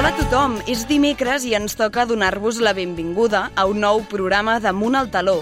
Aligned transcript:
Hola 0.00 0.14
a 0.14 0.16
tothom, 0.16 0.54
és 0.64 0.86
dimecres 0.88 1.42
i 1.44 1.50
ens 1.52 1.74
toca 1.76 2.06
donar-vos 2.08 2.56
la 2.64 2.70
benvinguda 2.72 3.42
a 3.52 3.66
un 3.68 3.82
nou 3.84 3.98
programa 4.08 4.54
d'Amunt 4.56 4.96
al 4.96 5.10
Taló, 5.12 5.34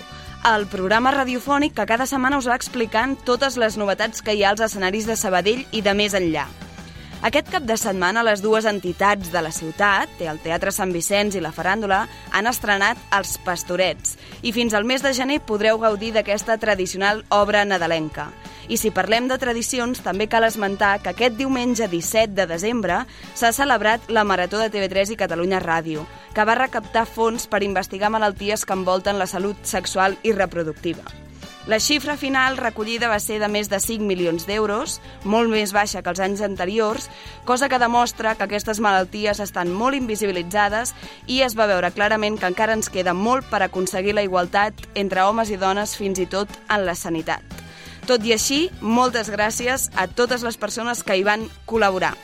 el 0.51 0.67
programa 0.67 1.13
radiofònic 1.15 1.77
que 1.77 1.85
cada 1.87 2.09
setmana 2.11 2.41
us 2.43 2.49
va 2.51 2.57
explicant 2.59 3.15
totes 3.23 3.55
les 3.55 3.77
novetats 3.79 4.19
que 4.19 4.35
hi 4.35 4.43
ha 4.43 4.51
als 4.51 4.65
escenaris 4.67 5.07
de 5.07 5.15
Sabadell 5.15 5.63
i 5.71 5.85
de 5.87 5.95
més 5.95 6.19
enllà. 6.19 6.49
Aquest 7.23 7.55
cap 7.55 7.71
de 7.71 7.79
setmana 7.79 8.27
les 8.27 8.43
dues 8.43 8.67
entitats 8.67 9.31
de 9.31 9.45
la 9.47 9.55
ciutat, 9.55 10.19
el 10.19 10.43
Teatre 10.43 10.75
Sant 10.75 10.91
Vicenç 10.91 11.39
i 11.39 11.45
la 11.45 11.55
Faràndula, 11.55 12.09
han 12.35 12.51
estrenat 12.51 12.99
Els 13.15 13.39
Pastorets 13.47 14.19
i 14.43 14.51
fins 14.51 14.75
al 14.75 14.91
mes 14.91 15.07
de 15.07 15.15
gener 15.15 15.39
podreu 15.39 15.79
gaudir 15.79 16.11
d'aquesta 16.19 16.59
tradicional 16.59 17.23
obra 17.31 17.63
nadalenca. 17.63 18.33
I 18.69 18.77
si 18.77 18.91
parlem 18.93 19.31
de 19.31 19.39
tradicions, 19.41 20.03
també 20.05 20.27
cal 20.29 20.45
esmentar 20.45 20.99
que 21.01 21.15
aquest 21.15 21.39
diumenge 21.39 21.87
17 21.89 22.35
de 22.37 22.45
desembre 22.51 22.99
s'ha 23.33 23.53
celebrat 23.57 24.11
la 24.13 24.27
Marató 24.29 24.61
de 24.61 24.69
TV3 24.69 25.15
i 25.15 25.17
Catalunya 25.17 25.63
Ràdio, 25.65 26.05
que 26.37 26.45
va 26.45 26.59
recaptar 26.59 27.07
fons 27.09 27.49
per 27.49 27.63
investigar 27.65 28.13
malalties 28.13 28.67
que 28.69 28.77
envolten 28.77 29.17
la 29.19 29.27
salut 29.31 29.65
sexual 29.65 30.19
i 30.23 30.35
reproductiva. 30.37 31.07
La 31.69 31.81
xifra 31.81 32.17
final 32.17 32.57
recollida 32.57 33.11
va 33.13 33.19
ser 33.21 33.37
de 33.41 33.49
més 33.53 33.69
de 33.69 33.77
5 33.77 34.05
milions 34.09 34.47
d'euros, 34.49 34.99
molt 35.25 35.53
més 35.53 35.75
baixa 35.77 36.01
que 36.01 36.09
els 36.09 36.21
anys 36.25 36.41
anteriors, 36.45 37.11
cosa 37.45 37.69
que 37.69 37.81
demostra 37.81 38.35
que 38.37 38.49
aquestes 38.49 38.81
malalties 38.81 39.41
estan 39.45 39.73
molt 39.73 39.97
invisibilitzades 39.97 40.95
i 41.27 41.43
es 41.45 41.57
va 41.61 41.69
veure 41.69 41.93
clarament 41.93 42.41
que 42.41 42.49
encara 42.49 42.77
ens 42.77 42.89
queda 42.89 43.13
molt 43.13 43.49
per 43.53 43.61
aconseguir 43.65 44.17
la 44.17 44.25
igualtat 44.25 44.89
entre 44.95 45.29
homes 45.29 45.53
i 45.53 45.61
dones 45.61 45.97
fins 46.01 46.25
i 46.25 46.29
tot 46.29 46.49
en 46.69 46.89
la 46.89 46.97
sanitat. 46.97 47.68
Tot 48.09 48.25
i 48.25 48.33
així, 48.33 48.71
moltes 48.81 49.29
gràcies 49.29 49.91
a 49.93 50.07
totes 50.09 50.41
les 50.41 50.57
persones 50.57 51.03
que 51.05 51.19
hi 51.19 51.27
van 51.27 51.43
col·laborar. 51.69 52.15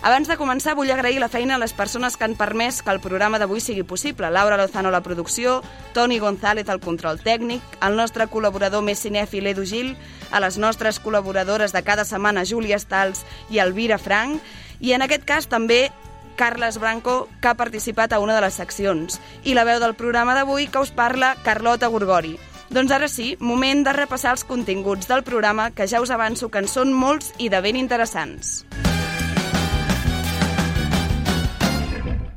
Abans 0.00 0.30
de 0.30 0.38
començar, 0.40 0.72
vull 0.78 0.88
agrair 0.94 1.18
la 1.20 1.28
feina 1.28 1.56
a 1.56 1.60
les 1.60 1.74
persones 1.76 2.16
que 2.16 2.24
han 2.24 2.36
permès 2.38 2.78
que 2.80 2.94
el 2.94 3.00
programa 3.04 3.36
d'avui 3.42 3.60
sigui 3.60 3.82
possible. 3.82 4.30
Laura 4.32 4.56
Lozano 4.56 4.88
a 4.88 4.94
la 4.94 5.02
producció, 5.02 5.58
Toni 5.92 6.16
González 6.22 6.70
al 6.70 6.80
control 6.80 7.20
tècnic, 7.20 7.60
el 7.84 7.98
nostre 7.98 8.24
col·laborador 8.32 8.80
més 8.86 9.04
cinèfil 9.04 9.50
Edu 9.52 9.66
Gil, 9.68 9.96
a 10.32 10.40
les 10.40 10.56
nostres 10.56 11.02
col·laboradores 11.02 11.76
de 11.76 11.84
cada 11.84 12.08
setmana 12.08 12.46
Júlia 12.48 12.78
Stals 12.80 13.26
i 13.50 13.60
Elvira 13.60 13.98
Frank, 13.98 14.40
i 14.80 14.96
en 14.96 15.04
aquest 15.04 15.28
cas 15.28 15.50
també 15.50 15.90
Carles 16.38 16.78
Branco, 16.78 17.26
que 17.42 17.52
ha 17.52 17.58
participat 17.58 18.14
a 18.14 18.24
una 18.24 18.38
de 18.38 18.46
les 18.46 18.56
seccions, 18.56 19.20
i 19.44 19.52
la 19.52 19.68
veu 19.68 19.82
del 19.82 19.98
programa 19.98 20.38
d'avui 20.38 20.70
que 20.72 20.80
us 20.80 20.94
parla 20.94 21.34
Carlota 21.44 21.90
Gorgori. 21.92 22.38
Doncs 22.68 22.92
ara 22.92 23.08
sí, 23.08 23.32
moment 23.40 23.80
de 23.86 23.92
repassar 23.96 24.34
els 24.36 24.44
continguts 24.44 25.08
del 25.08 25.24
programa 25.24 25.70
que 25.72 25.86
ja 25.88 26.02
us 26.04 26.12
avanço 26.12 26.50
que 26.52 26.60
en 26.60 26.68
són 26.68 26.92
molts 26.92 27.32
i 27.38 27.48
de 27.48 27.62
ben 27.64 27.78
interessants. 27.80 28.62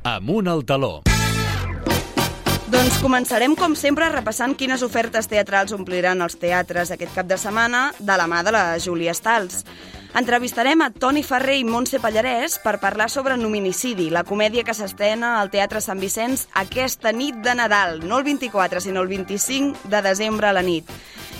Amunt 0.08 0.48
al 0.48 0.64
taló. 0.64 1.02
Doncs 2.72 2.96
començarem, 3.04 3.52
com 3.52 3.74
sempre, 3.76 4.08
repassant 4.08 4.56
quines 4.56 4.80
ofertes 4.82 5.28
teatrals 5.28 5.74
ompliran 5.76 6.24
els 6.24 6.38
teatres 6.40 6.90
aquest 6.94 7.12
cap 7.12 7.28
de 7.28 7.36
setmana 7.36 7.90
de 8.00 8.16
la 8.16 8.24
mà 8.26 8.40
de 8.42 8.54
la 8.56 8.64
Júlia 8.80 9.12
Stals. 9.12 9.66
Entrevistarem 10.12 10.82
a 10.84 10.90
Toni 10.92 11.22
Ferrer 11.24 11.54
i 11.56 11.62
Montse 11.64 11.96
Pallarès 11.96 12.58
per 12.60 12.74
parlar 12.82 13.06
sobre 13.08 13.38
Nominicidi, 13.40 14.10
la 14.12 14.26
comèdia 14.28 14.60
que 14.60 14.74
s'estrena 14.76 15.38
al 15.40 15.48
Teatre 15.48 15.80
Sant 15.80 16.02
Vicenç 16.04 16.42
aquesta 16.62 17.14
nit 17.16 17.38
de 17.40 17.54
Nadal, 17.56 18.02
no 18.04 18.18
el 18.20 18.26
24, 18.28 18.84
sinó 18.84 19.00
el 19.00 19.08
25 19.08 19.88
de 19.88 20.02
desembre 20.04 20.50
a 20.50 20.52
la 20.52 20.60
nit. 20.60 20.92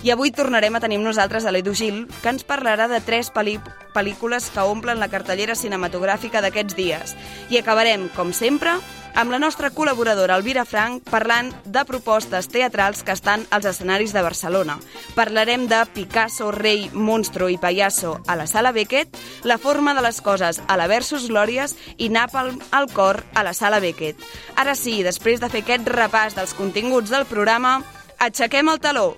I 0.02 0.10
avui 0.10 0.32
tornarem 0.34 0.74
a 0.74 0.80
tenir 0.82 0.96
amb 0.98 1.06
nosaltres 1.06 1.44
a 1.46 1.52
l'Edu 1.54 1.76
Gil, 1.78 2.08
que 2.24 2.30
ens 2.32 2.42
parlarà 2.42 2.88
de 2.90 2.98
tres 3.06 3.28
pel·lícules 3.30 4.48
que 4.50 4.64
omplen 4.66 4.98
la 4.98 5.06
cartellera 5.12 5.54
cinematogràfica 5.54 6.42
d'aquests 6.42 6.74
dies. 6.74 7.14
I 7.54 7.60
acabarem, 7.60 8.08
com 8.16 8.32
sempre, 8.34 8.74
amb 9.14 9.30
la 9.30 9.38
nostra 9.38 9.70
col·laboradora 9.70 10.34
Elvira 10.40 10.64
Frank 10.66 11.06
parlant 11.06 11.52
de 11.62 11.84
propostes 11.86 12.48
teatrals 12.50 13.04
que 13.06 13.14
estan 13.14 13.46
als 13.54 13.68
escenaris 13.70 14.10
de 14.10 14.26
Barcelona. 14.26 14.80
Parlarem 15.14 15.68
de 15.70 15.84
Picasso, 15.94 16.50
Rei, 16.50 16.88
Monstro 16.92 17.46
i 17.52 17.58
Payaso 17.62 18.18
a 18.26 18.34
la 18.34 18.48
Sala 18.50 18.72
Beckett, 18.72 19.14
La 19.44 19.58
forma 19.58 19.94
de 19.94 20.02
les 20.02 20.20
coses 20.20 20.62
a 20.66 20.76
la 20.76 20.88
Versus 20.90 21.28
Glòries 21.30 21.76
i 21.98 22.08
Napalm 22.08 22.58
al 22.72 22.90
cor 22.90 23.22
a 23.34 23.44
la 23.46 23.54
Sala 23.54 23.78
Beckett. 23.78 24.18
Ara 24.56 24.74
sí, 24.74 25.04
després 25.06 25.38
de 25.38 25.50
fer 25.52 25.62
aquest 25.62 25.86
repàs 25.86 26.34
dels 26.34 26.58
continguts 26.58 27.14
del 27.14 27.28
programa, 27.30 27.84
aixequem 28.18 28.66
el 28.66 28.82
taló. 28.82 29.12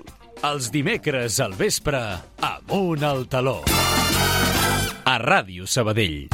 Els 0.45 0.67
dimecres 0.69 1.39
al 1.41 1.55
vespre, 1.57 2.01
amunt 2.45 3.05
al 3.07 3.23
taló. 3.33 3.63
A 5.09 5.15
Ràdio 5.23 5.65
Sabadell. 5.65 6.29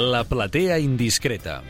La 0.00 0.24
platea 0.24 0.80
indiscreta. 0.80 1.60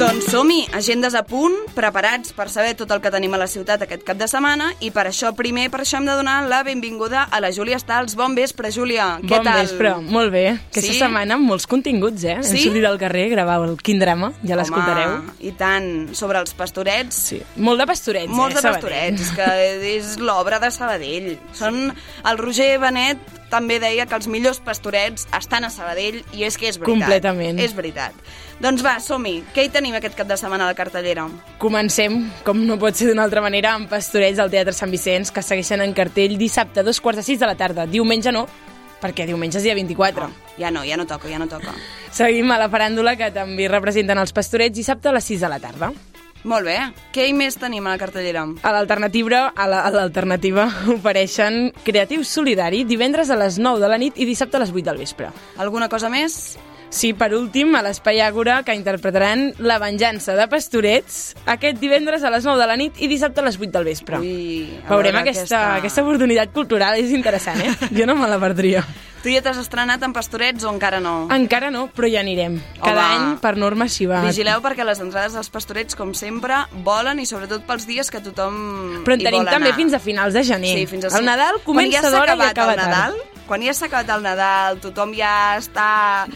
Doncs 0.00 0.30
som-hi, 0.32 0.62
agendes 0.72 1.12
a 1.12 1.20
punt, 1.28 1.52
preparats 1.76 2.30
per 2.32 2.46
saber 2.48 2.72
tot 2.78 2.88
el 2.94 3.02
que 3.04 3.10
tenim 3.12 3.34
a 3.36 3.38
la 3.42 3.46
ciutat 3.50 3.82
aquest 3.84 4.00
cap 4.08 4.16
de 4.16 4.24
setmana 4.30 4.70
i 4.80 4.88
per 4.94 5.02
això, 5.10 5.34
primer, 5.36 5.66
per 5.68 5.82
això 5.82 5.98
hem 5.98 6.06
de 6.08 6.14
donar 6.16 6.38
la 6.48 6.62
benvinguda 6.64 7.26
a 7.28 7.40
la 7.44 7.50
Júlia 7.52 7.76
Stals. 7.78 8.14
Bon 8.16 8.32
vespre, 8.34 8.70
Júlia. 8.72 9.18
Què 9.20 9.28
bon 9.36 9.44
tal? 9.44 9.60
vespre, 9.60 9.90
molt 10.00 10.32
bé. 10.32 10.46
Aquesta 10.70 10.94
Sí? 10.94 10.98
setmana 11.02 11.34
amb 11.36 11.44
molts 11.50 11.66
continguts, 11.68 12.24
eh? 12.24 12.38
Sí? 12.40 12.56
Hem 12.56 12.64
sortit 12.64 12.86
al 12.88 12.96
carrer 12.98 13.26
a 13.26 13.34
gravar 13.34 13.58
el 13.68 13.76
Quin 13.76 13.98
Drama, 14.00 14.32
ja 14.42 14.56
l'escoltareu. 14.56 15.18
I 15.40 15.52
tant, 15.52 16.14
sobre 16.14 16.38
els 16.40 16.54
pastorets. 16.54 17.14
Sí. 17.14 17.42
Molt 17.56 17.78
de 17.80 17.86
pastorets, 17.86 18.32
Molts 18.32 18.54
eh? 18.54 18.56
de 18.56 18.62
Sabadell. 18.62 19.18
pastorets, 19.18 19.20
és 19.20 19.36
que 19.36 19.96
és 19.98 20.16
l'obra 20.18 20.58
de 20.58 20.70
Sabadell. 20.70 21.38
Són... 21.52 21.92
El 22.24 22.38
Roger 22.38 22.78
Benet 22.80 23.18
també 23.50 23.80
deia 23.82 24.06
que 24.06 24.16
els 24.16 24.28
millors 24.30 24.60
pastorets 24.64 25.26
estan 25.36 25.66
a 25.66 25.70
Sabadell 25.74 26.20
i 26.32 26.46
és 26.46 26.56
que 26.56 26.70
és 26.70 26.78
veritat. 26.78 27.08
Completament. 27.08 27.60
És 27.60 27.74
veritat. 27.76 28.16
Doncs 28.62 28.84
va, 28.84 28.98
som-hi. 29.02 29.40
Què 29.54 29.66
hi 29.66 29.72
tenim 29.74 29.96
aquest 29.98 30.16
cap 30.18 30.28
de 30.28 30.36
setmana 30.40 30.68
a 30.68 30.72
la 30.72 30.78
cartellera? 30.78 31.26
Comencem, 31.58 32.22
com 32.46 32.62
no 32.66 32.78
pot 32.80 32.96
ser 32.96 33.10
d'una 33.10 33.24
altra 33.26 33.42
manera, 33.44 33.74
amb 33.74 33.90
pastorets 33.90 34.38
al 34.38 34.52
Teatre 34.52 34.74
Sant 34.76 34.92
Vicenç, 34.92 35.32
que 35.34 35.42
segueixen 35.44 35.82
en 35.84 35.94
cartell 35.96 36.36
dissabte 36.40 36.80
a 36.80 36.86
dos 36.86 37.00
quarts 37.00 37.22
de 37.22 37.26
sis 37.26 37.40
de 37.40 37.48
la 37.48 37.56
tarda. 37.58 37.88
Diumenge 37.90 38.32
no, 38.36 38.46
perquè 39.00 39.26
diumenge 39.26 39.58
és 39.58 39.66
dia 39.66 39.74
24. 39.78 40.28
Ja 40.60 40.70
no, 40.70 40.84
ja 40.84 41.00
no 41.00 41.08
toca, 41.08 41.30
ja 41.32 41.40
no 41.40 41.48
toca. 41.48 41.74
Seguim 42.12 42.52
a 42.52 42.60
la 42.60 42.68
faràndula, 42.70 43.16
que 43.16 43.32
també 43.34 43.68
representen 43.72 44.20
els 44.20 44.36
pastorets, 44.36 44.76
dissabte 44.76 45.08
a 45.08 45.16
les 45.16 45.32
6 45.32 45.46
de 45.46 45.52
la 45.52 45.60
tarda. 45.62 45.92
Molt 46.44 46.64
bé. 46.64 46.78
Què 47.12 47.26
hi 47.28 47.34
més 47.36 47.58
tenim 47.60 47.84
a 47.86 47.92
la 47.94 48.00
cartellera? 48.00 48.46
A 48.64 48.72
l'alternativa 48.72 49.42
a 49.54 49.66
la- 49.68 49.82
l'alternativa 49.92 50.64
ofereixen 50.96 51.72
Creatiu 51.84 52.24
Solidari 52.24 52.84
divendres 52.88 53.28
a 53.30 53.36
les 53.36 53.58
9 53.60 53.80
de 53.82 53.88
la 53.92 53.98
nit 54.00 54.16
i 54.16 54.24
dissabte 54.24 54.56
a 54.56 54.60
les 54.64 54.72
8 54.72 54.82
del 54.88 54.98
vespre. 55.04 55.28
Alguna 55.58 55.88
cosa 55.92 56.08
més? 56.08 56.56
Sí, 56.90 57.12
per 57.14 57.28
últim, 57.36 57.76
a 57.78 57.84
l'Espai 57.86 58.18
Àgora, 58.18 58.64
que 58.66 58.74
interpretaran 58.74 59.52
La 59.62 59.76
venjança 59.78 60.34
de 60.34 60.48
Pastorets 60.50 61.36
aquest 61.46 61.78
divendres 61.78 62.24
a 62.26 62.32
les 62.34 62.42
9 62.48 62.58
de 62.58 62.66
la 62.66 62.74
nit 62.80 62.98
i 62.98 63.06
dissabte 63.06 63.38
a 63.38 63.44
les 63.46 63.60
8 63.60 63.70
del 63.76 63.84
vespre. 63.86 64.18
Ui, 64.18 64.80
Veurem 64.88 65.12
veure 65.14 65.20
aquesta, 65.22 65.60
aquesta 65.76 66.02
oportunitat 66.02 66.50
cultural, 66.56 66.98
és 66.98 67.12
interessant, 67.14 67.60
eh? 67.62 67.76
Jo 68.00 68.08
no 68.10 68.16
me 68.18 68.26
la 68.26 68.40
perdria. 68.42 68.82
Tu 69.22 69.28
ja 69.34 69.42
t'has 69.44 69.58
estrenat 69.60 70.00
en 70.06 70.14
pastorets 70.16 70.64
o 70.64 70.70
encara 70.72 70.96
no? 71.04 71.26
Encara 71.34 71.68
no, 71.70 71.88
però 71.92 72.08
ja 72.08 72.22
anirem. 72.22 72.54
Cada 72.80 73.02
Home. 73.04 73.16
any, 73.16 73.34
per 73.42 73.52
norma, 73.60 73.84
així 73.84 74.06
va. 74.08 74.22
Vigileu 74.24 74.62
perquè 74.64 74.86
les 74.88 75.00
entrades 75.04 75.34
dels 75.36 75.50
pastorets, 75.52 75.94
com 75.98 76.14
sempre, 76.16 76.62
volen 76.86 77.20
i 77.20 77.26
sobretot 77.28 77.66
pels 77.68 77.84
dies 77.86 78.08
que 78.10 78.22
tothom 78.24 79.02
Però 79.04 79.18
en 79.18 79.24
tenim 79.26 79.44
també 79.44 79.68
anar. 79.74 79.76
fins 79.76 79.92
a 79.92 80.00
finals 80.00 80.32
de 80.32 80.42
gener. 80.42 80.72
Sí, 80.78 80.86
fins 80.88 81.04
a... 81.04 81.12
El 81.18 81.28
Nadal 81.28 81.58
ja 81.58 81.64
comença 81.66 82.00
s'ha 82.00 82.14
d'hora 82.14 82.36
i 82.38 82.46
acaba 82.48 82.72
el 82.72 82.80
Nadal, 82.80 83.18
tard. 83.20 83.44
quan 83.50 83.60
ja 83.66 83.74
s'ha 83.76 83.86
acabat 83.90 84.14
el 84.16 84.22
Nadal, 84.24 84.80
tothom 84.80 85.12
ja 85.18 85.34
està 85.58 85.90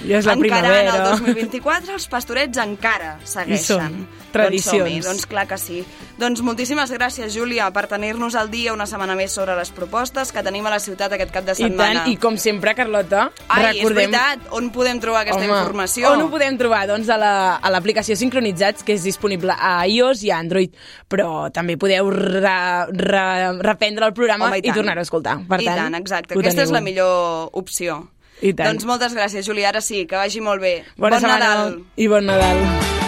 Ja 0.04 0.18
és 0.20 0.26
la 0.28 0.36
encarant 0.36 0.68
primavera. 0.68 0.94
el 1.14 1.24
2024, 1.24 1.94
els 1.96 2.06
pastorets 2.12 2.58
encara 2.58 3.16
segueixen. 3.24 4.04
Són 4.34 4.42
tradicions. 4.50 4.90
Doncs, 4.90 5.06
doncs 5.06 5.26
clar 5.30 5.46
que 5.48 5.58
sí. 5.58 5.84
Doncs 6.18 6.40
moltíssimes 6.46 6.90
gràcies, 6.94 7.32
Júlia, 7.34 7.70
per 7.74 7.86
tenir-nos 7.90 8.34
al 8.38 8.50
dia 8.50 8.72
una 8.74 8.86
setmana 8.86 9.14
més 9.18 9.32
sobre 9.32 9.54
les 9.56 9.70
propostes 9.74 10.30
que 10.32 10.42
tenim 10.42 10.66
a 10.66 10.70
la 10.74 10.78
ciutat 10.82 11.12
aquest 11.12 11.32
cap 11.34 11.44
de 11.44 11.52
I 11.52 11.54
setmana. 11.64 12.02
tant, 12.04 12.12
i 12.12 12.16
com 12.16 12.36
sempre, 12.36 12.74
Carlota, 12.74 13.30
Ai, 13.48 13.72
recordem... 13.72 13.82
és 13.82 14.18
veritat, 14.18 14.48
on 14.52 14.70
podem 14.70 15.00
trobar 15.00 15.22
aquesta 15.24 15.42
Home, 15.42 15.58
informació? 15.58 16.10
On 16.12 16.22
ho 16.22 16.30
podem 16.30 16.58
trobar? 16.58 16.86
Doncs 16.90 17.08
a 17.08 17.16
la- 17.18 17.56
a 17.56 17.70
l'aplicació 17.70 18.16
Sincronitzats, 18.16 18.82
que 18.84 18.92
és 18.94 19.02
disponible 19.02 19.52
a 19.58 19.86
iOS 19.86 20.22
i 20.24 20.30
a 20.30 20.38
Android, 20.38 20.74
però 21.08 21.50
també 21.52 21.76
podeu 21.76 22.10
re, 22.10 22.86
re, 22.92 23.52
reprendre 23.60 24.06
el 24.06 24.12
programa 24.14 24.46
Home, 24.48 24.58
i, 24.58 24.72
tornar-ho 24.72 25.00
a 25.00 25.02
escoltar. 25.08 25.38
Per 25.48 25.60
I 25.60 25.64
tant, 25.66 25.78
tant, 25.86 25.94
exacte. 25.94 26.34
Aquesta 26.34 26.62
és 26.62 26.68
teniu. 26.68 26.74
la 26.74 26.80
millor 26.80 27.48
opció. 27.52 28.08
I 28.42 28.52
tant. 28.52 28.66
Doncs 28.72 28.84
moltes 28.84 29.14
gràcies, 29.14 29.46
Júlia. 29.46 29.68
Ara 29.70 29.80
sí, 29.80 30.06
que 30.06 30.16
vagi 30.16 30.40
molt 30.40 30.60
bé. 30.60 30.84
Bona 30.96 31.16
bon 31.16 31.20
setmana 31.22 31.54
Nadal. 31.54 31.80
i 31.96 32.08
bon 32.08 32.26
Nadal. 32.26 33.03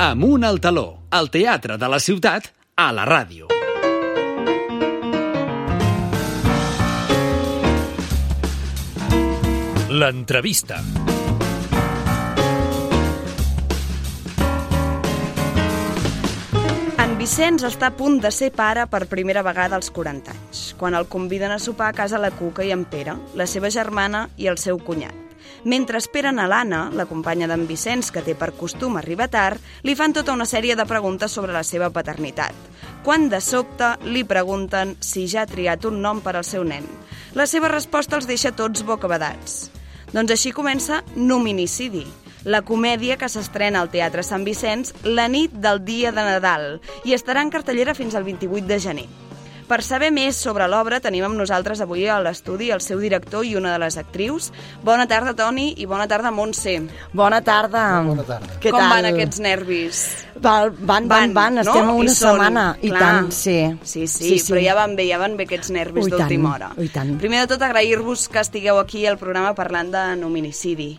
Amunt 0.00 0.44
al 0.44 0.60
taló. 0.62 1.00
El 1.10 1.26
teatre 1.26 1.74
de 1.74 1.88
la 1.90 1.98
ciutat 1.98 2.44
a 2.78 2.84
la 2.94 3.02
ràdio. 3.02 3.48
L'entrevista. 9.90 10.78
En 16.94 17.18
Vicenç 17.18 17.66
està 17.66 17.90
a 17.90 17.96
punt 17.98 18.22
de 18.22 18.30
ser 18.30 18.52
pare 18.54 18.86
per 18.86 19.08
primera 19.10 19.42
vegada 19.42 19.74
als 19.74 19.90
40 19.90 20.30
anys, 20.30 20.66
quan 20.78 20.94
el 20.94 21.10
conviden 21.10 21.50
a 21.50 21.58
sopar 21.58 21.90
a 21.90 22.02
casa 22.04 22.22
la 22.22 22.30
Cuca 22.30 22.62
i 22.62 22.70
en 22.70 22.86
Pere, 22.86 23.18
la 23.34 23.50
seva 23.50 23.66
germana 23.66 24.28
i 24.36 24.46
el 24.46 24.62
seu 24.62 24.78
cunyat. 24.78 25.27
Mentre 25.64 25.98
esperen 25.98 26.38
a 26.38 26.46
l'Anna, 26.48 26.88
la 26.94 27.06
companya 27.06 27.48
d'en 27.50 27.66
Vicenç, 27.66 28.12
que 28.14 28.22
té 28.22 28.34
per 28.38 28.52
costum 28.58 28.96
arribar 28.96 29.28
tard, 29.32 29.62
li 29.82 29.96
fan 29.98 30.14
tota 30.16 30.32
una 30.32 30.46
sèrie 30.46 30.76
de 30.78 30.86
preguntes 30.86 31.32
sobre 31.34 31.52
la 31.52 31.64
seva 31.66 31.90
paternitat. 31.90 32.54
Quan 33.04 33.28
de 33.28 33.40
sobte 33.40 33.94
li 34.06 34.24
pregunten 34.24 34.96
si 35.00 35.26
ja 35.26 35.42
ha 35.42 35.50
triat 35.50 35.84
un 35.88 36.00
nom 36.02 36.22
per 36.22 36.36
al 36.36 36.46
seu 36.46 36.64
nen. 36.64 36.86
La 37.34 37.46
seva 37.46 37.68
resposta 37.68 38.16
els 38.16 38.26
deixa 38.26 38.54
tots 38.56 38.84
bocabadats. 38.86 39.68
Doncs 40.12 40.32
així 40.32 40.54
comença 40.56 41.02
Nominicidi, 41.16 42.06
la 42.44 42.62
comèdia 42.62 43.18
que 43.20 43.28
s'estrena 43.28 43.82
al 43.82 43.90
Teatre 43.92 44.22
Sant 44.24 44.44
Vicenç 44.46 44.94
la 45.04 45.28
nit 45.28 45.52
del 45.52 45.82
dia 45.84 46.12
de 46.16 46.24
Nadal 46.24 46.68
i 47.04 47.16
estarà 47.16 47.42
en 47.44 47.50
cartellera 47.52 47.96
fins 47.98 48.14
al 48.14 48.24
28 48.24 48.66
de 48.66 48.78
gener. 48.80 49.08
Per 49.68 49.82
saber 49.84 50.08
més 50.16 50.38
sobre 50.40 50.64
l'obra 50.70 50.96
tenim 51.04 51.26
amb 51.26 51.36
nosaltres 51.36 51.82
avui 51.84 52.06
a 52.08 52.16
l'estudi 52.24 52.70
el 52.72 52.80
seu 52.80 53.00
director 53.02 53.44
i 53.44 53.52
una 53.58 53.74
de 53.74 53.82
les 53.82 53.98
actrius. 54.00 54.48
Bona 54.82 55.04
tarda, 55.10 55.34
Toni, 55.36 55.74
i 55.76 55.84
bona 55.86 56.06
tarda, 56.08 56.30
Montse. 56.32 56.78
Bona 57.12 57.42
tarda. 57.44 57.82
Bona 58.06 58.24
tarda. 58.24 58.56
Què 58.62 58.72
Com 58.72 58.80
tal? 58.80 58.90
van 58.94 59.08
aquests 59.10 59.42
nervis? 59.44 60.00
Van, 60.40 60.72
van, 60.80 61.08
van, 61.10 61.34
van. 61.36 61.58
estem 61.60 61.82
a 61.82 61.86
no? 61.90 61.96
una 62.00 62.08
I 62.08 62.14
són, 62.14 62.38
setmana. 62.38 62.66
I 62.80 62.92
clar. 62.94 63.00
tant, 63.02 63.30
sí. 63.34 63.58
Sí, 63.82 64.06
sí, 64.06 64.38
sí, 64.38 64.42
però 64.48 64.62
ja 64.64 64.76
van 64.78 64.96
bé, 64.96 65.04
ja 65.10 65.18
van 65.20 65.36
bé 65.36 65.44
aquests 65.44 65.70
nervis 65.76 66.08
d'última 66.08 66.54
hora. 66.54 66.70
ui, 66.78 66.88
tant. 66.88 67.18
Primer 67.20 67.44
de 67.44 67.50
tot, 67.52 67.62
agrair-vos 67.66 68.28
que 68.32 68.40
estigueu 68.40 68.80
aquí 68.80 69.04
al 69.06 69.18
programa 69.20 69.52
parlant 69.58 69.92
de 69.92 70.04
nominicidi. 70.16 70.94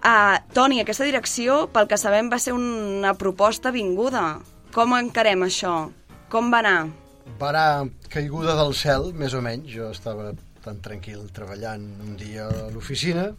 Uh, 0.00 0.40
Toni, 0.56 0.80
aquesta 0.80 1.04
direcció, 1.04 1.68
pel 1.70 1.86
que 1.86 1.98
sabem, 2.00 2.30
va 2.32 2.38
ser 2.40 2.54
una 2.56 3.14
proposta 3.14 3.70
vinguda. 3.70 4.40
Com 4.74 4.96
encarem 4.96 5.46
això? 5.46 5.90
Com 6.32 6.50
va 6.50 6.62
anar? 6.64 6.88
Va 7.38 7.50
anar 7.50 7.90
caiguda 8.12 8.56
del 8.58 8.74
cel, 8.74 9.10
més 9.16 9.34
o 9.36 9.40
menys. 9.44 9.70
Jo 9.72 9.90
estava 9.94 10.32
tan 10.64 10.80
tranquil 10.84 11.28
treballant 11.36 11.84
un 12.04 12.16
dia 12.20 12.46
a 12.48 12.66
l'oficina 12.72 13.30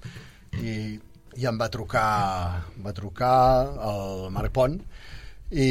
i, 0.58 0.98
i 1.38 1.48
em 1.48 1.60
va 1.60 1.70
trucar, 1.74 2.08
va 2.82 2.96
trucar 2.98 3.36
el 3.92 4.32
Marc 4.34 4.56
Pont 4.56 4.80
i, 5.52 5.68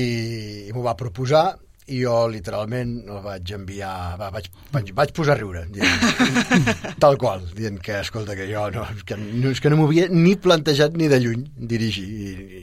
i 0.69 0.71
m'ho 0.75 0.85
va 0.85 0.97
proposar 0.99 1.49
i 1.91 2.03
jo 2.05 2.15
literalment 2.31 2.93
el 3.11 3.23
vaig 3.25 3.51
enviar 3.57 3.93
va, 4.21 4.29
vaig, 4.31 4.47
vaig, 4.71 4.93
vaig 4.95 5.13
posar 5.17 5.35
a 5.35 5.41
riure 5.41 5.65
dient, 5.75 6.05
tal 7.03 7.19
qual, 7.19 7.43
dient 7.57 7.81
que 7.83 7.99
escolta 7.99 8.37
que 8.39 8.47
jo 8.51 8.69
no, 8.75 8.85
que, 9.07 9.19
no, 9.19 9.51
és 9.51 9.63
que 9.63 9.73
no 9.73 9.81
m'ho 9.81 9.89
havia 9.89 10.07
ni 10.13 10.37
plantejat 10.39 10.95
ni 11.01 11.11
de 11.11 11.19
lluny 11.25 11.43
dirigir 11.73 12.07
i, 12.07 12.63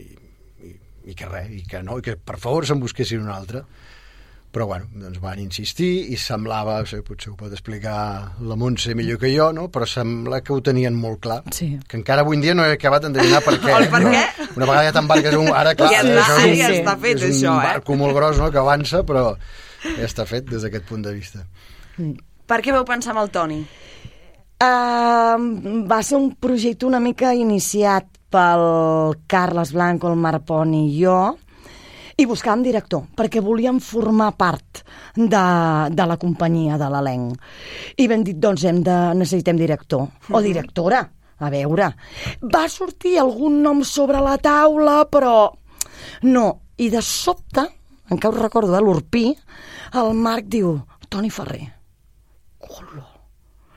i, 0.70 0.72
i 1.12 1.18
que 1.18 1.28
res, 1.28 1.52
i 1.58 1.66
que 1.68 1.82
no, 1.84 1.98
i 2.00 2.06
que 2.06 2.16
per 2.16 2.38
favor 2.40 2.66
se'n 2.68 2.80
busquessin 2.80 3.26
un 3.26 3.34
altre 3.34 3.66
però 4.58 4.66
bueno, 4.66 4.88
doncs 4.98 5.20
van 5.22 5.38
insistir 5.38 6.08
i 6.10 6.16
semblava, 6.18 6.80
o 6.82 6.86
sigui, 6.90 7.04
potser 7.06 7.30
ho 7.30 7.36
pot 7.38 7.52
explicar 7.54 8.32
la 8.42 8.56
Montse 8.58 8.90
millor 8.98 9.20
que 9.22 9.28
jo, 9.30 9.52
no? 9.54 9.68
però 9.70 9.86
sembla 9.86 10.40
que 10.42 10.50
ho 10.50 10.58
tenien 10.66 10.96
molt 10.98 11.20
clar, 11.22 11.36
Sí. 11.54 11.68
que 11.86 11.94
encara 11.96 12.24
avui 12.26 12.34
en 12.34 12.42
dia 12.42 12.56
no 12.58 12.64
he 12.66 12.72
acabat 12.74 13.04
d'endevinar 13.06 13.38
per 13.44 13.54
què. 13.62 13.76
El 13.76 13.86
per 13.92 14.00
no? 14.02 14.10
què? 14.10 14.24
Una 14.56 14.66
vegada 14.66 14.88
ja 14.88 14.96
t'embarques 14.96 15.36
un... 15.38 15.52
Ara, 15.54 15.76
clar, 15.78 15.92
Ja 15.94 16.02
està, 16.02 16.24
això 16.24 16.40
és 16.48 16.58
ja 16.58 16.72
un, 16.72 16.74
està 16.80 16.96
fet, 16.98 17.22
és 17.22 17.22
un 17.22 17.36
això, 17.36 17.54
eh? 17.54 17.68
barco 17.70 17.98
molt 18.02 18.18
gros 18.18 18.42
no? 18.42 18.50
que 18.50 18.58
avança, 18.58 19.04
però 19.06 19.24
ja 19.86 20.08
està 20.10 20.26
fet 20.26 20.50
des 20.50 20.66
d'aquest 20.66 20.88
punt 20.90 21.06
de 21.06 21.14
vista. 21.14 21.46
Per 22.50 22.58
què 22.64 22.74
vau 22.74 22.82
pensar 22.88 23.14
amb 23.14 23.22
el 23.22 23.30
Toni? 23.30 23.60
Uh, 24.58 25.86
va 25.86 26.02
ser 26.02 26.18
un 26.18 26.32
projecte 26.34 26.88
una 26.88 26.98
mica 26.98 27.30
iniciat 27.38 28.08
pel 28.28 29.14
Carles 29.30 29.70
Blanco, 29.72 30.10
el 30.10 30.18
Marc 30.18 30.42
Pont 30.50 30.74
i 30.74 30.88
jo, 30.98 31.20
i 32.18 32.26
buscàvem 32.26 32.64
director, 32.66 33.04
perquè 33.14 33.38
volíem 33.44 33.78
formar 33.78 34.32
part 34.34 34.82
de, 35.14 35.42
de 35.94 36.06
la 36.10 36.16
companyia 36.18 36.78
de 36.80 36.88
l'elenc. 36.90 37.36
I 38.02 38.08
vam 38.10 38.24
dir, 38.26 38.34
doncs 38.42 38.64
hem 38.66 38.80
de, 38.82 38.96
necessitem 39.14 39.58
director, 39.60 40.08
o 40.34 40.40
directora, 40.42 41.04
a 41.38 41.50
veure. 41.54 41.92
Va 42.42 42.64
sortir 42.66 43.20
algun 43.22 43.60
nom 43.62 43.84
sobre 43.86 44.18
la 44.24 44.34
taula, 44.42 45.04
però 45.10 45.46
no. 46.26 46.46
I 46.78 46.88
de 46.90 47.02
sobte, 47.02 47.64
encara 48.10 48.34
ho 48.34 48.42
recordo, 48.42 48.74
de 48.74 48.82
l'Urpí, 48.82 49.24
el 49.98 50.10
Marc 50.14 50.50
diu, 50.50 50.74
Toni 51.10 51.30
Ferrer. 51.30 51.64
Hola. 52.66 53.06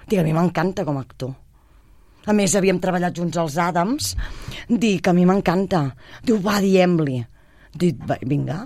Dic, 0.08 0.20
a 0.20 0.26
mi 0.26 0.34
m'encanta 0.34 0.86
com 0.86 0.98
a 0.98 1.06
actor. 1.06 1.32
A 2.30 2.34
més, 2.38 2.54
havíem 2.58 2.82
treballat 2.82 3.18
junts 3.18 3.38
als 3.42 3.58
Adams. 3.62 4.16
Dic, 4.70 5.08
a 5.08 5.14
mi 5.18 5.26
m'encanta. 5.30 5.86
Diu, 6.26 6.42
va, 6.42 6.60
diem-li. 6.62 7.22
Dic, 7.72 8.02
vinga, 8.28 8.66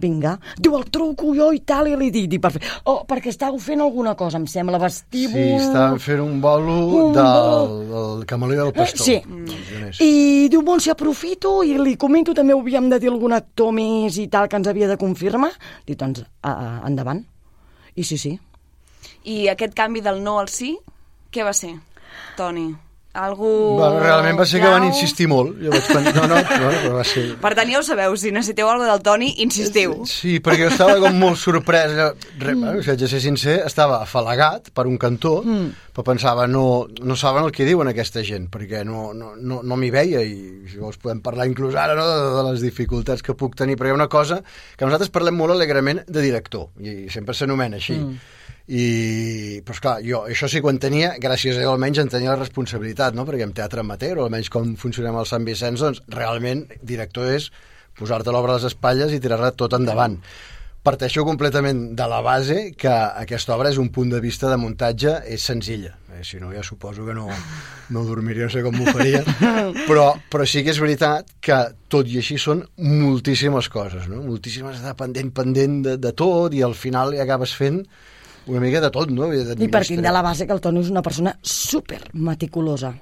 vinga. 0.00 0.38
Diu, 0.56 0.76
el 0.78 0.86
truco 0.94 1.34
jo 1.36 1.50
i 1.52 1.60
tal, 1.66 1.90
i 1.90 1.96
li 1.98 2.08
dic, 2.14 2.28
dic 2.32 2.40
perfecte. 2.40 2.70
Oh, 2.88 3.02
perquè 3.08 3.28
estàveu 3.32 3.58
fent 3.60 3.82
alguna 3.84 4.14
cosa, 4.16 4.38
em 4.40 4.46
sembla, 4.48 4.80
vestíbul... 4.80 5.36
Sí, 5.36 5.66
estàvem 5.66 5.98
fent 6.00 6.22
un 6.24 6.40
bolo 6.40 6.78
Un 6.86 7.12
del, 7.16 7.28
bolo. 7.28 7.78
del 7.92 8.26
Camaleó 8.30 8.64
del 8.68 8.72
Pastor. 8.78 9.04
Sí. 9.04 9.18
dels 9.26 9.70
Llaners. 9.72 10.00
I 10.00 10.48
diu, 10.48 10.62
bon, 10.64 10.80
si 10.80 10.90
aprofito 10.94 11.58
i 11.66 11.76
li 11.76 11.96
comento, 12.00 12.34
també 12.34 12.56
havíem 12.56 12.88
de 12.92 13.00
dir 13.02 13.12
algun 13.12 13.36
actor 13.36 13.74
més 13.76 14.16
i 14.22 14.28
tal 14.32 14.48
que 14.48 14.56
ens 14.56 14.70
havia 14.70 14.88
de 14.88 14.96
confirmar. 15.00 15.52
Dic, 15.84 15.98
doncs, 16.00 16.24
uh, 16.46 16.80
endavant. 16.88 17.24
I 17.98 18.06
sí, 18.06 18.16
sí. 18.16 18.36
I 19.28 19.48
aquest 19.52 19.74
canvi 19.76 20.00
del 20.00 20.22
no 20.24 20.38
al 20.40 20.48
sí, 20.48 20.76
què 21.34 21.44
va 21.44 21.52
ser, 21.52 21.74
Toni? 22.38 22.70
Algú... 23.18 23.50
Bueno, 23.78 23.98
realment 24.02 24.38
va 24.38 24.46
ser 24.46 24.60
que 24.62 24.70
van 24.70 24.84
insistir 24.86 25.26
molt. 25.30 25.56
Jo 25.58 25.72
vaig 25.72 25.88
pensar, 25.90 26.14
no, 26.14 26.26
no, 26.30 26.38
no, 26.38 26.70
però 26.82 26.92
va 26.98 27.04
ser... 27.06 27.24
Per 27.42 27.52
tant, 27.58 27.70
ja 27.72 27.80
ho 27.80 27.84
sabeu, 27.86 28.14
si 28.20 28.30
necessiteu 28.34 28.70
alguna 28.70 28.92
del 28.92 29.02
Toni, 29.06 29.32
insistiu. 29.44 29.96
Sí, 30.08 30.36
perquè 30.44 30.68
jo 30.68 30.70
estava 30.70 30.98
com 31.02 31.18
molt 31.18 31.40
sorprès. 31.40 31.96
Bueno, 32.38 32.78
si 32.82 32.92
haig 32.92 33.02
de 33.02 33.10
ser 33.10 33.22
sincer, 33.24 33.58
estava 33.66 34.00
afalagat 34.04 34.70
per 34.74 34.86
un 34.90 34.98
cantó, 35.02 35.38
mm. 35.42 35.90
però 35.96 36.06
pensava, 36.12 36.46
no, 36.50 36.86
no 37.02 37.18
saben 37.18 37.48
el 37.48 37.54
que 37.54 37.66
diuen 37.68 37.90
aquesta 37.90 38.22
gent, 38.26 38.48
perquè 38.54 38.84
no, 38.86 39.10
no, 39.16 39.34
no, 39.36 39.60
no 39.66 39.80
m'hi 39.80 39.90
veia 39.94 40.22
i 40.22 40.38
si 40.70 40.78
vols 40.78 41.00
podem 41.02 41.22
parlar 41.24 41.48
inclús 41.50 41.76
ara 41.78 41.98
no, 41.98 42.06
de, 42.06 42.32
de 42.38 42.48
les 42.52 42.64
dificultats 42.64 43.24
que 43.24 43.36
puc 43.38 43.58
tenir, 43.58 43.78
però 43.78 43.90
hi 43.90 43.96
ha 43.96 44.00
una 44.00 44.10
cosa 44.12 44.42
que 44.44 44.86
nosaltres 44.86 45.12
parlem 45.14 45.38
molt 45.38 45.56
alegrement 45.56 46.04
de 46.06 46.24
director, 46.24 46.70
i 46.78 47.08
sempre 47.12 47.34
s'anomena 47.34 47.82
així. 47.82 47.98
Mm. 47.98 48.36
I, 48.68 49.62
però 49.64 49.76
esclar, 49.76 49.94
jo 50.04 50.20
això 50.28 50.48
sí 50.50 50.60
que 50.60 50.68
ho 50.68 50.72
entenia, 50.74 51.14
gràcies 51.22 51.56
a 51.56 51.62
ell 51.62 51.72
almenys 51.72 52.02
en 52.02 52.10
tenia 52.12 52.34
la 52.34 52.42
responsabilitat, 52.42 53.16
no? 53.16 53.24
perquè 53.24 53.46
en 53.46 53.54
teatre 53.56 53.80
amateur, 53.80 54.18
o 54.18 54.26
almenys 54.26 54.52
com 54.52 54.74
funcionem 54.76 55.16
al 55.16 55.28
Sant 55.30 55.46
Vicenç, 55.48 55.80
doncs 55.80 56.02
realment 56.12 56.66
director 56.84 57.32
és 57.32 57.48
posar-te 57.98 58.34
l'obra 58.34 58.54
a 58.54 58.60
les 58.60 58.68
espatlles 58.68 59.14
i 59.14 59.20
tirar-la 59.24 59.54
tot 59.56 59.72
endavant. 59.78 60.18
Parteixo 60.84 61.24
completament 61.26 61.80
de 61.98 62.04
la 62.08 62.20
base 62.22 62.58
que 62.78 62.92
aquesta 62.92 63.56
obra 63.56 63.72
és 63.72 63.80
un 63.80 63.88
punt 63.92 64.12
de 64.12 64.20
vista 64.24 64.48
de 64.52 64.56
muntatge 64.60 65.16
és 65.26 65.42
senzilla. 65.48 65.96
Eh, 66.14 66.22
si 66.24 66.38
no, 66.40 66.52
ja 66.54 66.62
suposo 66.62 67.04
que 67.04 67.16
no, 67.16 67.26
no 67.90 68.04
dormiria, 68.06 68.46
no 68.46 68.52
sé 68.52 68.62
com 68.64 68.76
m'ho 68.76 68.92
faria. 68.92 69.24
Però, 69.88 70.06
però 70.30 70.44
sí 70.48 70.62
que 70.64 70.72
és 70.72 70.80
veritat 70.80 71.32
que 71.44 71.58
tot 71.92 72.08
i 72.08 72.20
així 72.20 72.38
són 72.40 72.62
moltíssimes 72.84 73.68
coses, 73.72 74.06
no? 74.12 74.22
Moltíssimes 74.28 74.80
de 74.84 74.94
pendent, 74.96 75.32
pendent 75.34 75.80
de, 75.84 75.96
de 76.00 76.12
tot 76.16 76.54
i 76.56 76.62
al 76.64 76.76
final 76.78 77.16
acabes 77.20 77.56
fent 77.58 77.82
una 78.48 78.60
mica 78.60 78.80
de 78.80 78.90
tot, 78.90 79.10
no? 79.10 79.28
De, 79.28 79.54
I 79.64 79.68
partint 79.68 80.00
de 80.02 80.12
la 80.12 80.22
base 80.22 80.46
que 80.46 80.52
el 80.52 80.60
Toni 80.60 80.80
és 80.80 80.90
una 80.90 81.02
persona 81.02 81.36
super 81.42 82.02
meticulosa 82.14 82.94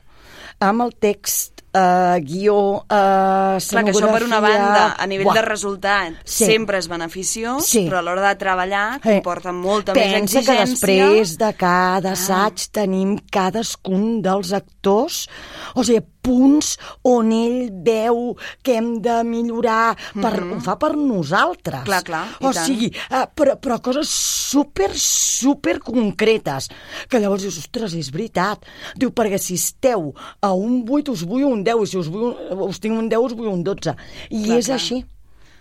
amb 0.59 0.81
el 0.87 0.95
text, 0.97 1.61
eh, 1.76 2.19
guió, 2.25 2.79
eh, 2.88 3.59
Clar, 3.61 3.83
que 3.85 3.93
això 3.93 4.11
per 4.11 4.23
una 4.25 4.41
banda, 4.41 4.95
a 4.97 5.07
nivell 5.07 5.26
Buah. 5.26 5.35
de 5.35 5.43
resultat, 5.43 6.12
Sí. 6.25 6.47
sempre 6.47 6.79
és 6.79 6.88
beneficiós, 6.88 7.67
Sí. 7.67 7.87
però 7.87 7.99
a 7.99 8.03
l'hora 8.03 8.26
de 8.31 8.37
treballar 8.37 8.97
Eh, 9.05 9.21
comporta 9.21 9.53
molta 9.53 9.93
més 9.93 10.03
Pensa 10.15 10.38
exigència. 10.38 10.55
que 10.55 10.71
després 10.71 11.37
de 11.37 11.53
cada 11.53 12.12
assaig 12.12 12.71
tenim 12.73 13.19
cadascun 13.31 14.23
dels 14.23 14.53
actors, 14.55 14.75
o 14.90 15.85
sigui, 15.85 16.00
punts 16.26 16.73
on 17.07 17.31
ell 17.35 17.71
veu 17.87 18.37
que 18.62 18.76
hem 18.78 18.97
de 19.02 19.19
millorar, 19.28 19.97
per, 20.14 20.33
ho 20.43 20.61
fa 20.64 20.75
per 20.81 20.93
nosaltres. 20.99 21.85
Clar, 21.87 22.02
clar, 22.07 22.25
O 22.40 22.50
tant. 22.52 22.64
sigui, 22.66 22.88
eh, 23.11 23.25
però, 23.35 23.55
però 23.62 23.78
coses 23.83 24.09
super, 24.11 24.90
super 24.95 25.78
concretes, 25.81 26.69
que 27.09 27.21
llavors 27.23 27.43
dius, 27.47 27.59
ostres, 27.62 27.95
és 27.95 28.11
veritat. 28.14 28.64
Diu, 28.97 29.11
perquè 29.14 29.38
si 29.38 29.55
esteu 29.55 30.12
a 30.40 30.52
un 30.52 30.81
8 30.88 31.12
us 31.12 31.23
vull 31.26 31.45
un 31.47 31.62
10, 31.66 31.83
i 31.83 31.87
si 31.87 31.99
us, 32.00 32.09
vull, 32.11 32.33
un- 32.33 32.64
us 32.69 32.81
tinc 32.83 32.99
un 32.99 33.09
10 33.09 33.21
us 33.31 33.37
vull 33.38 33.49
un 33.52 33.62
12. 33.66 33.95
I 34.31 34.45
Clar, 34.45 34.59
és 34.59 34.66
clar. 34.66 34.78
així. 34.81 35.05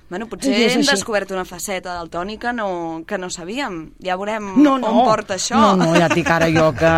Bueno, 0.07 0.27
potser 0.29 0.53
hem 0.53 0.79
així. 0.83 0.89
descobert 0.91 1.31
una 1.33 1.45
faceta 1.49 1.95
del 1.97 2.11
Toni 2.13 2.37
que 2.37 2.51
no, 2.53 3.01
que 3.07 3.17
no 3.17 3.29
sabíem. 3.33 3.93
Ja 4.05 4.15
veurem 4.15 4.51
No, 4.61 4.77
no. 4.77 4.87
on 4.91 4.99
porta 5.09 5.33
això. 5.33 5.57
No, 5.57 5.71
no, 5.75 5.95
ja 5.97 6.05
et 6.05 6.13
dic 6.13 6.29
ara 6.29 6.45
jo 6.53 6.67
que... 6.77 6.91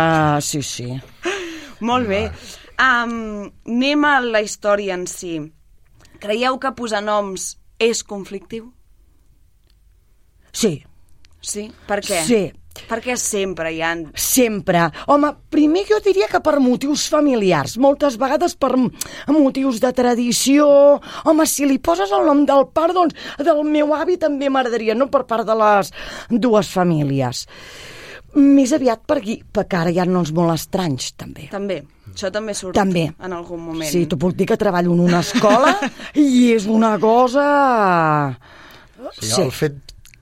Sí, 0.44 0.60
sí. 0.62 0.90
Molt 1.80 2.08
bé. 2.10 2.24
Um, 2.78 3.48
anem 3.66 4.04
a 4.06 4.18
la 4.24 4.42
història 4.42 4.98
en 4.98 5.06
si. 5.10 5.38
Creieu 6.18 6.58
que 6.58 6.74
posar 6.74 7.02
noms 7.04 7.52
és 7.78 8.02
conflictiu? 8.06 8.72
Sí, 10.52 10.80
Sí? 11.40 11.68
Per 11.86 12.00
què? 12.02 12.22
Sí. 12.26 12.40
Perquè 12.88 13.16
sempre 13.18 13.72
hi 13.74 13.80
han... 13.82 14.04
Sempre. 14.14 14.84
Home, 15.10 15.32
primer 15.50 15.82
jo 15.88 15.98
diria 16.04 16.28
que 16.30 16.38
per 16.44 16.60
motius 16.62 17.08
familiars, 17.10 17.74
moltes 17.82 18.14
vegades 18.20 18.54
per 18.54 18.70
motius 18.76 19.80
de 19.82 19.90
tradició. 19.96 20.68
Home, 21.24 21.46
si 21.50 21.66
li 21.66 21.80
poses 21.82 22.12
el 22.14 22.26
nom 22.28 22.44
del 22.46 22.68
pare, 22.74 22.94
doncs 22.94 23.18
del 23.42 23.64
meu 23.66 23.96
avi 23.96 24.18
també 24.22 24.50
m'agradaria, 24.50 24.94
no 24.94 25.08
per 25.10 25.24
part 25.26 25.48
de 25.48 25.58
les 25.58 25.90
dues 26.30 26.70
famílies. 26.70 27.46
Més 28.36 28.72
aviat 28.76 29.00
per 29.08 29.18
aquí, 29.22 29.38
perquè 29.40 29.78
ara 29.80 29.92
hi 29.92 29.98
ha 30.02 30.04
noms 30.08 30.34
molt 30.36 30.52
estranys, 30.52 31.14
també. 31.16 31.48
També. 31.52 31.80
Això 32.12 32.30
també 32.34 32.54
surt 32.56 32.76
També. 32.76 33.06
en 33.08 33.32
algun 33.32 33.60
moment. 33.62 33.88
Sí, 33.88 34.04
t'ho 34.10 34.18
puc 34.20 34.34
dir 34.36 34.46
que 34.50 34.56
treballo 34.60 34.92
en 34.92 35.00
una 35.04 35.20
escola 35.24 35.76
i 36.18 36.52
és 36.52 36.66
una 36.66 36.96
cosa... 37.00 37.44
Sí, 39.14 39.40
El 39.40 39.52
fet 39.54 39.76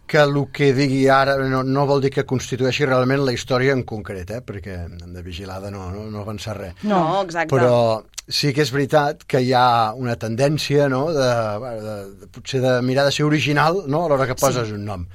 que 0.06 0.20
el 0.22 0.36
que 0.54 0.70
digui 0.76 1.06
ara 1.10 1.36
no, 1.50 1.62
no 1.66 1.86
vol 1.88 2.04
dir 2.04 2.12
que 2.14 2.24
constitueixi 2.28 2.86
realment 2.86 3.24
la 3.26 3.34
història 3.34 3.74
en 3.74 3.82
concret, 3.88 4.30
eh? 4.30 4.42
perquè 4.44 4.76
de 4.86 5.22
vigilada 5.24 5.72
no, 5.74 5.88
no, 5.90 6.04
no 6.12 6.22
avança 6.22 6.54
res. 6.54 6.76
No, 6.86 7.22
exacte. 7.24 7.50
Però 7.50 8.04
sí 8.28 8.52
que 8.54 8.62
és 8.62 8.72
veritat 8.74 9.24
que 9.26 9.42
hi 9.42 9.52
ha 9.54 9.94
una 9.98 10.16
tendència 10.20 10.86
no, 10.92 11.08
de, 11.14 11.30
de, 11.64 11.96
de, 12.22 12.30
potser 12.34 12.62
de 12.62 12.76
mirar 12.86 13.06
de 13.08 13.14
ser 13.14 13.26
original 13.26 13.82
no, 13.86 14.04
a 14.04 14.12
l'hora 14.12 14.28
que 14.30 14.38
poses 14.38 14.70
sí. 14.70 14.76
un 14.78 14.86
nom. 14.86 15.08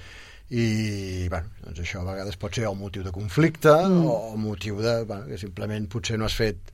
I 0.52 1.30
bueno, 1.32 1.48
doncs 1.64 1.80
això 1.80 2.02
a 2.02 2.10
vegades 2.12 2.36
pot 2.36 2.52
ser 2.58 2.66
el 2.68 2.76
motiu 2.76 3.06
de 3.06 3.12
conflicte 3.16 3.72
mm. 3.72 4.02
o 4.04 4.16
el 4.34 4.40
motiu 4.44 4.82
de, 4.84 4.98
bueno, 5.08 5.30
que 5.30 5.38
simplement 5.40 5.88
potser 5.88 6.18
no 6.20 6.28
has 6.28 6.36
fet 6.36 6.74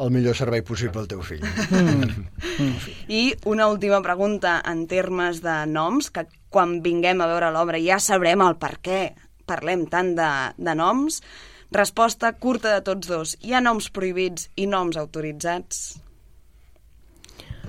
el 0.00 0.10
millor 0.12 0.36
servei 0.36 0.60
possible 0.64 1.00
al 1.00 1.08
teu 1.08 1.20
fill. 1.24 1.44
I 3.20 3.22
una 3.48 3.68
última 3.68 4.00
pregunta 4.04 4.58
en 4.68 4.86
termes 4.88 5.40
de 5.44 5.54
noms, 5.68 6.10
que 6.12 6.26
quan 6.52 6.80
vinguem 6.84 7.20
a 7.20 7.28
veure 7.30 7.52
l'obra 7.54 7.80
ja 7.80 8.00
sabrem 8.00 8.40
el 8.44 8.56
per 8.60 8.74
què 8.84 9.00
parlem 9.48 9.86
tant 9.92 10.14
de, 10.18 10.30
de 10.56 10.74
noms. 10.76 11.20
Resposta 11.72 12.32
curta 12.34 12.72
de 12.74 12.82
tots 12.84 13.08
dos. 13.08 13.36
Hi 13.46 13.54
ha 13.54 13.60
noms 13.62 13.88
prohibits 13.94 14.48
i 14.58 14.66
noms 14.66 14.96
autoritzats? 15.00 15.98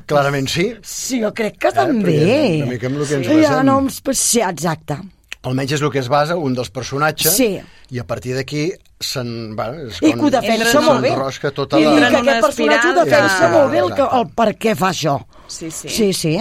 Clarament 0.10 0.50
sí, 0.52 0.66
Sí, 0.84 1.22
jo 1.22 1.30
crec 1.38 1.60
que 1.62 1.70
Eh, 1.70 1.76
també. 1.78 2.16
una 2.58 2.72
mica 2.74 2.88
amb 2.90 2.98
el 3.00 3.08
que 3.08 3.20
ens 3.20 3.28
Hi 3.32 3.46
ha 3.46 3.64
noms... 3.64 4.02
Sí, 4.18 4.42
exacte. 4.44 4.98
Almenys 5.48 5.74
és 5.78 5.82
el 5.82 5.90
que 5.94 6.00
es 6.02 6.10
basa 6.12 6.36
un 6.38 6.54
dels 6.54 6.70
personatges 6.70 7.34
Sí. 7.36 7.60
i 7.90 8.00
a 8.00 8.06
partir 8.08 8.36
d'aquí 8.38 8.72
se'n... 9.02 9.56
Bueno, 9.58 9.88
és 9.90 10.02
I 10.02 10.14
que 10.14 10.26
ho 10.28 10.30
defensa 10.30 10.82
molt 10.86 11.02
bé. 11.02 11.14
tota 11.56 11.80
I 11.80 11.86
la... 11.86 11.94
Entren 11.94 12.12
que 12.12 12.20
aquest 12.22 12.46
personatge 12.46 12.90
ho 12.90 12.98
defensa 13.04 13.50
molt 13.50 13.72
bé 13.72 13.80
el, 13.80 13.94
que, 13.98 14.10
el 14.20 14.28
per 14.38 14.50
què 14.58 14.76
fa 14.78 14.92
això. 14.94 15.20
Sí, 15.48 15.72
sí. 15.72 15.90
Sí, 15.90 16.12
sí. 16.14 16.36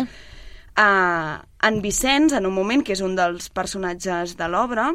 Uh, 0.78 1.38
en 1.66 1.80
Vicenç, 1.83 2.33
en 2.37 2.47
un 2.47 2.54
moment, 2.54 2.83
que 2.85 2.92
és 2.92 3.00
un 3.04 3.16
dels 3.16 3.49
personatges 3.52 4.37
de 4.38 4.49
l'obra, 4.49 4.90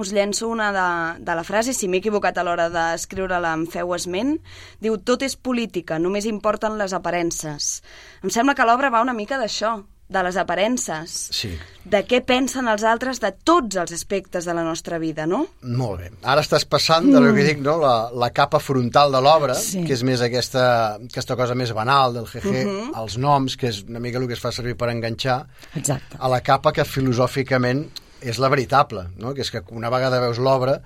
us 0.00 0.12
llenço 0.16 0.48
una 0.48 0.70
de, 0.72 1.24
de 1.24 1.34
la 1.36 1.44
frase, 1.44 1.74
si 1.76 1.88
m'he 1.88 1.98
equivocat 2.00 2.38
a 2.40 2.44
l'hora 2.46 2.68
d'escriure-la 2.72 3.52
em 3.56 3.66
feu 3.68 3.92
esment, 3.96 4.36
diu, 4.80 4.96
tot 4.96 5.24
és 5.26 5.36
política, 5.36 5.98
només 6.00 6.28
importen 6.30 6.78
les 6.80 6.94
aparences. 6.96 7.82
Em 8.24 8.32
sembla 8.32 8.54
que 8.56 8.64
l'obra 8.64 8.88
va 8.92 9.02
una 9.04 9.16
mica 9.16 9.36
d'això, 9.40 9.74
de 10.10 10.22
les 10.26 10.36
aparences, 10.36 11.12
Sí. 11.30 11.52
de 11.86 12.00
què 12.04 12.18
pensen 12.26 12.66
els 12.68 12.82
altres 12.82 13.20
de 13.22 13.30
tots 13.46 13.76
els 13.78 13.92
aspectes 13.94 14.44
de 14.44 14.54
la 14.54 14.64
nostra 14.66 14.98
vida, 14.98 15.24
no? 15.26 15.44
Molt 15.62 16.00
bé. 16.00 16.10
Ara 16.26 16.42
estàs 16.42 16.66
passant 16.66 17.06
de 17.12 17.20
lo 17.22 17.30
que 17.32 17.44
dic, 17.46 17.60
no? 17.62 17.76
la, 17.78 18.10
la 18.12 18.30
capa 18.34 18.58
frontal 18.58 19.12
de 19.14 19.20
l'obra, 19.22 19.54
Sí. 19.54 19.84
que 19.86 19.94
és 19.94 20.02
més 20.02 20.20
aquesta, 20.20 20.96
aquesta 20.96 21.36
cosa 21.38 21.54
més 21.54 21.72
banal 21.72 22.12
del 22.18 22.26
GG, 22.26 22.90
els 22.98 23.16
noms, 23.22 23.56
que 23.56 23.68
és 23.70 23.84
una 23.86 24.00
mica 24.02 24.18
el 24.18 24.26
que 24.26 24.34
es 24.34 24.40
fa 24.42 24.50
servir 24.52 24.74
per 24.76 24.90
enganxar, 24.90 25.46
Exacte. 25.76 26.16
a 26.18 26.28
la 26.28 26.40
capa 26.42 26.72
que 26.72 26.84
filosòficament 26.84 27.86
és 28.20 28.38
la 28.38 28.48
veritable, 28.52 29.06
no? 29.16 29.32
que 29.32 29.42
és 29.42 29.50
que 29.50 29.62
una 29.70 29.88
vegada 29.90 30.18
veus 30.20 30.38
l'obra, 30.42 30.80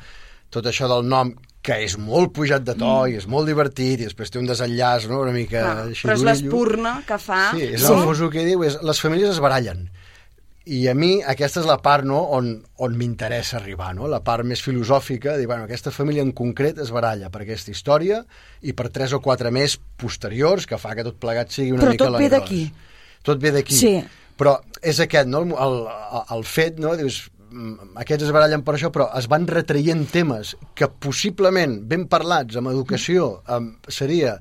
tot 0.51 0.67
això 0.67 0.87
del 0.87 1.09
nom, 1.09 1.33
que 1.65 1.79
és 1.87 1.97
molt 1.97 2.35
pujat 2.37 2.65
de 2.67 2.75
to 2.77 2.95
i 3.09 3.17
és 3.17 3.27
molt 3.31 3.49
divertit, 3.49 4.03
i 4.03 4.09
després 4.09 4.33
té 4.33 4.41
un 4.41 4.49
desenllaç 4.49 5.09
no? 5.09 5.23
una 5.25 5.33
mica 5.33 5.63
Clar, 5.63 5.85
així 5.89 6.05
però 6.07 6.17
és 6.19 6.25
l'espurna 6.29 6.95
que 7.09 7.19
fa... 7.21 7.43
Sí, 7.57 7.69
és 7.79 7.87
el 7.89 8.03
fos 8.05 8.21
el 8.21 8.33
que 8.35 8.45
diu, 8.45 8.65
és, 8.69 8.77
les 8.85 9.01
famílies 9.01 9.33
es 9.33 9.41
barallen. 9.41 9.87
I 10.65 10.87
a 10.89 10.95
mi 10.97 11.19
aquesta 11.29 11.61
és 11.61 11.69
la 11.69 11.77
part 11.85 12.07
no, 12.09 12.23
on, 12.37 12.51
on 12.85 12.95
m'interessa 12.97 13.59
arribar, 13.59 13.91
no? 13.97 14.09
la 14.09 14.23
part 14.25 14.45
més 14.49 14.63
filosòfica, 14.65 15.39
dir, 15.41 15.49
bueno, 15.49 15.67
aquesta 15.69 15.93
família 15.93 16.25
en 16.25 16.33
concret 16.37 16.81
es 16.85 16.93
baralla 16.93 17.29
per 17.33 17.43
aquesta 17.45 17.73
història 17.73 18.23
i 18.65 18.73
per 18.77 18.89
tres 18.93 19.13
o 19.17 19.21
quatre 19.25 19.53
més 19.53 19.77
posteriors, 20.01 20.69
que 20.69 20.81
fa 20.81 20.95
que 20.97 21.05
tot 21.05 21.21
plegat 21.21 21.53
sigui 21.53 21.73
una 21.77 21.85
Però 21.85 21.97
mica 21.97 22.05
tot 22.07 22.17
ve 22.17 22.29
l'engròs. 22.29 22.39
d'aquí. 22.39 22.63
Tot 23.25 23.41
ve 23.41 23.53
d'aquí. 23.57 23.77
Sí. 23.77 23.95
Però 24.41 24.57
és 24.83 25.01
aquest, 25.05 25.29
no? 25.31 25.45
el, 25.45 25.53
el, 25.65 26.25
el 26.37 26.49
fet, 26.49 26.81
no? 26.83 26.97
dius, 26.99 27.23
mm, 27.29 27.34
aquests 28.01 28.27
es 28.27 28.35
barallen 28.35 28.65
per 28.67 28.75
això, 28.77 28.91
però 28.95 29.09
es 29.19 29.29
van 29.31 29.47
retraient 29.51 30.05
temes 30.13 30.55
que 30.75 30.89
possiblement, 30.89 31.79
ben 31.91 32.07
parlats, 32.11 32.59
amb 32.59 32.73
educació, 32.73 33.31
amb, 33.47 33.89
seria 33.89 34.37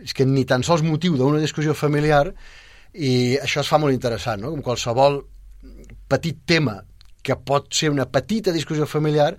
és 0.00 0.14
que 0.16 0.26
ni 0.26 0.44
tan 0.48 0.64
sols 0.66 0.82
motiu 0.82 1.16
d'una 1.16 1.42
discussió 1.42 1.74
familiar 1.78 2.26
i 2.94 3.36
això 3.42 3.62
es 3.62 3.70
fa 3.70 3.78
molt 3.82 3.94
interessant, 3.94 4.42
no? 4.42 4.50
Com 4.54 4.64
qualsevol 4.66 5.20
petit 6.10 6.42
tema 6.46 6.80
que 7.24 7.36
pot 7.40 7.70
ser 7.72 7.90
una 7.90 8.06
petita 8.10 8.52
discussió 8.52 8.86
familiar, 8.86 9.32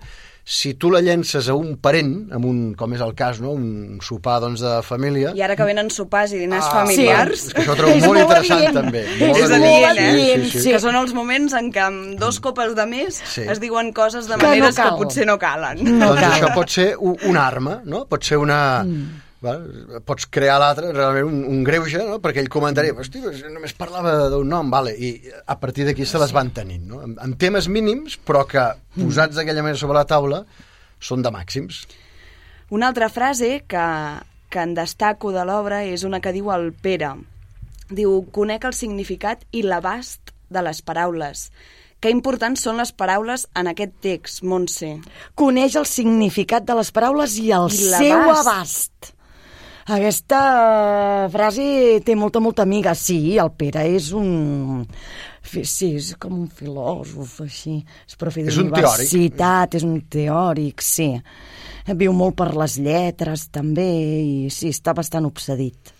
si 0.48 0.74
tu 0.78 0.92
la 0.94 1.00
llences 1.02 1.48
a 1.50 1.54
un 1.58 1.72
parent, 1.82 2.28
amb 2.30 2.44
un, 2.46 2.58
com 2.78 2.92
és 2.94 3.00
el 3.02 3.16
cas, 3.18 3.40
no? 3.42 3.50
un 3.58 3.96
sopar 4.00 4.36
doncs, 4.44 4.60
de 4.62 4.76
família, 4.86 5.32
I 5.34 5.42
ara 5.42 5.56
que 5.58 5.66
venen 5.66 5.90
sopars 5.90 6.30
i 6.36 6.38
dinars 6.44 6.68
Ah, 6.68 6.84
familiars... 6.84 7.48
és 7.48 7.56
que 7.56 7.64
això 7.64 7.74
ho 7.74 7.78
trobo 7.80 7.96
És 7.96 8.06
molt 8.06 8.20
molt 8.20 8.22
interessant 8.28 8.60
adient. 8.60 8.78
també. 8.78 9.02
És 9.10 9.18
Molt 9.24 9.40
És 9.42 9.50
adient, 9.58 9.98
eh? 9.98 10.12
Sí, 10.44 10.50
sí, 10.52 10.60
sí. 10.68 10.70
Que 10.76 10.78
són 10.86 10.94
els 11.02 11.12
moments 11.18 11.52
en 11.58 11.72
què 11.74 11.82
amb 11.88 12.14
dos 12.22 12.38
copes 12.38 12.76
de 12.78 12.86
més 12.86 13.18
Sí. 13.26 13.42
es 13.42 13.58
diuen 13.58 13.90
coses 13.92 14.28
de 14.30 14.36
Que 14.38 14.42
no 14.46 14.54
maneres 14.54 14.76
que, 14.78 14.88
potser 15.02 15.26
no 15.26 15.36
calen. 15.42 15.82
No 15.98 16.12
doncs 16.14 16.20
cal. 16.22 16.32
això 16.38 16.54
pot 16.54 16.70
ser 16.70 16.88
una 17.02 17.42
arma, 17.46 17.80
no? 17.84 18.04
Pot 18.06 18.22
ser 18.22 18.38
una... 18.38 18.84
Mm. 18.86 19.22
Pots 19.40 20.26
crear 20.32 20.56
l'altre, 20.58 20.88
realment 20.94 21.28
un, 21.28 21.42
un 21.52 21.64
greuge, 21.66 22.00
no? 22.08 22.16
perquè 22.24 22.40
ell 22.40 22.48
comentaria, 22.52 22.94
hosti, 22.96 23.20
doncs 23.20 23.42
només 23.52 23.74
parlava 23.76 24.14
d'un 24.32 24.48
nom, 24.48 24.70
vale. 24.72 24.94
i 24.96 25.10
a 25.46 25.58
partir 25.60 25.84
d'aquí 25.86 26.06
se 26.08 26.20
les 26.22 26.32
van 26.32 26.50
tenint, 26.56 26.86
no? 26.88 27.02
amb, 27.04 27.20
amb 27.22 27.36
temes 27.38 27.68
mínims, 27.68 28.16
però 28.16 28.46
que 28.48 28.64
posats 28.96 29.36
d'aquella 29.36 29.62
manera 29.66 29.80
sobre 29.80 30.00
la 30.00 30.08
taula 30.08 30.42
són 30.98 31.22
de 31.22 31.32
màxims. 31.34 31.84
Una 32.72 32.88
altra 32.88 33.10
frase 33.12 33.60
que, 33.68 33.86
que 34.50 34.62
en 34.64 34.74
destaco 34.74 35.30
de 35.36 35.44
l'obra 35.46 35.84
és 35.86 36.02
una 36.08 36.22
que 36.24 36.32
diu 36.34 36.48
el 36.54 36.72
Pere. 36.72 37.12
Diu, 37.92 38.22
conec 38.34 38.64
el 38.66 38.74
significat 38.74 39.44
i 39.54 39.62
l'abast 39.62 40.32
de 40.50 40.62
les 40.64 40.80
paraules. 40.82 41.50
Que 42.00 42.10
importants 42.12 42.64
són 42.66 42.80
les 42.80 42.90
paraules 42.92 43.46
en 43.56 43.70
aquest 43.70 43.94
text, 44.04 44.42
Montse. 44.42 44.96
Coneix 45.38 45.76
el 45.78 45.86
significat 45.88 46.66
de 46.66 46.76
les 46.80 46.90
paraules 46.92 47.38
i 47.40 47.52
el 47.56 47.70
I 47.72 47.92
seu 48.00 48.32
abast. 48.34 49.12
Aquesta 49.86 51.28
frase 51.30 51.64
té 52.02 52.16
molta, 52.18 52.40
molta 52.42 52.64
amiga. 52.66 52.94
Sí, 52.98 53.36
el 53.38 53.52
Pere 53.54 53.84
és 53.94 54.10
un... 54.18 54.82
Sí, 55.46 55.92
és 55.94 56.08
com 56.18 56.34
un 56.40 56.48
filòsof, 56.50 57.36
així. 57.44 57.76
És 58.02 58.18
profe 58.18 58.42
És 58.42 58.56
un 58.58 58.72
teòric. 58.72 58.82
d'universitat, 58.82 59.76
és 59.78 59.86
un 59.86 60.00
teòric, 60.10 60.82
sí. 60.82 61.12
Viu 61.94 62.16
molt 62.18 62.34
per 62.34 62.48
les 62.58 62.80
lletres, 62.82 63.46
també, 63.54 63.86
i 64.18 64.50
sí, 64.50 64.72
està 64.74 64.96
bastant 64.96 65.30
obsedit. 65.30 65.94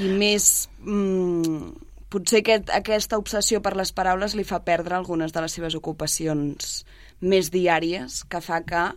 I 0.00 0.08
més... 0.16 0.70
Mm, 0.80 1.74
potser 2.08 2.40
aquest, 2.40 2.72
aquesta 2.72 3.20
obsessió 3.20 3.60
per 3.60 3.74
les 3.76 3.92
paraules 3.92 4.32
li 4.38 4.48
fa 4.48 4.62
perdre 4.64 4.96
algunes 4.96 5.36
de 5.36 5.44
les 5.44 5.60
seves 5.60 5.76
ocupacions 5.76 6.86
més 7.20 7.52
diàries, 7.52 8.22
que 8.24 8.40
fa 8.40 8.62
que 8.64 8.88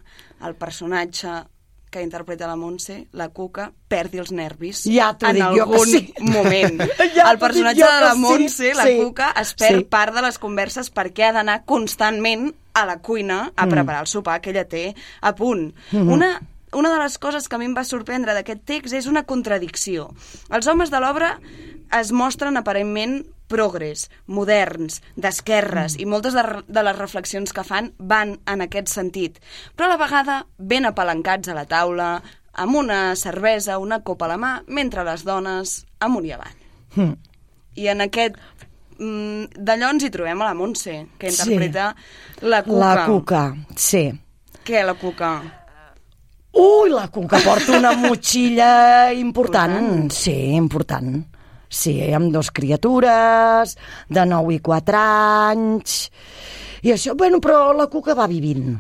el 0.47 0.55
personatge 0.55 1.41
que 1.89 2.01
interpreta 2.01 2.45
la 2.47 2.55
Montse, 2.55 3.07
la 3.13 3.29
Cuca, 3.29 3.71
perdi 3.87 4.19
els 4.21 4.31
nervis 4.31 4.83
Ja 4.85 5.15
en 5.21 5.41
algun 5.41 5.87
sí. 5.87 6.13
moment. 6.19 6.81
Ja 7.15 7.31
el 7.31 7.39
personatge 7.39 7.81
de 7.81 7.99
la 8.01 8.09
que 8.11 8.15
sí. 8.15 8.19
Montse, 8.21 8.73
la 8.75 8.83
Sí. 8.85 8.97
Cuca, 9.01 9.31
es 9.41 9.53
perd 9.55 9.77
Sí. 9.79 9.83
part 9.89 10.13
de 10.15 10.21
les 10.21 10.37
converses 10.39 10.93
perquè 10.93 11.29
ha 11.29 11.33
d'anar 11.33 11.63
constantment 11.65 12.53
a 12.73 12.85
la 12.85 12.99
cuina 12.99 13.51
a 13.55 13.65
Mm. 13.65 13.69
preparar 13.69 14.01
el 14.01 14.07
sopar 14.07 14.39
que 14.41 14.51
ella 14.51 14.67
té 14.67 14.95
a 15.21 15.33
punt. 15.35 15.73
Mm-hmm. 15.91 16.13
Una 16.13 16.41
una 16.71 16.91
de 16.93 16.99
les 17.01 17.17
coses 17.17 17.49
que 17.49 17.55
a 17.55 17.57
mi 17.57 17.65
em 17.65 17.73
va 17.75 17.83
sorprendre 17.83 18.31
d'aquest 18.35 18.61
text 18.63 18.93
és 18.93 19.07
una 19.09 19.23
contradicció. 19.23 20.11
Els 20.53 20.67
homes 20.67 20.91
de 20.91 20.99
l'obra 21.01 21.39
es 21.99 22.11
mostren 22.11 22.57
aparentment 22.57 23.25
progres, 23.49 24.07
moderns, 24.27 25.01
d'esquerres, 25.17 25.95
Mm. 25.97 26.01
i 26.01 26.05
moltes 26.05 26.35
de, 26.37 26.43
de 26.67 26.83
les 26.85 26.97
reflexions 26.97 27.51
que 27.53 27.63
fan 27.65 27.91
van 27.97 28.37
en 28.45 28.61
aquest 28.61 28.87
sentit. 28.93 29.39
Però 29.75 29.89
a 29.89 29.95
la 29.95 29.97
vegada 29.97 30.45
ben 30.57 30.85
apalancats 30.85 31.49
a 31.49 31.55
la 31.57 31.65
taula, 31.65 32.21
amb 32.53 32.75
una 32.75 33.15
cervesa, 33.15 33.77
una 33.81 34.01
copa 34.03 34.25
a 34.25 34.33
la 34.33 34.37
mà, 34.37 34.53
mentre 34.67 35.03
les 35.07 35.23
dones 35.25 35.85
amunt 35.99 36.25
i 36.25 36.31
avall. 36.37 36.55
Hm. 36.95 37.13
I 37.75 37.87
en 37.87 38.01
aquest... 38.07 38.35
Mm, 38.99 39.45
D'allò 39.55 39.89
ens 39.93 40.03
hi 40.03 40.09
trobem 40.11 40.41
a 40.41 40.49
la 40.49 40.53
Montse, 40.53 41.07
que 41.17 41.29
Sí. 41.31 41.41
interpreta 41.53 41.95
la 42.41 42.63
Cuca. 42.63 42.79
La 42.95 43.05
Cuca, 43.05 43.43
sí. 43.75 44.11
Què, 44.65 44.81
la 44.83 44.93
Cuca? 44.99 45.29
Ui, 46.51 46.89
la 46.89 47.07
Cuca 47.07 47.39
porta 47.45 47.77
una 47.77 47.93
motxilla 47.95 49.13
important. 49.13 50.09
Sí, 50.11 50.33
important. 50.57 51.23
Sí, 51.69 51.93
amb 52.13 52.31
dos 52.33 52.49
criatures, 52.51 53.75
de 54.09 54.25
9 54.25 54.53
i 54.55 54.59
4 54.65 54.97
anys... 55.53 55.99
I 56.81 56.93
això, 56.95 57.11
bueno, 57.19 57.41
però 57.43 57.73
la 57.75 57.85
Cuca 57.91 58.13
va 58.15 58.25
vivint. 58.31 58.77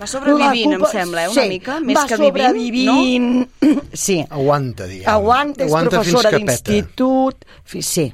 Va 0.00 0.06
sobrevivint, 0.06 0.70
La 0.70 0.78
culpa- 0.78 0.90
em 0.94 1.00
sembla, 1.02 1.24
eh, 1.24 1.28
una 1.32 1.42
sí, 1.42 1.48
mica, 1.50 1.74
més 1.84 1.98
va 1.98 2.04
que 2.08 2.16
vivint, 2.16 2.30
sobrevivint, 2.30 3.82
Sí. 4.06 4.16
Aguanta, 4.30 4.86
diguem. 4.88 5.08
Aguanta, 5.12 5.64
és 5.64 5.68
Aguanta 5.68 5.96
professora 5.98 6.30
d'institut... 6.38 7.44
fi- 7.64 7.82
Sí. 7.82 8.06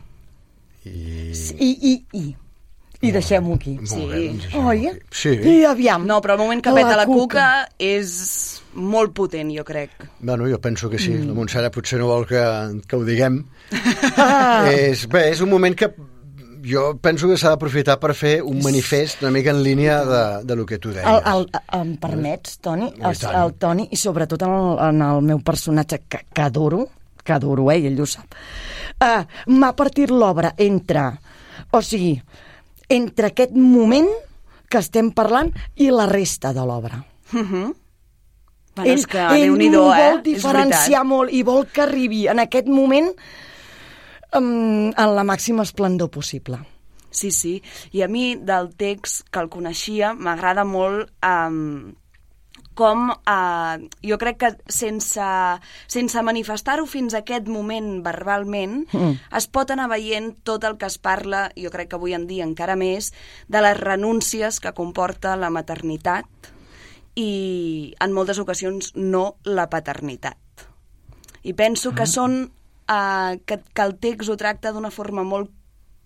I... 0.87 1.31
I, 1.61 1.71
i, 1.93 1.95
i. 2.19 2.25
I 3.05 3.13
deixem-ho 3.13 3.57
aquí. 3.57 3.77
Molt 3.83 4.11
bé, 4.13 4.21
doncs 4.27 4.47
deixem-ho 4.47 4.71
Oi? 4.73 4.87
aquí. 4.89 5.05
Sí. 5.13 5.35
I 5.37 5.57
aviam. 5.69 6.07
No, 6.09 6.21
però 6.25 6.37
el 6.37 6.43
moment 6.45 6.63
que 6.65 6.75
peta 6.77 6.97
la 6.99 7.07
cuca 7.09 7.47
és 7.83 8.17
molt 8.77 9.15
potent, 9.17 9.53
jo 9.53 9.65
crec. 9.67 9.95
Bueno, 10.21 10.49
jo 10.51 10.61
penso 10.61 10.91
que 10.93 10.99
sí. 10.99 11.13
Mm. 11.13 11.31
La 11.31 11.39
Montserrat 11.39 11.75
potser 11.75 12.01
no 12.01 12.11
vol 12.11 12.27
que, 12.29 12.43
que 12.89 12.99
ho 12.99 13.05
diguem. 13.07 13.41
Ah. 14.17 14.69
és, 14.73 15.07
bé, 15.11 15.29
és 15.33 15.43
un 15.45 15.53
moment 15.53 15.77
que 15.77 15.91
jo 16.67 16.97
penso 16.99 17.29
que 17.31 17.37
s'ha 17.39 17.53
d'aprofitar 17.55 17.99
per 18.03 18.13
fer 18.19 18.41
un 18.43 18.59
manifest 18.65 19.23
una 19.23 19.31
mica 19.35 19.53
en 19.55 19.63
línia 19.63 20.01
de, 20.05 20.23
de 20.45 20.57
lo 20.59 20.67
que 20.67 20.81
tu 20.83 20.91
deies. 20.91 21.07
El, 21.07 21.47
el, 21.47 21.47
em 21.79 21.93
permets, 22.03 22.59
Toni? 22.65 22.91
El, 22.97 23.19
tant. 23.21 23.37
el 23.43 23.55
Toni, 23.61 23.89
i 23.93 24.01
sobretot 24.01 24.43
en 24.47 24.55
el, 24.55 24.73
en 24.89 25.05
el 25.07 25.23
meu 25.31 25.43
personatge, 25.47 26.03
que, 26.09 26.25
que 26.33 26.43
adoro, 26.43 26.87
que 27.23 27.37
adoro, 27.37 27.71
eh, 27.71 27.79
i 27.85 27.91
ell 27.91 28.03
ho 28.03 28.09
sap, 28.11 28.35
uh, 28.99 29.23
m'ha 29.55 29.73
partit 29.79 30.11
l'obra 30.11 30.55
entre... 30.59 31.13
O 31.75 31.81
sigui, 31.83 32.15
entre 32.89 33.33
aquest 33.33 33.57
moment 33.57 34.09
que 34.71 34.81
estem 34.83 35.11
parlant 35.15 35.53
i 35.77 35.91
la 35.95 36.07
resta 36.11 36.53
de 36.55 36.65
l'obra. 36.67 37.03
Bueno, 38.77 38.93
és 38.93 39.07
que 39.09 39.19
ell 39.19 39.47
Déu-n'hi-do, 39.47 39.83
m'ho 39.87 39.93
eh? 39.95 40.07
vol 40.11 40.23
diferenciar 40.27 41.03
molt 41.09 41.33
i 41.33 41.43
vol 41.47 41.65
que 41.73 41.87
arribi 41.87 42.27
en 42.29 42.43
aquest 42.43 42.69
moment 42.69 43.09
um, 44.37 44.91
en 44.93 45.15
la 45.17 45.25
màxima 45.25 45.65
esplendor 45.65 46.11
possible. 46.13 46.61
Sí, 47.11 47.31
sí. 47.33 47.55
I 47.97 48.03
a 48.05 48.09
mi, 48.13 48.35
del 48.37 48.75
text 48.77 49.31
que 49.33 49.41
el 49.41 49.49
coneixia, 49.49 50.13
m'agrada 50.13 50.67
molt 50.69 51.09
um, 51.25 51.95
com 52.77 53.09
uh, 53.11 53.77
jo 54.05 54.19
crec 54.21 54.39
que 54.43 54.51
sense, 54.71 55.27
sense 55.89 56.23
manifestar-ho 56.23 56.85
fins 56.87 57.17
a 57.17 57.23
aquest 57.25 57.49
moment 57.51 58.03
verbalment, 58.05 58.83
mm. 58.93 59.15
es 59.41 59.49
pot 59.49 59.73
anar 59.73 59.89
veient 59.91 60.35
tot 60.47 60.67
el 60.69 60.77
que 60.81 60.91
es 60.91 60.99
parla, 61.01 61.49
jo 61.57 61.73
crec 61.75 61.91
que 61.91 61.99
avui 61.99 62.15
en 62.15 62.29
dia 62.29 62.45
encara 62.45 62.77
més, 62.77 63.13
de 63.49 63.65
les 63.65 63.81
renúncies 63.81 64.61
que 64.61 64.75
comporta 64.77 65.39
la 65.41 65.51
maternitat 65.51 66.53
i 67.17 67.97
en 68.05 68.13
moltes 68.13 68.39
ocasions 68.39 68.93
no 68.95 69.39
la 69.49 69.71
paternitat. 69.73 70.37
I 71.47 71.55
penso 71.57 71.95
que 71.97 72.05
són 72.11 72.43
uh, 72.45 73.33
que, 73.47 73.61
que 73.73 73.85
el 73.87 73.97
text 74.03 74.29
ho 74.29 74.37
tracta 74.37 74.75
d'una 74.75 74.93
forma 74.93 75.25
molt 75.25 75.56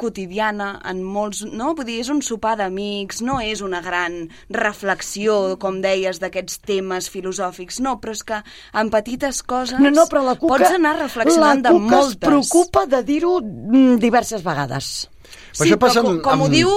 quotidiana, 0.01 0.71
en 0.89 1.03
molts... 1.05 1.43
No? 1.45 1.75
Vull 1.77 1.87
dir, 1.89 1.99
és 2.03 2.09
un 2.13 2.23
sopar 2.25 2.57
d'amics, 2.61 3.21
no 3.27 3.39
és 3.45 3.61
una 3.65 3.83
gran 3.85 4.17
reflexió, 4.57 5.57
com 5.61 5.81
deies, 5.85 6.19
d'aquests 6.23 6.61
temes 6.67 7.11
filosòfics, 7.13 7.81
no, 7.85 7.99
però 8.01 8.15
és 8.17 8.23
que 8.27 8.41
en 8.81 8.91
petites 8.93 9.43
coses 9.45 9.79
No, 9.81 9.93
no, 9.95 10.07
però 10.11 10.25
la 10.27 10.37
Cuca, 10.41 10.57
pots 10.57 10.77
anar 10.79 10.97
reflexionant 11.01 11.61
la 11.63 11.69
de 11.69 11.75
Cuca 11.77 11.97
moltes. 11.97 12.17
es 12.17 12.23
preocupa 12.25 12.87
de 12.91 13.03
dir-ho 13.07 13.37
mm, 13.43 13.99
diverses 14.03 14.45
vegades. 14.47 15.09
Però 15.11 15.65
Sí, 15.67 15.73
però 15.75 15.81
passa 15.87 16.03
com, 16.03 16.17
amb- 16.17 16.23
com 16.25 16.47
ho 16.47 16.49
diu 16.53 16.71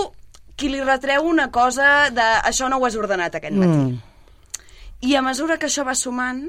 qui 0.58 0.70
li 0.70 0.82
retreu 0.84 1.26
una 1.30 1.48
cosa 1.52 2.10
de 2.14 2.26
això 2.46 2.68
no 2.70 2.78
ho 2.78 2.86
has 2.86 2.96
ordenat 3.00 3.36
aquest 3.40 3.56
matí. 3.58 3.80
Mm. 3.94 4.02
I 5.04 5.16
a 5.20 5.22
mesura 5.26 5.58
que 5.60 5.68
això 5.68 5.84
va 5.88 5.96
sumant, 6.00 6.46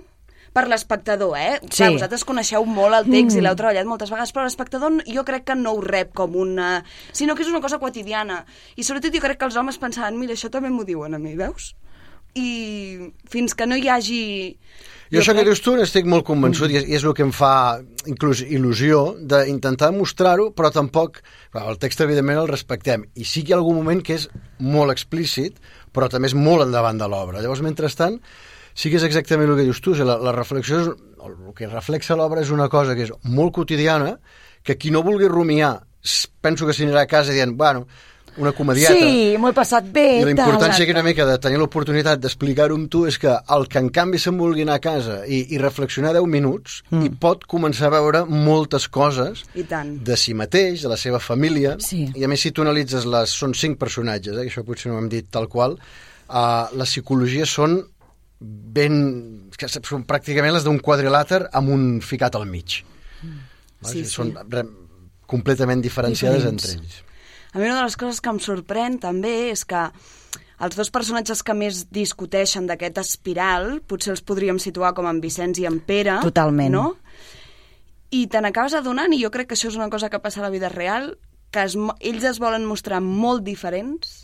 per 0.55 0.69
l'espectador, 0.71 1.35
eh? 1.37 1.59
Sí. 1.67 1.81
Clar, 1.81 1.93
vosaltres 1.97 2.25
coneixeu 2.27 2.65
molt 2.69 2.95
el 3.01 3.09
text 3.09 3.35
mm. 3.35 3.41
i 3.41 3.45
l'heu 3.45 3.57
treballat 3.59 3.89
moltes 3.91 4.13
vegades, 4.13 4.33
però 4.35 4.47
l'espectador 4.47 5.01
jo 5.11 5.25
crec 5.27 5.49
que 5.51 5.57
no 5.59 5.75
ho 5.75 5.81
rep 5.83 6.15
com 6.15 6.37
una... 6.39 6.77
sinó 7.13 7.35
que 7.35 7.43
és 7.43 7.51
una 7.51 7.63
cosa 7.65 7.81
quotidiana. 7.83 8.45
I 8.79 8.87
sobretot 8.87 9.15
jo 9.15 9.23
crec 9.25 9.41
que 9.41 9.49
els 9.51 9.59
homes 9.59 9.81
pensaven, 9.83 10.21
mira, 10.21 10.39
això 10.39 10.53
també 10.55 10.71
m'ho 10.71 10.87
diuen 10.87 11.19
a 11.19 11.21
mi, 11.23 11.35
veus? 11.41 11.73
I 12.39 13.11
fins 13.31 13.55
que 13.59 13.67
no 13.67 13.79
hi 13.79 13.91
hagi... 13.91 14.23
Jo 15.11 15.21
això 15.21 15.35
que 15.37 15.45
dius 15.47 15.61
tu 15.63 15.75
n'estic 15.77 16.07
molt 16.11 16.25
convençut 16.27 16.73
i 16.73 16.79
és, 16.81 16.87
i 16.89 16.97
és 16.99 17.05
el 17.07 17.13
que 17.15 17.23
em 17.27 17.35
fa 17.35 17.83
inclús 18.11 18.41
il·lusió 18.43 19.05
d'intentar 19.21 19.91
mostrar-ho, 19.95 20.53
però 20.55 20.71
tampoc... 20.75 21.23
El 21.55 21.79
text, 21.83 22.01
evidentment, 22.03 22.41
el 22.41 22.51
respectem. 22.51 23.05
I 23.15 23.27
sí 23.27 23.43
que 23.43 23.53
hi 23.53 23.55
ha 23.55 23.61
algun 23.61 23.83
moment 23.83 24.07
que 24.07 24.17
és 24.19 24.31
molt 24.63 24.95
explícit, 24.95 25.59
però 25.95 26.09
també 26.11 26.31
és 26.31 26.35
molt 26.39 26.67
endavant 26.67 26.99
de 26.99 27.11
l'obra. 27.11 27.43
Llavors, 27.43 27.63
mentrestant, 27.63 28.19
sí 28.75 28.91
que 28.91 28.99
és 29.01 29.07
exactament 29.07 29.51
el 29.51 29.59
que 29.59 29.69
dius 29.69 29.81
tu. 29.81 29.95
O 29.95 29.99
sigui, 29.99 30.09
la, 30.11 30.19
la 30.23 30.35
reflexió, 30.37 30.81
és, 30.83 30.91
el 31.25 31.55
que 31.57 31.71
reflexa 31.71 32.19
l'obra 32.19 32.43
és 32.45 32.51
una 32.55 32.69
cosa 32.69 32.97
que 32.97 33.07
és 33.07 33.13
molt 33.25 33.55
quotidiana, 33.57 34.17
que 34.65 34.77
qui 34.81 34.91
no 34.93 35.05
vulgui 35.07 35.31
rumiar, 35.31 35.77
penso 36.45 36.67
que 36.67 36.75
s'anirà 36.77 37.05
a 37.05 37.11
casa 37.11 37.33
dient, 37.33 37.57
bueno, 37.57 37.87
una 38.37 38.53
comedieta. 38.53 38.95
Sí, 38.95 39.37
m'ho 39.39 39.51
he 39.51 39.55
passat 39.55 39.87
bé. 39.95 40.07
I 40.21 40.25
la 40.27 40.33
importància 40.35 40.87
que 40.87 40.95
una 40.95 41.05
mica 41.07 41.27
de 41.29 41.37
tenir 41.43 41.59
l'oportunitat 41.61 42.23
d'explicar-ho 42.23 42.77
amb 42.79 42.89
tu 42.91 43.05
és 43.07 43.19
que 43.21 43.31
el 43.57 43.67
que 43.71 43.81
en 43.83 43.91
canvi 43.95 44.19
se'n 44.23 44.39
vulgui 44.41 44.65
anar 44.67 44.79
a 44.81 44.83
casa 44.83 45.21
i, 45.27 45.45
i 45.55 45.61
reflexionar 45.63 46.15
10 46.17 46.27
minuts 46.31 46.81
mm. 46.91 47.05
i 47.07 47.13
pot 47.25 47.47
començar 47.51 47.89
a 47.91 47.95
veure 47.95 48.25
moltes 48.27 48.89
coses 48.89 49.45
I 49.55 49.67
tant. 49.71 49.97
de 50.07 50.19
si 50.19 50.35
mateix, 50.35 50.83
de 50.83 50.91
la 50.91 50.99
seva 51.01 51.23
família 51.23 51.77
Sí. 51.85 52.09
i 52.15 52.27
a 52.27 52.31
més 52.31 52.43
si 52.43 52.51
tu 52.51 52.65
analitzes 52.65 53.07
les... 53.07 53.31
són 53.31 53.55
cinc 53.55 53.79
personatges, 53.79 54.35
eh, 54.37 54.47
que 54.47 54.53
això 54.53 54.67
potser 54.67 54.91
no 54.91 54.99
ho 54.99 55.05
hem 55.05 55.11
dit 55.13 55.31
tal 55.31 55.49
qual 55.53 55.79
uh, 55.79 56.67
la 56.75 56.89
psicologia 56.89 57.47
són 57.47 57.79
ben... 58.45 59.49
que 59.55 59.69
són 59.71 60.05
pràcticament 60.09 60.55
les 60.57 60.67
d'un 60.67 60.81
quadrilàter 60.83 61.45
amb 61.55 61.73
un 61.75 61.85
ficat 62.05 62.37
al 62.37 62.47
mig 62.51 62.83
mm. 63.23 63.43
Sí, 63.85 64.01
sí. 64.01 64.11
són 64.11 64.33
re, 64.51 64.65
completament 65.29 65.83
diferenciades 65.85 66.43
Diferents. 66.43 66.65
entre 66.65 66.81
ells 66.81 67.01
A 67.55 67.61
mi 67.61 67.69
una 67.69 67.79
de 67.79 67.87
les 67.87 67.97
coses 68.01 68.21
que 68.21 68.33
em 68.33 68.41
sorprèn 68.43 68.99
també 69.03 69.35
és 69.53 69.63
que 69.69 69.87
els 70.65 70.77
dos 70.79 70.91
personatges 70.95 71.43
que 71.47 71.55
més 71.55 71.85
discuteixen 71.93 72.67
d'aquest 72.67 72.99
espiral 73.03 73.81
potser 73.87 74.15
els 74.15 74.25
podríem 74.27 74.59
situar 74.63 74.95
com 74.97 75.07
en 75.11 75.21
Vicenç 75.23 75.61
i 75.63 75.69
en 75.69 75.81
Pere. 75.83 76.21
Totalment. 76.23 76.73
No? 76.75 76.85
I 78.15 78.25
te 78.31 78.43
n'acabes 78.43 78.75
adonant, 78.79 79.13
i 79.15 79.21
jo 79.23 79.31
crec 79.35 79.51
que 79.51 79.59
això 79.59 79.71
és 79.71 79.79
una 79.79 79.91
cosa 79.91 80.11
que 80.11 80.23
passa 80.23 80.41
a 80.41 80.47
la 80.47 80.53
vida 80.55 80.71
real, 80.71 81.13
que 81.55 81.63
es, 81.67 81.75
ells 82.01 82.27
es 82.27 82.41
volen 82.43 82.67
mostrar 82.67 83.01
molt 83.05 83.45
diferents 83.47 84.24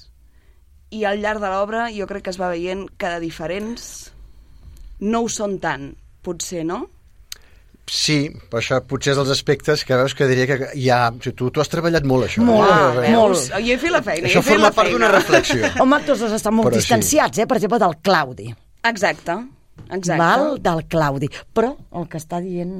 i 0.90 1.04
al 1.06 1.20
llarg 1.22 1.40
de 1.42 1.50
l'obra 1.52 1.88
jo 1.94 2.06
crec 2.10 2.24
que 2.26 2.32
es 2.34 2.38
va 2.40 2.48
veient 2.52 2.86
que 2.98 3.10
de 3.14 3.20
diferents 3.22 3.84
no 5.00 5.22
ho 5.24 5.28
són 5.32 5.58
tant, 5.62 5.92
potser, 6.26 6.64
no? 6.66 6.82
Sí, 7.90 8.28
però 8.50 8.60
això 8.60 8.76
potser 8.86 9.12
és 9.14 9.18
dels 9.18 9.30
aspectes 9.34 9.82
que 9.86 9.96
veus 9.98 10.12
que 10.14 10.26
diria 10.30 10.46
que 10.46 10.68
hi 10.78 10.84
ha... 10.94 11.08
O 11.10 11.16
sigui, 11.24 11.32
tu, 11.40 11.48
tu 11.50 11.62
has 11.62 11.70
treballat 11.72 12.04
molt, 12.06 12.28
això. 12.28 12.44
Molt, 12.46 12.68
eh? 12.68 12.74
Ah, 12.74 13.06
Eh, 13.08 13.14
molt. 13.16 13.48
Jo 13.50 13.74
he 13.74 13.78
fet 13.82 13.90
la 13.90 14.02
feina, 14.06 14.28
Això 14.28 14.36
jo 14.38 14.42
he 14.44 14.46
fet 14.46 14.52
forma 14.54 14.70
part 14.76 14.92
d'una 14.94 15.08
reflexió. 15.10 15.70
Home, 15.82 15.98
tots 16.06 16.22
dos 16.22 16.36
estan 16.36 16.54
molt 16.54 16.68
Però 16.68 16.76
sí. 16.78 16.84
distanciats, 16.84 17.40
eh? 17.42 17.48
Per 17.50 17.58
exemple, 17.58 17.80
del 17.82 17.96
Claudi. 18.06 18.46
Exacte, 18.92 19.34
exacte. 19.92 20.18
Val? 20.22 20.44
Del 20.62 20.82
Claudi. 20.88 21.28
Però 21.54 21.74
el 21.98 22.08
que 22.08 22.18
està 22.20 22.40
dient... 22.40 22.72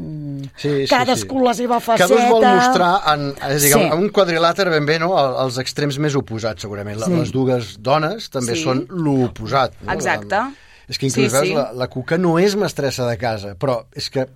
Sí, 0.57 0.69
sí, 0.85 0.87
Cadascú 0.91 1.39
sí. 1.41 1.45
la 1.47 1.55
seva 1.59 1.81
faceta... 1.81 2.09
Cadascú 2.09 2.25
es 2.25 2.31
vol 2.33 2.47
mostrar 2.61 2.91
en, 3.15 3.27
és 3.51 3.63
dir, 3.67 3.73
Sí. 3.75 3.81
en 3.83 3.93
un 3.99 4.09
quadrilàter 4.15 4.69
ben 4.71 4.87
bé, 4.87 4.99
no? 5.03 5.13
El- 5.19 5.37
Els 5.45 5.59
extrems 5.63 5.99
més 5.99 6.15
oposats, 6.19 6.63
segurament. 6.63 7.01
Sí. 7.05 7.13
Les 7.13 7.33
dues 7.33 7.77
dones 7.81 8.31
també 8.31 8.55
Sí. 8.57 8.65
són 8.65 8.87
l'oposat. 8.91 9.75
No? 9.83 9.93
Exacte. 9.93 10.41
És 10.89 10.99
que 10.99 11.07
inclús 11.07 11.31
Sí, 11.31 11.37
veus, 11.37 11.47
sí. 11.49 11.55
la, 11.55 11.71
la 11.73 11.87
Cuca 11.89 12.19
no 12.19 12.39
és 12.43 12.57
mestressa 12.59 13.07
de 13.07 13.17
casa, 13.17 13.55
però 13.55 13.85
és 13.95 14.09
que 14.11 14.27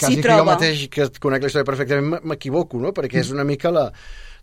quasi 0.00 0.16
que 0.22 0.32
jo 0.32 0.44
mateix, 0.48 0.86
que 0.88 1.10
conec 1.20 1.42
la 1.42 1.48
història 1.50 1.66
perfectament, 1.68 2.22
m'equivoco, 2.24 2.78
no? 2.80 2.94
Perquè 2.96 3.20
és 3.20 3.30
una 3.34 3.44
mica 3.44 3.68
la, 3.70 3.90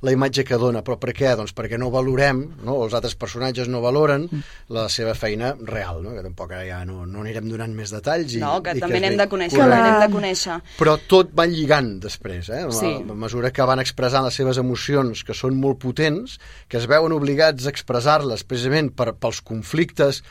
la 0.06 0.14
imatge 0.14 0.44
que 0.48 0.58
dona. 0.62 0.84
Però 0.86 0.98
per 1.02 1.14
què? 1.18 1.32
Doncs 1.40 1.54
perquè 1.58 1.80
no 1.80 1.90
valorem, 1.94 2.44
no? 2.66 2.78
els 2.86 2.96
altres 2.98 3.16
personatges 3.20 3.70
no 3.72 3.82
valoren 3.84 4.28
la 4.74 4.88
seva 4.94 5.14
feina 5.18 5.54
real, 5.60 6.02
no? 6.06 6.14
que 6.16 6.24
tampoc 6.26 6.54
ara 6.54 6.66
ja 6.68 6.82
no, 6.88 7.06
no 7.10 7.24
anirem 7.26 7.50
donant 7.50 7.74
més 7.78 7.94
detalls. 7.96 8.36
I, 8.38 8.42
No, 8.44 8.58
que 8.64 8.76
i 8.78 8.84
també 8.84 9.00
n'hem 9.04 9.18
de 9.20 9.28
conèixer, 9.32 9.60
Correcte. 9.60 9.84
n'hem 9.88 10.02
de 10.06 10.12
conèixer. 10.18 10.58
Però 10.80 10.98
tot 11.10 11.32
va 11.38 11.48
lligant 11.50 11.96
després, 12.04 12.50
eh? 12.54 12.64
Sí. 12.78 12.94
A, 13.02 13.14
a 13.16 13.22
mesura 13.26 13.52
que 13.56 13.66
van 13.68 13.82
expressant 13.84 14.28
les 14.28 14.38
seves 14.38 14.60
emocions, 14.62 15.24
que 15.28 15.36
són 15.38 15.58
molt 15.60 15.82
potents, 15.84 16.38
que 16.68 16.78
es 16.82 16.86
veuen 16.90 17.16
obligats 17.16 17.66
a 17.66 17.74
expressar-les 17.74 18.44
precisament 18.48 18.94
per, 18.96 19.14
pels 19.18 19.42
conflictes 19.46 20.24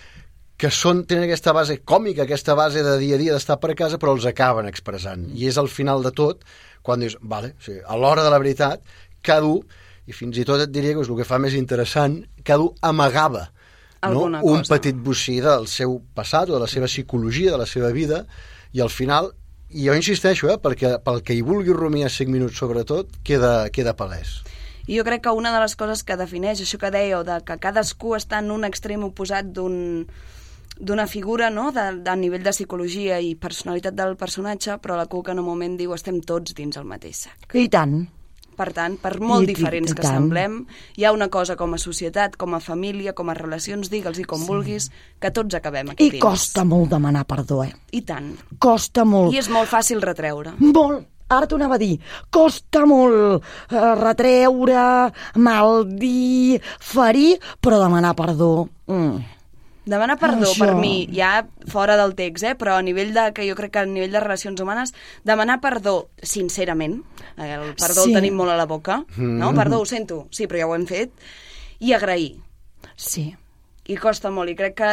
que 0.56 0.70
són, 0.72 1.02
tenen 1.04 1.26
aquesta 1.26 1.52
base 1.52 1.82
còmica, 1.84 2.24
aquesta 2.24 2.54
base 2.56 2.80
de 2.84 2.94
dia 3.02 3.18
a 3.18 3.20
dia 3.20 3.34
d'estar 3.34 3.58
per 3.60 3.74
casa, 3.76 3.98
però 4.00 4.14
els 4.16 4.24
acaben 4.24 4.64
expressant. 4.70 5.26
I 5.36 5.50
és 5.50 5.58
al 5.60 5.68
final 5.68 6.00
de 6.06 6.12
tot, 6.16 6.46
quan 6.86 7.02
dius, 7.02 7.18
vale, 7.20 7.50
o 7.58 7.64
sigui, 7.66 7.82
a 7.84 7.98
l'hora 8.00 8.24
de 8.24 8.30
la 8.32 8.38
veritat, 8.40 8.80
cada 9.26 9.50
un, 9.50 9.62
i 10.06 10.14
fins 10.14 10.38
i 10.38 10.46
tot 10.46 10.62
et 10.62 10.70
diria 10.70 10.94
que 10.94 11.02
és 11.02 11.10
el 11.10 11.18
que 11.18 11.26
fa 11.26 11.40
més 11.42 11.56
interessant, 11.58 12.20
cada 12.46 12.62
un 12.68 12.74
amagava 12.86 13.48
no? 14.02 14.10
Alguna 14.10 14.42
un 14.42 14.58
cosa. 14.58 14.74
petit 14.76 14.96
bocí 14.96 15.40
del 15.40 15.66
seu 15.66 16.00
passat 16.14 16.50
o 16.50 16.54
de 16.54 16.60
la 16.60 16.68
seva 16.70 16.86
psicologia, 16.86 17.52
de 17.52 17.58
la 17.58 17.66
seva 17.66 17.90
vida, 17.92 18.26
i 18.72 18.80
al 18.80 18.90
final, 18.90 19.32
i 19.70 19.88
jo 19.88 19.96
insisteixo, 19.96 20.50
eh, 20.52 20.58
perquè 20.62 20.96
pel 21.02 21.22
que 21.22 21.34
hi 21.34 21.42
vulgui 21.42 21.74
rumiar 21.74 22.10
5 22.10 22.30
minuts 22.30 22.58
sobretot, 22.60 23.18
queda, 23.24 23.68
queda 23.70 23.96
palès. 23.96 24.42
I 24.86 25.00
jo 25.00 25.04
crec 25.04 25.24
que 25.24 25.34
una 25.34 25.50
de 25.52 25.60
les 25.64 25.74
coses 25.74 26.04
que 26.06 26.16
defineix 26.16 26.62
això 26.62 26.78
que 26.78 26.92
dèieu, 26.94 27.24
de 27.26 27.40
que 27.42 27.58
cadascú 27.58 28.14
està 28.14 28.38
en 28.38 28.52
un 28.54 28.64
extrem 28.68 29.04
oposat 29.04 29.52
d'un 29.52 30.06
d'una 30.76 31.06
figura 31.08 31.48
no? 31.48 31.70
de, 31.72 32.02
de 32.04 32.14
nivell 32.20 32.42
de 32.44 32.52
psicologia 32.52 33.16
i 33.16 33.30
personalitat 33.40 33.94
del 33.96 34.12
personatge, 34.20 34.76
però 34.76 34.98
la 34.98 35.06
Cuca 35.08 35.32
en 35.32 35.40
un 35.40 35.46
moment 35.46 35.72
diu 35.78 35.94
estem 35.96 36.20
tots 36.20 36.52
dins 36.52 36.76
el 36.76 36.84
mateix 36.84 37.22
sac. 37.24 37.46
I 37.56 37.64
tant. 37.72 38.02
Per 38.56 38.72
tant, 38.72 38.96
per 38.96 39.20
molt 39.20 39.42
I- 39.44 39.50
i- 39.50 39.54
diferents 39.54 39.90
i 39.92 39.94
que 39.94 40.02
tant. 40.02 40.14
semblem, 40.14 40.66
hi 40.96 41.04
ha 41.04 41.12
una 41.12 41.28
cosa 41.28 41.56
com 41.56 41.74
a 41.74 41.78
societat, 41.78 42.36
com 42.40 42.54
a 42.54 42.60
família, 42.60 43.12
com 43.12 43.28
a 43.28 43.34
relacions, 43.34 43.90
digue'ls 43.90 44.18
i 44.18 44.24
com 44.24 44.40
sí. 44.40 44.46
vulguis, 44.48 44.90
que 45.20 45.30
tots 45.30 45.54
acabem 45.54 45.90
aquí 45.90 46.06
I 46.06 46.10
dins. 46.16 46.22
costa 46.22 46.64
molt 46.64 46.88
demanar 46.90 47.26
perdó, 47.26 47.62
eh? 47.64 47.74
I 47.92 48.00
tant. 48.02 48.32
Costa 48.58 49.04
molt. 49.04 49.34
I 49.34 49.38
és 49.38 49.48
molt 49.52 49.68
fàcil 49.68 50.00
retreure. 50.00 50.54
Molt. 50.58 51.06
Ara 51.28 51.48
t'ho 51.50 51.56
anava 51.58 51.74
a 51.74 51.78
dir. 51.78 51.98
Costa 52.30 52.84
molt 52.86 53.42
eh, 53.68 53.94
retreure, 53.98 55.12
maldir, 55.34 56.60
ferir, 56.80 57.38
però 57.60 57.80
demanar 57.82 58.14
perdó... 58.16 58.68
Mm. 58.86 59.24
Demanar 59.86 60.16
perdó 60.18 60.48
Això. 60.50 60.58
per 60.64 60.74
mi, 60.74 61.06
ja 61.14 61.46
fora 61.70 61.94
del 61.96 62.16
text, 62.18 62.42
eh? 62.44 62.54
però 62.58 62.74
a 62.76 62.82
nivell 62.82 63.12
de, 63.14 63.28
que 63.32 63.44
jo 63.48 63.54
crec 63.54 63.70
que 63.76 63.78
a 63.84 63.86
nivell 63.86 64.10
de 64.10 64.20
relacions 64.20 64.60
humanes, 64.60 64.92
demanar 65.22 65.60
perdó 65.62 66.08
sincerament, 66.22 67.04
eh, 67.38 67.52
el 67.54 67.74
perdó 67.78 68.02
Sí. 68.02 68.10
el 68.10 68.16
tenim 68.18 68.34
molt 68.34 68.50
a 68.50 68.56
la 68.58 68.66
boca, 68.66 69.04
no? 69.16 69.52
Perdó, 69.54 69.78
ho 69.80 69.86
sento, 69.86 70.26
sí, 70.32 70.48
però 70.50 70.58
ja 70.64 70.66
ho 70.66 70.74
hem 70.74 70.86
fet, 70.90 71.12
i 71.78 71.92
agrair. 71.94 72.34
Sí. 72.96 73.28
I 73.86 73.96
costa 73.96 74.30
molt, 74.34 74.50
i 74.50 74.56
crec 74.58 74.74
que 74.74 74.90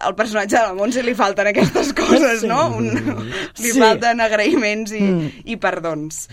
al 0.00 0.14
personatge 0.16 0.56
de 0.56 0.62
la 0.68 0.74
Montse 0.74 1.02
li 1.02 1.14
falten 1.14 1.46
aquestes 1.48 1.94
coses, 1.96 2.44
no? 2.44 2.76
Un, 2.76 2.90
li 3.56 3.72
Sí. 3.72 3.78
falten 3.80 4.20
agraïments 4.20 4.92
i, 4.92 5.00
mm. 5.00 5.30
i 5.46 5.56
perdons. 5.56 6.26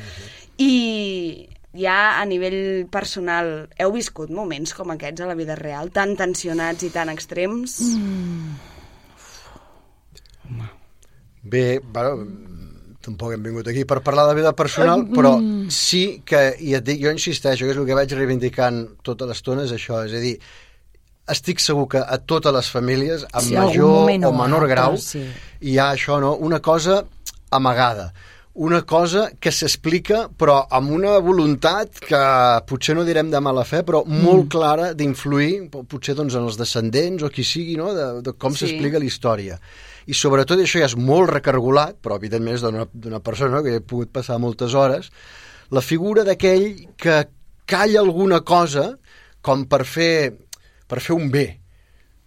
I 0.57 1.47
ja 1.77 2.17
a 2.19 2.25
nivell 2.25 2.87
personal, 2.91 3.67
heu 3.77 3.93
viscut 3.93 4.31
moments 4.33 4.73
com 4.77 4.91
aquests 4.95 5.21
a 5.23 5.29
la 5.29 5.37
vida 5.37 5.55
real, 5.59 5.91
tan 5.93 6.15
tensionats 6.19 6.83
i 6.83 6.91
tan 6.93 7.09
extrems? 7.13 7.79
Mm. 7.93 8.57
Bé, 11.47 11.79
bueno, 11.79 12.27
tampoc 13.03 13.33
hem 13.33 13.43
vingut 13.45 13.67
aquí 13.71 13.85
per 13.87 14.01
parlar 14.03 14.27
de 14.27 14.35
vida 14.35 14.51
personal, 14.55 15.05
però 15.13 15.37
sí 15.71 16.21
que, 16.27 16.41
i 16.59 16.73
et 16.75 16.83
dic, 16.83 16.99
jo 17.03 17.13
insisteixo, 17.13 17.65
que 17.65 17.71
és 17.75 17.79
el 17.79 17.87
que 17.87 17.95
vaig 17.95 18.15
reivindicant 18.17 18.81
tota 19.05 19.27
l'estona, 19.29 19.63
és 19.67 19.71
això, 19.75 20.01
és 20.07 20.15
a 20.17 20.23
dir, 20.23 20.33
estic 21.31 21.59
segur 21.63 21.87
que 21.91 22.01
a 22.03 22.17
totes 22.19 22.53
les 22.55 22.69
famílies, 22.71 23.23
en 23.31 23.45
Sí, 23.47 23.55
major 23.55 24.11
o 24.27 24.33
menor 24.35 24.67
grau, 24.67 24.97
sí. 24.99 25.23
hi 25.61 25.77
ha 25.77 25.91
això, 25.93 26.19
no? 26.23 26.35
Una 26.35 26.59
cosa 26.59 27.05
amagada, 27.51 28.11
una 28.57 28.81
cosa 28.89 29.27
que 29.39 29.51
s'explica 29.53 30.23
però 30.33 30.63
amb 30.73 30.89
una 30.95 31.17
voluntat 31.21 31.99
que 32.01 32.21
potser 32.65 32.95
no 32.97 33.03
direm 33.05 33.29
de 33.29 33.39
mala 33.43 33.63
fe, 33.69 33.83
però 33.85 34.01
molt 34.09 34.47
clara 34.49 34.93
d'influir, 34.97 35.67
po- 35.69 35.83
potser 35.85 36.15
doncs, 36.17 36.33
en 36.35 36.47
els 36.49 36.57
descendents 36.57 37.21
o 37.23 37.29
qui 37.29 37.43
sigui, 37.45 37.75
no? 37.77 37.91
de, 37.93 38.07
de 38.25 38.33
com 38.33 38.55
Sí. 38.55 38.65
s'explica 38.65 38.97
la 38.99 39.05
història. 39.05 39.59
I 40.07 40.13
sobretot 40.17 40.57
això 40.63 40.79
ja 40.81 40.87
és 40.89 40.95
molt 40.97 41.29
recargolat, 41.29 41.97
però 42.01 42.15
evidentment 42.17 42.55
és 42.55 42.61
d'una 42.65 42.87
d'una 42.93 43.19
persona 43.19 43.61
que 43.61 43.75
he 43.77 43.81
pogut 43.81 44.09
passar 44.15 44.39
moltes 44.39 44.73
hores, 44.73 45.11
la 45.69 45.81
figura 45.81 46.23
d'aquell 46.23 46.87
que 46.97 47.27
calla 47.67 47.99
alguna 47.99 48.39
cosa 48.41 48.97
com 49.41 49.65
per 49.67 49.83
fer, 49.85 50.33
per 50.87 50.99
fer 51.03 51.13
un 51.15 51.29
bé, 51.29 51.59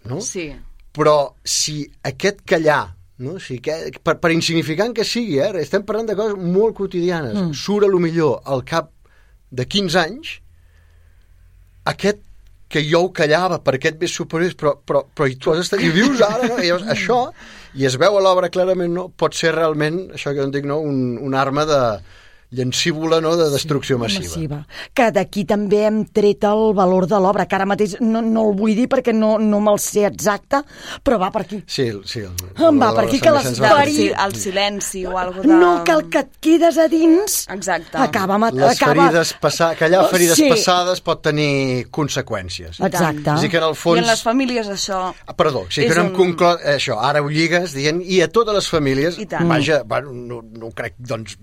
no? 0.05 0.21
Sí. 0.21 0.53
però 0.93 1.33
si 1.45 1.85
aquest 2.05 2.40
callar 2.45 2.95
no? 3.20 3.38
si 3.38 3.59
que, 3.62 3.76
per, 4.02 4.16
per 4.22 4.33
insignificant 4.35 4.94
que 4.96 5.06
sigui 5.06 5.38
eh? 5.42 5.52
estem 5.61 5.85
parlant 5.87 6.09
de 6.11 6.16
coses 6.18 6.38
molt 6.40 6.76
quotidianes 6.78 7.37
mm. 7.37 7.52
surt 7.56 7.87
a 7.87 7.92
lo 7.92 8.00
millor 8.02 8.40
al 8.44 8.64
cap 8.66 8.90
de 9.50 9.66
15 9.66 10.00
anys 10.02 10.35
aquest 11.90 12.24
que 12.70 12.85
jo 12.87 13.02
ho 13.02 13.11
callava 13.11 13.59
per 13.66 13.74
aquest 13.76 13.98
bé 13.98 14.09
superior 14.09 14.54
però, 14.59 14.76
però, 14.87 15.02
però 15.14 15.26
i 15.26 15.37
tu 15.37 15.50
has 15.52 15.64
estat, 15.64 15.83
i 15.83 15.90
vius 15.90 16.22
ara 16.22 16.46
no? 16.46 16.59
I 16.62 16.68
llavors, 16.68 16.87
això, 16.94 17.18
i 17.74 17.87
es 17.88 17.98
veu 17.98 18.16
a 18.16 18.22
l'obra 18.22 18.50
clarament 18.52 18.94
no? 18.94 19.09
pot 19.11 19.35
ser 19.37 19.54
realment 19.56 20.04
això 20.14 20.33
que 20.33 20.40
jo 20.40 20.48
en 20.48 20.54
dic 20.54 20.68
no? 20.70 20.78
un, 20.78 21.18
un 21.18 21.35
arma 21.35 21.66
de 21.68 21.80
llancívola 22.51 23.21
no? 23.21 23.37
de 23.37 23.49
destrucció 23.51 23.99
massiva. 23.99 24.25
massiva. 24.27 24.59
Que 24.95 25.11
d'aquí 25.15 25.45
també 25.49 25.85
hem 25.87 26.01
tret 26.11 26.45
el 26.49 26.73
valor 26.75 27.07
de 27.07 27.19
l'obra, 27.23 27.47
que 27.47 27.55
ara 27.59 27.67
mateix 27.67 27.97
no, 28.01 28.23
no 28.23 28.49
el 28.51 28.57
vull 28.59 28.75
dir 28.75 28.89
perquè 28.91 29.15
no, 29.15 29.37
no 29.39 29.61
me'l 29.63 29.79
sé 29.81 30.05
exacte, 30.09 30.63
però 31.05 31.19
va 31.23 31.31
per 31.31 31.43
aquí. 31.47 31.61
Sí, 31.67 31.89
sí. 32.05 32.21
El, 32.27 32.35
Em 32.71 32.81
va 32.81 32.93
per 32.97 33.05
aquí 33.07 33.21
que 33.23 33.31
les 33.31 33.45
Sant 33.47 33.55
Vicenç 33.55 33.61
Del, 33.61 33.71
va 33.71 33.77
per 33.77 33.85
feri- 33.87 33.95
si, 33.97 34.09
aquí. 34.13 34.25
el 34.27 34.35
silenci 34.41 35.05
o 35.07 35.17
alguna 35.19 35.47
de... 35.55 35.61
No, 35.61 35.71
que 35.85 35.93
el 35.93 36.05
que 36.11 36.19
et 36.25 36.37
quedes 36.41 36.79
a 36.79 36.89
dins 36.89 37.39
Exacte. 37.49 37.97
acaba... 37.99 38.39
mat- 38.39 38.55
les 38.55 38.75
acaba... 38.81 38.95
ferides 39.09 39.35
passa... 39.41 39.71
callar 39.79 40.05
ferides 40.11 40.37
Sí. 40.41 40.49
passades 40.51 41.01
pot 41.05 41.23
tenir 41.23 41.87
conseqüències. 41.91 42.81
Exacte. 42.81 43.31
És 43.35 43.41
dir, 43.45 43.51
que 43.53 43.59
en 43.61 43.65
el 43.69 43.75
I 43.77 43.81
fons... 43.83 43.99
en 44.03 44.07
les 44.11 44.23
famílies 44.27 44.69
això... 44.73 45.01
Ah, 45.27 45.35
Perdó, 45.37 45.65
sí 45.71 45.87
que 45.87 45.95
no 45.95 46.07
hem 46.07 46.11
un- 46.13 46.17
conclòs... 46.19 46.61
Això, 46.75 46.99
ara 47.01 47.23
ho 47.23 47.29
lligues 47.31 47.75
dient... 47.77 48.03
I 48.03 48.21
a 48.25 48.29
totes 48.33 48.55
les 48.59 48.69
famílies... 48.73 49.19
I 49.23 49.27
tant. 49.31 49.49
Vaja, 49.51 49.83
bueno, 49.87 50.13
no, 50.13 50.41
no 50.43 50.71
crec, 50.77 50.97
doncs, 50.99 51.37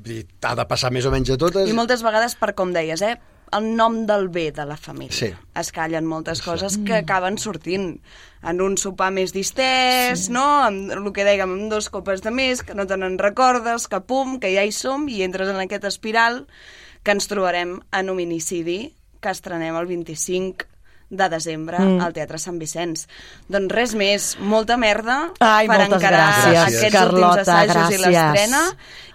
ha 0.43 0.55
de 0.55 0.65
passar 0.69 0.91
més 0.97 1.07
o 1.07 1.13
menys 1.13 1.33
a 1.33 1.39
totes. 1.39 1.69
I 1.69 1.77
moltes 1.77 2.03
vegades, 2.05 2.37
per 2.39 2.55
com 2.57 2.73
deies, 2.75 3.05
eh? 3.05 3.15
el 3.55 3.67
nom 3.77 4.01
del 4.07 4.27
bé 4.27 4.51
de 4.51 4.65
la 4.67 4.75
família. 4.77 5.15
Sí. 5.15 5.29
Es 5.55 5.71
callen 5.71 6.07
moltes 6.07 6.41
coses 6.43 6.77
que 6.83 6.97
acaben 6.99 7.37
sortint 7.39 7.93
en 8.43 8.61
un 8.61 8.77
sopar 8.79 9.09
més 9.15 9.33
distès, 9.35 10.25
sí. 10.25 10.33
no? 10.35 10.43
Amb 10.65 10.91
el 10.97 11.11
que 11.15 11.25
dèiem, 11.27 11.53
amb 11.55 11.71
dos 11.71 11.89
copes 11.93 12.23
de 12.25 12.33
més, 12.33 12.63
que 12.65 12.75
no 12.77 12.87
te 12.89 12.97
n'en 12.99 13.17
recordes, 13.21 13.87
que 13.87 14.01
pum, 14.03 14.37
que 14.43 14.51
ja 14.53 14.65
hi 14.67 14.73
som, 14.75 15.07
i 15.07 15.21
entres 15.25 15.51
en 15.53 15.61
aquest 15.63 15.87
espiral 15.87 16.43
que 17.03 17.15
ens 17.15 17.29
trobarem 17.31 17.77
en 17.95 18.11
hominicidi, 18.11 18.79
que 19.23 19.31
estrenem 19.31 19.77
el 19.79 19.87
25 19.89 20.67
de 21.09 21.29
desembre 21.31 21.79
mm. 21.79 22.01
al 22.03 22.13
Teatre 22.15 22.39
Sant 22.41 22.59
Vicenç. 22.59 23.05
Doncs 23.47 23.73
res 23.73 23.95
més, 23.97 24.29
molta 24.43 24.77
merda 24.77 25.31
Ai, 25.39 25.67
per 25.69 25.79
encarar 25.85 26.23
gràcies, 26.27 26.61
aquests 26.65 26.95
Carlota, 26.97 27.27
últims 27.27 27.41
assajos 27.43 27.75
i 27.75 27.99
gràcies. 28.01 28.07
l'estrena 28.07 28.63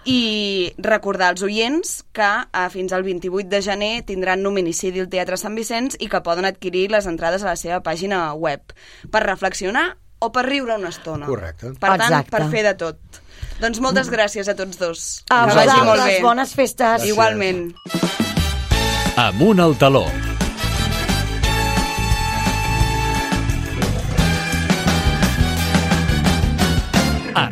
i 0.03 0.19
recordar 0.83 1.31
als 1.31 1.43
oients 1.45 1.95
que 2.11 2.29
a, 2.43 2.67
fins 2.73 2.93
al 2.93 3.05
28 3.05 3.49
de 3.49 3.61
gener 3.63 3.93
tindran 4.07 4.43
Nominicidi 4.43 5.03
al 5.03 5.09
Teatre 5.11 5.37
Sant 5.39 5.55
Vicenç 5.55 5.97
i 5.99 6.09
que 6.11 6.23
poden 6.25 6.49
adquirir 6.49 6.89
les 6.91 7.07
entrades 7.07 7.45
a 7.45 7.53
la 7.53 7.57
seva 7.59 7.83
pàgina 7.85 8.31
web 8.33 8.73
per 9.11 9.23
reflexionar 9.27 9.93
o 10.23 10.31
per 10.31 10.45
riure 10.47 10.77
una 10.79 10.89
estona. 10.89 11.27
Correcte. 11.27 11.73
Per 11.79 11.95
tant, 11.97 12.09
Exacte. 12.09 12.31
per 12.31 12.47
fer 12.51 12.63
de 12.69 12.75
tot. 12.79 13.21
Doncs 13.61 13.79
moltes 13.83 14.09
gràcies 14.11 14.47
a 14.49 14.55
tots 14.57 14.79
dos. 14.79 15.07
A 15.29 15.45
que 15.47 15.55
vagi 15.61 15.79
molt 15.85 16.05
bé. 16.07 16.19
bones 16.23 16.55
festes. 16.55 17.03
Gràcies. 17.03 17.11
Igualment. 17.11 17.73
Amunt 19.15 19.59
al 19.59 19.77
taló. 19.77 20.07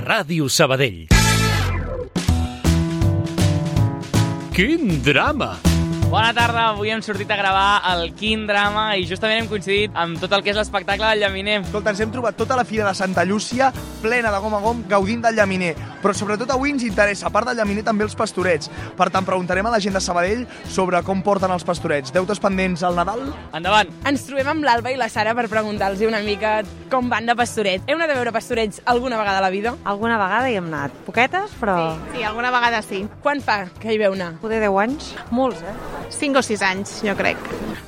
Ràdio 0.01 0.49
Sabadell. 0.49 1.07
Quin 4.55 4.97
drama! 5.05 5.70
Bona 6.11 6.33
tarda, 6.35 6.65
avui 6.73 6.89
hem 6.91 6.99
sortit 6.99 7.29
a 7.31 7.37
gravar 7.39 7.93
el 7.93 8.09
Quin 8.19 8.41
Drama 8.43 8.97
i 8.99 9.05
justament 9.07 9.37
hem 9.39 9.45
coincidit 9.47 9.95
amb 9.95 10.19
tot 10.19 10.33
el 10.35 10.41
que 10.43 10.51
és 10.51 10.57
l'espectacle 10.59 11.07
del 11.07 11.21
Llaminer. 11.23 11.61
Escolta, 11.61 11.93
ens 11.93 12.01
hem 12.03 12.11
trobat 12.11 12.35
tota 12.35 12.57
la 12.59 12.65
fira 12.67 12.83
de 12.83 12.91
Santa 12.99 13.23
Llúcia 13.23 13.69
plena 14.01 14.31
de 14.33 14.41
gom 14.43 14.57
a 14.57 14.59
gom, 14.59 14.81
gaudint 14.89 15.21
del 15.23 15.37
llaminer. 15.37 15.71
Però 16.01 16.11
sobretot 16.17 16.49
avui 16.51 16.73
ens 16.73 16.83
interessa, 16.83 17.29
a 17.29 17.31
part 17.31 17.47
del 17.47 17.61
llaminer, 17.61 17.85
també 17.87 18.03
els 18.03 18.17
pastorets. 18.17 18.67
Per 18.97 19.07
tant, 19.13 19.23
preguntarem 19.23 19.69
a 19.69 19.71
la 19.71 19.79
gent 19.79 19.95
de 19.95 20.01
Sabadell 20.03 20.43
sobre 20.67 20.99
com 21.05 21.21
porten 21.23 21.53
els 21.53 21.63
pastorets. 21.63 22.11
Deutes 22.11 22.41
pendents 22.43 22.83
al 22.83 22.97
Nadal? 22.97 23.23
Endavant! 23.55 23.93
Ens 24.09 24.25
trobem 24.27 24.51
amb 24.51 24.67
l'Alba 24.67 24.91
i 24.91 24.99
la 24.99 25.07
Sara 25.13 25.35
per 25.37 25.47
preguntar-los 25.53 26.01
una 26.09 26.23
mica 26.25 26.57
com 26.91 27.07
van 27.13 27.29
de 27.29 27.37
pastorets. 27.37 27.85
Heu 27.87 27.95
anat 28.01 28.11
a 28.11 28.19
veure 28.19 28.35
pastorets 28.35 28.81
alguna 28.83 29.21
vegada 29.21 29.39
a 29.39 29.45
la 29.45 29.53
vida? 29.53 29.77
Alguna 29.85 30.19
vegada 30.19 30.49
hi 30.49 30.59
hem 30.59 30.67
anat. 30.73 30.97
Poquetes, 31.05 31.55
però... 31.61 31.77
Sí, 32.11 32.25
alguna 32.25 32.51
vegada 32.51 32.81
sí. 32.81 33.05
Quan 33.21 33.39
fa 33.45 33.61
que 33.79 33.93
hi 33.93 34.01
veu 34.01 34.17
anar? 34.17 34.33
Poder 34.41 34.59
10 34.65 34.81
anys. 34.89 35.13
Molts, 35.29 35.61
eh? 35.61 36.00
5 36.09 36.39
o 36.39 36.41
6 36.41 36.61
anys, 36.65 37.01
jo 37.05 37.13
crec. 37.15 37.37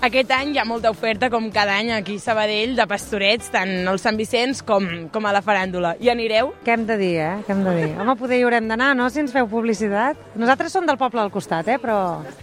Aquest 0.04 0.32
any 0.36 0.52
hi 0.54 0.60
ha 0.60 0.66
molta 0.68 0.90
oferta, 0.92 1.30
com 1.32 1.46
cada 1.52 1.78
any 1.80 1.92
aquí 1.96 2.18
a 2.20 2.20
Sabadell, 2.20 2.76
de 2.76 2.86
pastorets, 2.88 3.50
tant 3.54 3.88
al 3.88 4.00
Sant 4.00 4.18
Vicenç 4.20 4.62
com, 4.68 4.86
com 5.14 5.26
a 5.26 5.32
la 5.32 5.42
faràndula. 5.42 5.94
Hi 6.04 6.10
anireu? 6.12 6.52
Què 6.66 6.74
hem 6.76 6.86
de 6.90 6.98
dir, 7.00 7.12
eh? 7.24 7.34
Què 7.48 7.54
hem 7.56 7.64
de 7.64 7.76
dir? 7.78 7.90
Home, 8.02 8.16
poder 8.20 8.40
hi 8.42 8.44
haurem 8.44 8.68
d'anar, 8.68 8.92
no?, 9.00 9.08
si 9.10 9.22
ens 9.24 9.32
feu 9.32 9.48
publicitat. 9.48 10.20
Nosaltres 10.36 10.74
som 10.76 10.86
del 10.86 11.00
poble 11.00 11.22
al 11.24 11.32
costat, 11.32 11.68
eh? 11.72 11.78
Però... 11.80 11.98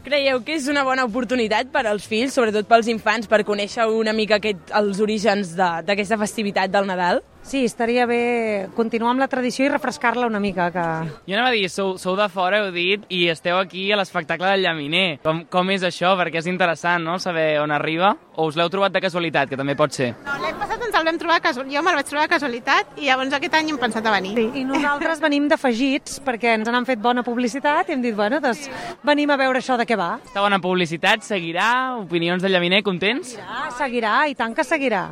Creieu 0.07 0.41
que 0.47 0.57
és 0.57 0.69
una 0.73 0.85
bona 0.89 1.05
oportunitat 1.05 1.69
per 1.73 1.85
als 1.87 2.07
fills, 2.09 2.33
sobretot 2.35 2.67
pels 2.71 2.89
infants, 2.89 3.29
per 3.29 3.43
conèixer 3.45 3.87
una 3.93 4.13
mica 4.17 4.41
aquest, 4.41 4.73
els 4.81 5.01
orígens 5.05 5.53
de- 5.59 5.73
d'aquesta 5.87 6.17
festivitat 6.21 6.73
del 6.73 6.89
Nadal? 6.89 7.21
Sí, 7.43 7.65
estaria 7.65 8.05
bé 8.07 8.69
continuar 8.77 9.11
amb 9.15 9.23
la 9.25 9.29
tradició 9.29 9.65
i 9.67 9.71
refrescar-la 9.73 10.27
una 10.29 10.39
mica, 10.41 10.69
que... 10.71 10.85
Jo 11.27 11.35
anava 11.35 11.49
a 11.51 11.55
dir, 11.57 11.69
sou, 11.73 11.97
sou 11.99 12.15
de 12.19 12.29
fora, 12.31 12.61
heu 12.63 12.71
dit, 12.75 13.03
i 13.11 13.25
esteu 13.33 13.59
aquí 13.59 13.89
a 13.91 13.99
l'espectacle 13.99 14.53
del 14.53 14.63
Llaminer. 14.63 15.19
Com, 15.25 15.45
com 15.51 15.73
és 15.75 15.83
això? 15.87 16.13
Perquè 16.21 16.43
és 16.43 16.51
interessant, 16.51 17.03
no?, 17.03 17.19
saber 17.19 17.59
on 17.63 17.73
arriba. 17.75 18.13
O 18.37 18.47
us 18.47 18.57
l'heu 18.57 18.71
trobat 18.73 18.93
de 18.95 19.03
casualitat, 19.03 19.51
que 19.51 19.59
també 19.59 19.75
pot 19.77 19.93
ser. 19.97 20.13
No, 20.27 20.37
L'any 20.45 20.57
passat 20.61 20.85
ens 20.87 20.97
el 21.01 21.09
vam 21.09 21.19
trobar 21.21 21.41
casual, 21.43 21.67
jo 21.73 21.83
me'l 21.85 21.99
vaig 21.99 22.09
trobar 22.09 22.29
de 22.29 22.33
casualitat 22.37 23.01
i 23.01 23.09
llavors 23.09 23.35
aquest 23.37 23.57
any 23.59 23.73
hem 23.73 23.81
pensat 23.83 24.07
a 24.07 24.15
venir. 24.15 24.37
Sí, 24.39 24.47
i 24.61 24.65
nosaltres 24.69 25.21
venim 25.25 25.49
d'afegits 25.51 26.21
perquè 26.27 26.55
ens 26.61 26.69
han 26.71 26.89
fet 26.89 27.03
bona 27.03 27.25
publicitat 27.27 27.91
i 27.91 27.97
hem 27.97 28.05
dit, 28.05 28.15
bueno, 28.17 28.41
doncs 28.45 28.69
venim 29.07 29.31
a 29.33 29.41
veure 29.41 29.61
això 29.61 29.77
de 29.81 29.89
què 29.89 29.99
va. 29.99 30.13
Està 30.31 30.45
bona 30.45 30.61
publicitat, 30.63 31.27
seguirà, 31.27 31.69
opinions 32.05 32.43
del 32.45 32.55
Llaminer, 32.55 32.85
contents? 32.87 33.37
Ah, 33.43 33.69
seguirà, 33.77 34.25
i 34.31 34.39
tant 34.39 34.55
que 34.57 34.65
seguirà. 34.65 35.07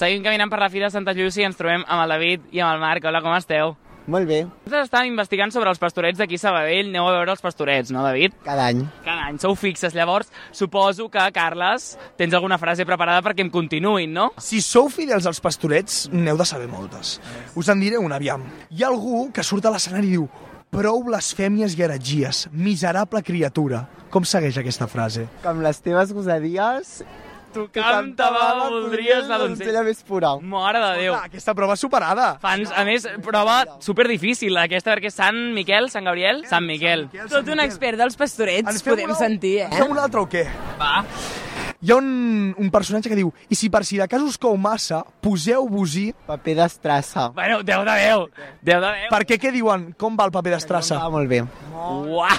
Seguim 0.00 0.22
caminant 0.24 0.48
per 0.48 0.56
la 0.62 0.70
Fira 0.72 0.88
de 0.88 0.94
Santa 0.94 1.12
Llúcia 1.12 1.42
i 1.42 1.46
ens 1.50 1.58
trobem 1.58 1.82
amb 1.84 2.00
el 2.06 2.12
David 2.14 2.44
i 2.56 2.62
amb 2.64 2.72
el 2.72 2.78
Marc. 2.80 3.04
Hola, 3.04 3.20
com 3.20 3.34
esteu? 3.36 3.74
Molt 4.10 4.24
bé. 4.30 4.38
Vosaltres 4.64 4.88
estàvem 4.88 5.10
investigant 5.12 5.52
sobre 5.52 5.68
els 5.68 5.82
pastorets 5.82 6.16
d'aquí 6.16 6.38
a 6.38 6.40
Sabadell. 6.40 6.88
Aneu 6.88 7.04
a 7.04 7.12
veure 7.18 7.34
els 7.34 7.44
pastorets, 7.44 7.92
no, 7.92 8.00
David? 8.06 8.38
Cada 8.46 8.70
any. 8.72 8.80
Cada 9.04 9.28
any. 9.28 9.36
Sou 9.44 9.52
fixes. 9.60 9.92
Llavors, 9.92 10.32
suposo 10.56 11.10
que, 11.12 11.26
Carles, 11.36 11.90
tens 12.16 12.32
alguna 12.32 12.56
frase 12.56 12.88
preparada 12.88 13.20
perquè 13.28 13.44
em 13.44 13.52
continuïn, 13.52 14.16
no? 14.16 14.30
Si 14.40 14.64
sou 14.64 14.88
fidels 14.88 15.28
als 15.28 15.44
pastorets, 15.44 16.06
n'heu 16.16 16.40
de 16.40 16.48
saber 16.48 16.72
moltes. 16.72 17.18
Us 17.52 17.68
en 17.68 17.84
diré 17.84 18.00
una, 18.00 18.16
aviam. 18.16 18.48
Hi 18.72 18.80
ha 18.80 18.88
algú 18.88 19.26
que 19.36 19.44
surt 19.44 19.68
a 19.68 19.76
l'escenari 19.76 20.14
i 20.14 20.16
diu 20.16 20.30
prou 20.72 21.04
blasfèmies 21.04 21.76
i 21.76 21.84
heretgies, 21.84 22.46
miserable 22.56 23.20
criatura. 23.26 23.84
Com 24.08 24.24
segueix 24.24 24.56
aquesta 24.56 24.88
frase? 24.88 25.28
Que 25.42 25.52
amb 25.52 25.60
les 25.66 25.84
teves 25.84 26.16
gosadies... 26.16 27.02
Tu 27.52 27.64
canta, 27.74 28.30
va, 28.30 28.68
voldries 28.68 29.26
la 29.26 29.38
donzella 29.42 29.82
més 29.82 30.02
pura. 30.06 30.36
Mare 30.40 30.78
de 30.78 30.90
Déu. 31.00 31.12
Escolta, 31.14 31.26
aquesta 31.32 31.54
prova 31.58 31.76
superada. 31.76 32.26
Fans, 32.42 32.70
a 32.70 32.84
més, 32.84 33.06
prova 33.26 33.64
superdifícil, 33.82 34.56
aquesta, 34.56 34.94
perquè 34.94 35.10
Sant 35.10 35.40
Miquel, 35.56 35.90
Sant 35.90 36.04
Gabriel, 36.06 36.44
Sant 36.46 36.64
Miquel. 36.66 37.08
Tot 37.28 37.48
un 37.50 37.60
expert 37.60 37.98
dels 37.98 38.16
pastorets, 38.16 38.82
podem 38.82 39.10
una- 39.10 39.18
sentir, 39.18 39.60
En 39.66 39.72
eh? 39.72 39.76
fem 39.82 39.90
un 39.90 39.98
altre 39.98 40.20
o 40.20 40.28
què? 40.28 40.46
Va. 40.78 41.04
Hi 41.80 41.92
ha 41.92 41.96
un, 41.96 42.54
un 42.60 42.68
personatge 42.68 43.08
que 43.08 43.16
diu 43.16 43.30
i 43.48 43.56
si 43.56 43.70
per 43.72 43.80
si 43.88 43.96
de 43.96 44.04
cas 44.04 44.20
us 44.20 44.34
cou 44.36 44.52
massa, 44.60 44.98
poseu-vos-hi... 45.24 46.10
Paper 46.28 46.54
d'estrassa. 46.58 47.30
Bueno, 47.32 47.62
Déu 47.64 47.86
de 47.88 47.94
Déu. 47.96 48.24
Déu 48.60 48.82
de 48.82 48.90
Déu. 48.98 49.06
Per 49.08 49.20
què 49.24 49.38
què 49.40 49.52
diuen? 49.54 49.86
Com 49.96 50.18
va 50.18 50.26
el 50.28 50.34
paper 50.34 50.52
d'estrassa? 50.58 50.98
Va 51.00 51.08
molt 51.14 51.30
bé. 51.30 51.38
Uah! 51.72 52.34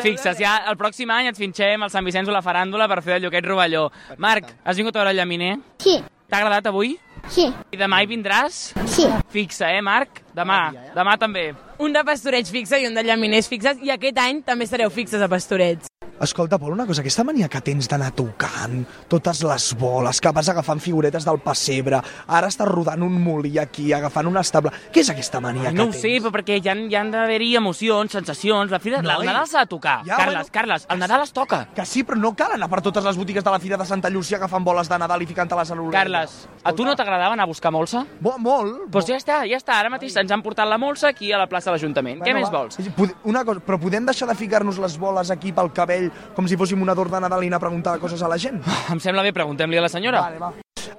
Fixa't, 0.00 0.38
ja 0.40 0.54
el 0.70 0.78
pròxim 0.80 1.12
any 1.12 1.28
et 1.28 1.36
finxem 1.36 1.84
al 1.84 1.92
Sant 1.92 2.08
Vicenç 2.08 2.30
o 2.32 2.32
la 2.32 2.40
faràndula 2.40 2.86
per 2.88 3.02
fer 3.04 3.18
el 3.18 3.26
Lloquet 3.26 3.44
Rovelló. 3.44 3.90
Marc, 4.16 4.48
has 4.64 4.80
vingut 4.80 4.96
a 4.96 5.02
veure 5.02 5.12
el 5.12 5.20
llaminer? 5.20 5.58
Sí. 5.84 5.98
T'ha 6.30 6.40
agradat 6.40 6.70
avui? 6.72 6.94
Sí. 7.28 7.50
I 7.52 7.76
demà 7.76 8.00
hi 8.00 8.08
vindràs? 8.08 8.62
Sí. 8.94 9.04
Fixa, 9.34 9.74
eh, 9.76 9.82
Marc? 9.84 10.22
Demà. 10.32 10.70
Demà 10.96 11.18
també. 11.20 11.50
Un 11.84 11.92
de 11.92 12.00
pastorets 12.08 12.48
fixa 12.54 12.80
i 12.80 12.88
un 12.88 12.96
de 12.96 13.04
llaminers 13.04 13.52
fixes, 13.52 13.84
i 13.84 13.92
aquest 13.92 14.24
any 14.24 14.40
també 14.46 14.64
estareu 14.64 14.88
fixes 14.88 15.20
a 15.20 15.28
pastorets. 15.28 15.92
Escolta, 16.18 16.56
Pol, 16.58 16.72
una 16.72 16.86
cosa, 16.86 17.02
aquesta 17.02 17.22
mania 17.28 17.46
que 17.52 17.60
tens 17.60 17.90
d'anar 17.90 18.08
tocant 18.16 18.86
totes 19.10 19.42
les 19.44 19.66
boles, 19.76 20.16
que 20.24 20.30
vas 20.32 20.48
agafant 20.48 20.80
figuretes 20.80 21.26
del 21.28 21.36
pessebre, 21.44 21.98
ara 22.32 22.48
estàs 22.48 22.68
rodant 22.70 23.02
un 23.04 23.18
molí 23.20 23.58
aquí, 23.60 23.90
agafant 23.92 24.26
una 24.30 24.40
estable... 24.40 24.72
Què 24.94 25.02
és 25.04 25.10
aquesta 25.12 25.42
mania 25.44 25.72
No 25.76 25.84
ho 25.84 25.90
que 25.92 25.98
sé, 25.98 26.14
tens? 26.14 26.24
però 26.24 26.32
perquè 26.38 26.56
hi 26.56 26.70
han, 26.72 26.86
hi 26.88 26.96
han 26.96 27.10
d'haver-hi 27.12 27.50
emocions, 27.60 28.12
sensacions. 28.16 28.72
La 28.72 28.80
fira, 28.80 29.02
Noi. 29.04 29.12
el 29.20 29.28
Nadal 29.28 29.46
s'ha 29.50 29.66
de 29.66 29.70
tocar. 29.74 29.98
Ja, 30.06 30.16
Carles, 30.16 30.38
bueno. 30.46 30.54
Carles, 30.56 30.86
el 30.88 31.02
Nadal 31.04 31.26
es 31.26 31.34
toca. 31.36 31.60
Que 31.76 31.84
sí, 31.84 32.02
però 32.08 32.16
no 32.22 32.32
cal 32.38 32.56
anar 32.56 32.70
per 32.72 32.80
totes 32.88 33.04
les 33.04 33.20
botigues 33.20 33.44
de 33.44 33.52
la 33.52 33.60
Fira 33.60 33.76
de 33.76 33.84
Santa 33.84 34.08
Llúcia 34.08 34.38
agafant 34.40 34.64
boles 34.64 34.88
de 34.88 34.98
Nadal 34.98 35.20
i 35.20 35.28
ficant-te-les 35.28 35.70
a 35.70 35.76
l'orella. 35.76 35.98
Carles, 36.00 36.38
a 36.64 36.72
tu 36.72 36.88
no 36.88 36.96
t'agradava 36.96 37.36
anar 37.36 37.44
a 37.44 37.52
buscar 37.52 37.70
molsa? 37.76 38.06
Bo, 38.20 38.38
molt. 38.38 38.86
Doncs 38.86 38.92
pues 38.96 39.10
ja 39.12 39.20
està, 39.20 39.42
ja 39.44 39.60
està. 39.60 39.76
Ara 39.82 39.92
mateix 39.92 40.16
ens 40.16 40.32
han 40.32 40.40
portat 40.42 40.64
la 40.68 40.80
molsa 40.80 41.12
aquí 41.12 41.28
a 41.32 41.42
la 41.44 41.46
plaça 41.50 41.68
de 41.70 41.76
l'Ajuntament. 41.76 42.24
Què 42.24 42.32
més 42.32 42.48
va. 42.48 42.64
vols? 42.64 42.80
Una 43.28 43.44
cosa, 43.44 43.60
però 43.60 43.76
podem 43.82 44.08
deixar 44.08 44.28
de 44.32 44.34
ficar-nos 44.38 44.80
les 44.80 44.96
boles 44.98 45.30
aquí 45.34 45.52
pel 45.52 45.68
cabell 45.76 46.05
com 46.36 46.48
si 46.48 46.58
fóssim 46.58 46.80
un 46.82 46.92
ador 46.92 47.10
de 47.12 47.20
Nadal 47.22 47.44
i 47.44 47.50
anar 47.50 47.60
a 47.60 47.66
preguntar 47.66 47.98
coses 48.02 48.22
a 48.22 48.30
la 48.30 48.38
gent? 48.38 48.62
Em 48.92 49.02
sembla 49.02 49.24
bé, 49.26 49.34
preguntem-li 49.36 49.78
a 49.78 49.84
la 49.84 49.92
senyora. 49.92 50.22
Vale, 50.28 50.40
va. 50.42 50.52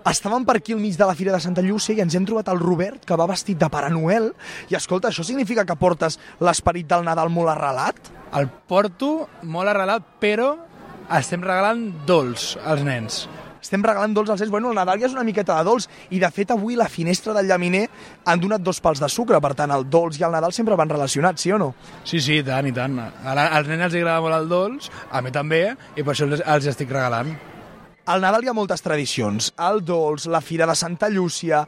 Estàvem 0.08 0.46
per 0.48 0.56
aquí 0.60 0.72
al 0.72 0.80
mig 0.80 0.96
de 0.96 1.04
la 1.08 1.16
Fira 1.20 1.34
de 1.34 1.40
Santa 1.44 1.64
Llúcia 1.64 1.96
i 1.98 2.00
ens 2.00 2.16
hem 2.16 2.24
trobat 2.28 2.48
el 2.54 2.62
Robert, 2.62 3.02
que 3.04 3.16
va 3.20 3.28
vestit 3.28 3.60
de 3.60 3.68
Pare 3.72 3.90
Noel. 3.92 4.30
I 4.72 4.78
escolta, 4.80 5.10
això 5.12 5.26
significa 5.28 5.66
que 5.68 5.76
portes 5.76 6.16
l'esperit 6.40 6.88
del 6.88 7.04
Nadal 7.04 7.32
molt 7.34 7.52
arrelat? 7.52 8.00
El 8.40 8.48
porto 8.48 9.28
molt 9.44 9.74
arrelat, 9.74 10.08
però 10.22 10.54
estem 11.18 11.44
regalant 11.44 11.90
dolç 12.08 12.54
als 12.64 12.88
nens. 12.88 13.26
Estem 13.62 13.84
regalant 13.86 14.14
dolç 14.16 14.32
als 14.34 14.44
nens. 14.44 14.52
Bueno, 14.54 14.72
el 14.72 14.80
Nadal 14.80 15.02
ja 15.02 15.10
és 15.10 15.16
una 15.16 15.26
miqueta 15.28 15.58
de 15.58 15.68
dolç. 15.68 15.90
I, 16.10 16.22
de 16.24 16.32
fet, 16.34 16.54
avui 16.56 16.78
la 16.80 16.90
finestra 16.92 17.36
del 17.38 17.50
llaminer 17.50 17.88
han 18.26 18.42
donat 18.44 18.64
dos 18.64 18.82
pals 18.84 19.02
de 19.04 19.10
sucre. 19.12 19.42
Per 19.44 19.54
tant, 19.58 19.74
el 19.74 19.88
dolç 19.90 20.22
i 20.22 20.26
el 20.28 20.34
Nadal 20.36 20.56
sempre 20.56 20.78
van 20.80 20.90
relacionats, 20.90 21.44
sí 21.44 21.52
o 21.52 21.60
no? 21.62 21.74
Sí, 22.04 22.22
sí, 22.22 22.42
i 22.42 22.48
tant, 22.48 22.70
i 22.70 22.74
tant. 22.76 22.98
Ara, 23.02 23.50
als 23.58 23.70
nens 23.70 23.90
els 23.90 24.00
agrada 24.00 24.24
molt 24.24 24.40
el 24.40 24.50
dolç, 24.52 24.90
a 25.12 25.22
mi 25.22 25.34
també, 25.36 25.68
i 25.96 26.04
per 26.04 26.14
això 26.16 26.30
els, 26.30 26.44
els 26.46 26.74
estic 26.74 26.92
regalant. 26.94 27.36
Al 28.08 28.22
Nadal 28.24 28.46
hi 28.46 28.48
ha 28.48 28.54
moltes 28.56 28.80
tradicions. 28.80 29.50
El 29.60 29.82
dolç, 29.84 30.30
la 30.32 30.40
Fira 30.40 30.68
de 30.70 30.76
Santa 30.80 31.10
Llúcia... 31.12 31.66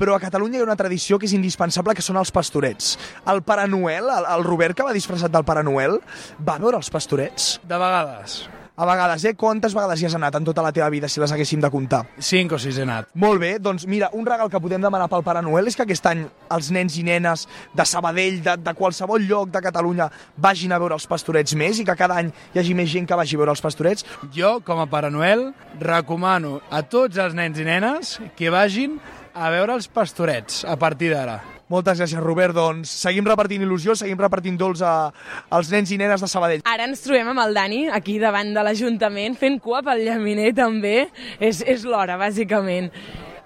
Però 0.00 0.16
a 0.16 0.22
Catalunya 0.22 0.56
hi 0.56 0.62
ha 0.62 0.68
una 0.70 0.78
tradició 0.80 1.18
que 1.20 1.28
és 1.28 1.36
indispensable, 1.36 1.92
que 1.92 2.04
són 2.06 2.16
els 2.16 2.32
pastorets. 2.32 2.96
El 3.28 3.44
Pare 3.44 3.68
Noel, 3.68 4.08
el, 4.08 4.30
el 4.38 4.48
Robert, 4.48 4.78
que 4.78 4.88
va 4.88 4.96
disfressat 4.96 5.36
del 5.36 5.44
Pare 5.44 5.62
Noel, 5.68 6.00
va 6.40 6.56
veure 6.64 6.80
els 6.80 6.88
pastorets? 6.90 7.58
De 7.68 7.76
vegades. 7.76 8.40
A 8.74 8.86
vegades, 8.88 9.24
eh? 9.28 9.34
Quantes 9.36 9.74
vegades 9.76 10.00
hi 10.00 10.06
has 10.08 10.14
anat 10.16 10.38
en 10.38 10.46
tota 10.48 10.62
la 10.64 10.70
teva 10.72 10.88
vida, 10.88 11.08
si 11.08 11.20
les 11.20 11.32
haguéssim 11.34 11.60
de 11.60 11.68
comptar? 11.68 12.06
Cinc 12.16 12.54
o 12.56 12.58
sis 12.58 12.78
he 12.80 12.86
anat. 12.86 13.10
Molt 13.20 13.42
bé, 13.42 13.50
doncs 13.60 13.84
mira, 13.84 14.08
un 14.16 14.24
regal 14.24 14.48
que 14.48 14.60
podem 14.64 14.80
demanar 14.80 15.10
pel 15.12 15.24
Pare 15.26 15.42
Noel 15.44 15.68
és 15.68 15.76
que 15.76 15.84
aquest 15.84 16.08
any 16.08 16.24
els 16.56 16.70
nens 16.72 16.96
i 16.96 17.04
nenes 17.04 17.44
de 17.76 17.84
Sabadell, 17.84 18.40
de, 18.40 18.56
de 18.64 18.76
qualsevol 18.78 19.28
lloc 19.28 19.52
de 19.52 19.60
Catalunya, 19.60 20.08
vagin 20.40 20.72
a 20.72 20.80
veure 20.80 20.96
els 20.96 21.06
pastorets 21.06 21.52
més 21.52 21.82
i 21.82 21.84
que 21.84 21.98
cada 22.00 22.16
any 22.22 22.32
hi 22.32 22.64
hagi 22.64 22.72
més 22.78 22.88
gent 22.96 23.04
que 23.04 23.18
vagi 23.20 23.36
a 23.36 23.44
veure 23.44 23.52
els 23.52 23.64
pastorets. 23.64 24.08
Jo, 24.32 24.56
com 24.64 24.80
a 24.80 24.88
Pare 24.88 25.12
Noel, 25.12 25.50
recomano 25.76 26.62
a 26.72 26.80
tots 26.80 27.20
els 27.20 27.36
nens 27.36 27.60
i 27.60 27.68
nenes 27.68 28.18
que 28.40 28.48
vagin 28.48 28.96
a 29.36 29.52
veure 29.52 29.76
els 29.76 29.92
pastorets 29.92 30.64
a 30.64 30.80
partir 30.80 31.12
d'ara. 31.12 31.42
Moltes 31.70 32.00
gràcies, 32.00 32.20
Robert. 32.20 32.56
Doncs 32.56 32.90
seguim 33.04 33.26
repartint 33.28 33.62
il·lusió, 33.64 33.94
seguim 33.96 34.18
repartint 34.20 34.58
dolç 34.60 34.82
a, 34.84 35.10
als 35.50 35.70
nens 35.72 35.92
i 35.94 35.98
nenes 36.00 36.20
de 36.20 36.28
Sabadell. 36.28 36.64
Ara 36.68 36.88
ens 36.88 37.04
trobem 37.04 37.30
amb 37.32 37.44
el 37.44 37.54
Dani, 37.56 37.82
aquí 37.92 38.18
davant 38.22 38.52
de 38.54 38.64
l'Ajuntament, 38.66 39.38
fent 39.38 39.60
cua 39.62 39.82
pel 39.86 40.04
llaminer 40.06 40.52
també. 40.56 41.06
És, 41.40 41.62
és 41.62 41.86
l'hora, 41.88 42.18
bàsicament. 42.20 42.90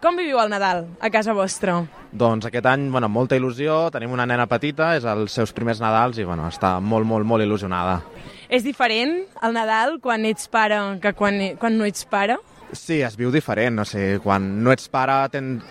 Com 0.02 0.18
viviu 0.18 0.38
el 0.38 0.50
Nadal 0.52 0.84
a 1.00 1.08
casa 1.10 1.32
vostra? 1.34 1.80
Doncs 2.16 2.46
aquest 2.48 2.66
any, 2.68 2.88
bueno, 2.92 3.08
molta 3.12 3.36
il·lusió, 3.36 3.86
tenim 3.92 4.12
una 4.14 4.26
nena 4.28 4.44
petita, 4.46 4.92
és 4.96 5.06
els 5.08 5.32
seus 5.34 5.52
primers 5.56 5.80
Nadals 5.82 6.20
i 6.20 6.26
bueno, 6.28 6.48
està 6.52 6.76
molt, 6.80 7.08
molt, 7.08 7.26
molt 7.26 7.44
il·lusionada. 7.44 8.00
És 8.48 8.62
diferent 8.62 9.24
el 9.42 9.56
Nadal 9.56 9.96
quan 10.04 10.24
ets 10.28 10.46
pare 10.52 10.78
que 11.02 11.12
quan, 11.18 11.40
quan 11.58 11.78
no 11.80 11.88
ets 11.88 12.06
pare? 12.06 12.36
Sí, 12.72 12.98
es 13.02 13.14
viu 13.14 13.30
diferent, 13.30 13.76
no 13.78 13.84
sé, 13.86 14.18
quan 14.22 14.46
no 14.64 14.72
ets 14.74 14.88
pare, 14.90 15.14
tens... 15.30 15.62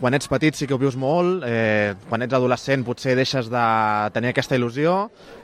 quan 0.00 0.16
ets 0.16 0.30
petit 0.32 0.56
sí 0.56 0.66
que 0.66 0.74
ho 0.74 0.80
vius 0.80 0.96
molt, 0.96 1.44
eh, 1.44 1.92
quan 2.08 2.24
ets 2.24 2.36
adolescent 2.38 2.86
potser 2.86 3.12
deixes 3.18 3.50
de 3.52 3.64
tenir 4.14 4.32
aquesta 4.32 4.56
il·lusió 4.56 4.94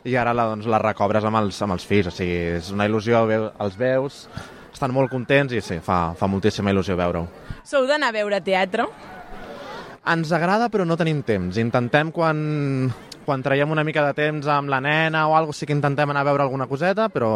i 0.08 0.16
ara 0.16 0.32
la, 0.32 0.48
doncs, 0.54 0.68
la 0.70 0.80
recobres 0.80 1.26
amb 1.28 1.42
els, 1.42 1.60
amb 1.62 1.76
els 1.76 1.84
fills, 1.84 2.08
o 2.08 2.14
sigui, 2.14 2.38
és 2.56 2.72
una 2.72 2.88
il·lusió, 2.88 3.20
els 3.28 3.76
veus, 3.76 4.24
estan 4.72 4.96
molt 4.96 5.12
contents 5.12 5.52
i 5.52 5.60
sí, 5.64 5.78
fa, 5.84 6.14
fa 6.16 6.30
moltíssima 6.30 6.72
il·lusió 6.72 6.96
veure-ho. 6.96 7.28
Sou 7.68 7.84
d'anar 7.90 8.08
a 8.08 8.16
veure 8.16 8.40
teatre? 8.44 8.88
Ens 10.08 10.32
agrada 10.36 10.70
però 10.72 10.88
no 10.88 10.96
tenim 11.00 11.20
temps, 11.24 11.60
intentem 11.60 12.10
quan, 12.16 12.88
quan 13.28 13.44
traiem 13.44 13.76
una 13.76 13.84
mica 13.84 14.04
de 14.08 14.16
temps 14.16 14.48
amb 14.48 14.72
la 14.72 14.80
nena 14.80 15.28
o 15.28 15.36
alguna 15.36 15.52
cosa, 15.52 15.60
sí 15.60 15.68
que 15.68 15.76
intentem 15.76 16.10
anar 16.10 16.24
a 16.24 16.30
veure 16.32 16.48
alguna 16.48 16.66
coseta, 16.66 17.10
però 17.12 17.30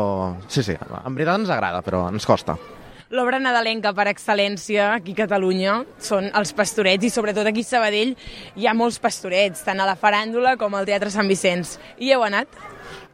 sí, 0.49 0.65
sí, 0.65 0.77
en 0.77 1.15
veritat 1.15 1.45
ens 1.45 1.53
agrada, 1.53 1.85
però 1.85 2.07
ens 2.09 2.29
costa. 2.29 2.57
L'obra 3.09 3.39
nadalenca 3.41 3.95
per 3.97 4.05
excel·lència 4.11 4.91
aquí 4.93 5.15
a 5.15 5.23
Catalunya 5.23 5.79
són 6.05 6.27
els 6.37 6.51
pastorets 6.53 7.07
i 7.09 7.09
sobretot 7.09 7.47
aquí 7.49 7.63
a 7.65 7.69
Sabadell 7.71 8.11
hi 8.53 8.67
ha 8.69 8.75
molts 8.77 8.99
pastorets, 9.01 9.63
tant 9.65 9.81
a 9.81 9.87
la 9.89 9.95
faràndula 9.97 10.59
com 10.61 10.75
al 10.77 10.85
Teatre 10.85 11.09
Sant 11.09 11.31
Vicenç. 11.31 11.79
I 12.05 12.13
heu 12.13 12.27
anat? 12.27 12.53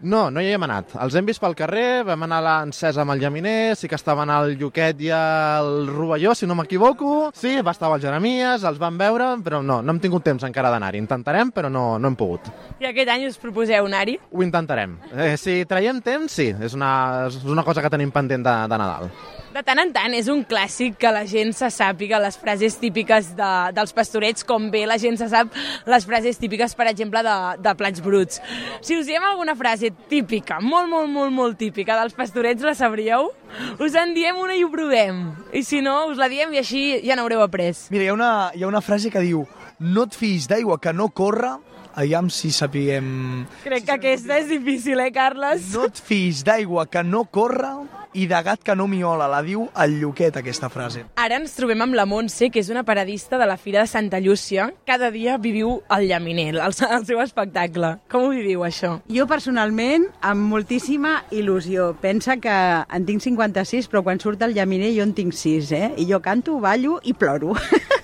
No, 0.02 0.24
no 0.34 0.42
hi 0.42 0.48
hem 0.50 0.64
anat. 0.66 0.96
Els 0.98 1.14
hem 1.14 1.28
vist 1.30 1.38
pel 1.38 1.54
carrer, 1.54 2.02
vam 2.08 2.26
anar 2.26 2.40
a 2.42 2.44
l'encesa 2.48 3.04
amb 3.04 3.14
el 3.14 3.22
Llaminer, 3.22 3.76
sí 3.78 3.86
que 3.86 3.94
estaven 3.94 4.32
el 4.34 4.56
Lluquet 4.58 4.98
i 5.06 5.12
el 5.14 5.86
Rovelló, 5.86 6.34
si 6.34 6.50
no 6.50 6.56
m'equivoco. 6.58 7.30
Sí, 7.38 7.54
va 7.62 7.76
estar 7.76 7.92
el 7.94 8.02
Jeremies, 8.02 8.66
els 8.66 8.82
vam 8.82 8.98
veure, 8.98 9.30
però 9.46 9.62
no, 9.62 9.78
no 9.78 9.94
hem 9.94 10.02
tingut 10.02 10.26
temps 10.26 10.42
encara 10.42 10.74
d'anar-hi. 10.74 11.04
Intentarem, 11.04 11.54
però 11.54 11.70
no, 11.70 11.84
no 12.02 12.10
hem 12.10 12.18
pogut. 12.18 12.50
I 12.82 12.90
aquest 12.90 13.14
any 13.14 13.28
us 13.30 13.38
proposeu 13.38 13.86
anar-hi? 13.86 14.18
Ho 14.34 14.42
intentarem. 14.42 14.98
Eh, 15.14 15.36
si 15.38 15.60
traiem 15.70 16.02
temps, 16.02 16.34
sí, 16.34 16.50
és 16.50 16.74
una, 16.74 16.92
és 17.30 17.38
una 17.46 17.62
cosa 17.62 17.86
que 17.86 17.94
tenim 17.94 18.10
pendent 18.10 18.42
de, 18.42 18.58
de 18.74 18.82
Nadal. 18.82 19.10
De 19.54 19.60
tant 19.62 19.78
en 19.78 19.92
tant 19.94 20.10
és 20.18 20.26
un 20.32 20.40
clàssic 20.50 20.96
que 20.98 21.10
la 21.14 21.20
gent 21.30 21.52
se 21.54 21.68
sàpiga 21.70 22.18
les 22.18 22.34
frases 22.34 22.74
típiques 22.82 23.28
de, 23.38 23.50
dels 23.76 23.94
pastorets, 23.94 24.42
com 24.42 24.64
bé 24.72 24.80
la 24.90 24.96
gent 24.98 25.14
se 25.20 25.28
sap 25.30 25.54
les 25.86 26.06
frases 26.08 26.40
típiques, 26.42 26.74
per 26.74 26.88
exemple, 26.90 27.22
de, 27.22 27.34
de 27.62 27.74
plats 27.78 28.02
bruts. 28.02 28.40
Si 28.82 28.98
us 28.98 29.06
diem 29.06 29.22
alguna 29.22 29.54
frase 29.54 29.92
típica, 30.10 30.58
molt, 30.58 30.90
molt, 30.90 31.06
molt, 31.06 31.30
molt 31.36 31.60
típica 31.62 31.94
dels 32.00 32.18
pastorets, 32.18 32.66
la 32.66 32.74
sabríeu? 32.74 33.30
Us 33.78 33.94
en 33.94 34.16
diem 34.18 34.42
una 34.42 34.58
i 34.58 34.66
ho 34.66 34.74
provem. 34.74 35.22
I 35.54 35.62
si 35.62 35.78
no, 35.86 36.00
us 36.10 36.18
la 36.18 36.26
diem 36.32 36.50
i 36.50 36.58
així 36.58 36.84
ja 37.06 37.14
n'haureu 37.14 37.46
après. 37.46 37.86
Mira, 37.94 38.08
hi 38.08 38.10
ha, 38.10 38.18
una, 38.18 38.34
hi 38.58 38.66
ha 38.66 38.74
una 38.74 38.82
frase 38.82 39.14
que 39.14 39.22
diu 39.22 39.46
no 39.78 40.08
et 40.08 40.18
fiïs 40.18 40.50
d'aigua 40.50 40.82
que 40.82 40.90
no 40.90 41.12
corre, 41.14 41.60
aviam 41.94 42.26
si 42.26 42.50
sapiguem... 42.50 43.44
Crec 43.62 43.86
que 43.86 44.00
aquesta 44.02 44.42
és 44.42 44.50
difícil, 44.50 44.98
eh, 44.98 45.12
Carles? 45.14 45.70
No 45.76 45.86
et 45.86 46.08
fiïs 46.10 46.42
d'aigua 46.42 46.90
que 46.90 47.06
no 47.06 47.22
corre 47.30 47.76
i 48.14 48.26
de 48.30 48.40
gat 48.46 48.62
que 48.64 48.76
no 48.78 48.86
miola, 48.88 49.26
la 49.30 49.42
diu 49.44 49.66
el 49.82 49.98
Lluquet, 50.00 50.38
aquesta 50.38 50.70
frase. 50.72 51.04
Ara 51.20 51.38
ens 51.40 51.54
trobem 51.58 51.82
amb 51.84 51.96
la 51.98 52.06
Montse, 52.08 52.48
que 52.54 52.62
és 52.62 52.70
una 52.72 52.84
paradista 52.86 53.38
de 53.40 53.48
la 53.50 53.58
Fira 53.58 53.82
de 53.82 53.90
Santa 53.90 54.20
Llúcia. 54.22 54.70
Cada 54.86 55.10
dia 55.10 55.36
viviu 55.38 55.80
el 55.96 56.06
llaminer, 56.08 56.54
el, 56.54 56.76
el 56.98 57.06
seu 57.08 57.20
espectacle. 57.24 57.96
Com 58.10 58.28
ho 58.28 58.30
viviu, 58.34 58.64
això? 58.66 58.96
Jo 59.10 59.26
personalment, 59.30 60.06
amb 60.22 60.48
moltíssima 60.54 61.16
il·lusió. 61.34 61.92
Pensa 62.00 62.38
que 62.38 62.54
en 62.84 63.08
tinc 63.08 63.26
56, 63.26 63.90
però 63.90 64.04
quan 64.06 64.22
surt 64.22 64.46
el 64.46 64.54
llaminer 64.56 64.94
jo 64.94 65.06
en 65.06 65.14
tinc 65.16 65.34
6, 65.34 65.74
eh? 65.74 65.92
I 65.98 66.08
jo 66.10 66.22
canto, 66.22 66.60
ballo 66.62 67.00
i 67.02 67.16
ploro. 67.18 67.58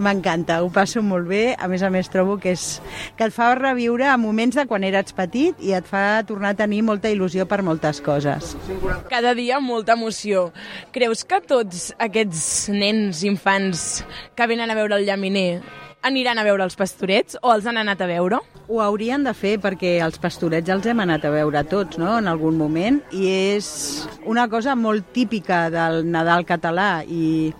M'encanta, 0.00 0.62
ho 0.64 0.70
passo 0.72 1.02
molt 1.04 1.28
bé. 1.28 1.42
A 1.60 1.68
més 1.68 1.82
a 1.84 1.90
més, 1.92 2.08
trobo 2.08 2.38
que, 2.40 2.54
és, 2.56 2.80
que 3.18 3.26
et 3.28 3.34
fa 3.34 3.50
reviure 3.58 4.06
a 4.08 4.16
moments 4.20 4.56
de 4.56 4.64
quan 4.70 4.86
eres 4.88 5.12
petit 5.16 5.60
i 5.60 5.74
et 5.76 5.84
fa 5.84 6.22
tornar 6.28 6.54
a 6.54 6.58
tenir 6.62 6.80
molta 6.86 7.12
il·lusió 7.12 7.44
per 7.50 7.60
moltes 7.66 8.00
coses. 8.04 8.54
Cada 9.12 9.34
dia 9.36 9.60
molta 9.60 9.98
emoció. 9.98 10.48
Creus 10.96 11.26
que 11.28 11.42
tots 11.44 11.90
aquests 12.00 12.70
nens, 12.72 13.20
infants 13.28 14.00
que 14.34 14.48
venen 14.48 14.72
a 14.72 14.78
veure 14.78 14.96
el 14.96 15.04
llaminer 15.04 15.60
aniran 16.02 16.38
a 16.38 16.44
veure 16.46 16.64
els 16.64 16.76
pastorets 16.78 17.36
o 17.42 17.52
els 17.52 17.66
han 17.68 17.80
anat 17.80 18.00
a 18.00 18.08
veure? 18.08 18.40
Ho 18.70 18.80
haurien 18.84 19.24
de 19.26 19.34
fer 19.34 19.56
perquè 19.60 19.98
els 20.04 20.18
pastorets 20.22 20.70
els 20.70 20.86
hem 20.86 21.02
anat 21.02 21.26
a 21.26 21.32
veure 21.34 21.64
tots, 21.68 21.98
no?, 22.00 22.16
en 22.18 22.30
algun 22.30 22.56
moment, 22.58 23.00
i 23.12 23.26
és 23.56 23.70
una 24.28 24.48
cosa 24.48 24.76
molt 24.78 25.10
típica 25.14 25.68
del 25.72 26.04
Nadal 26.10 26.46
català 26.48 26.90
i 27.06 27.52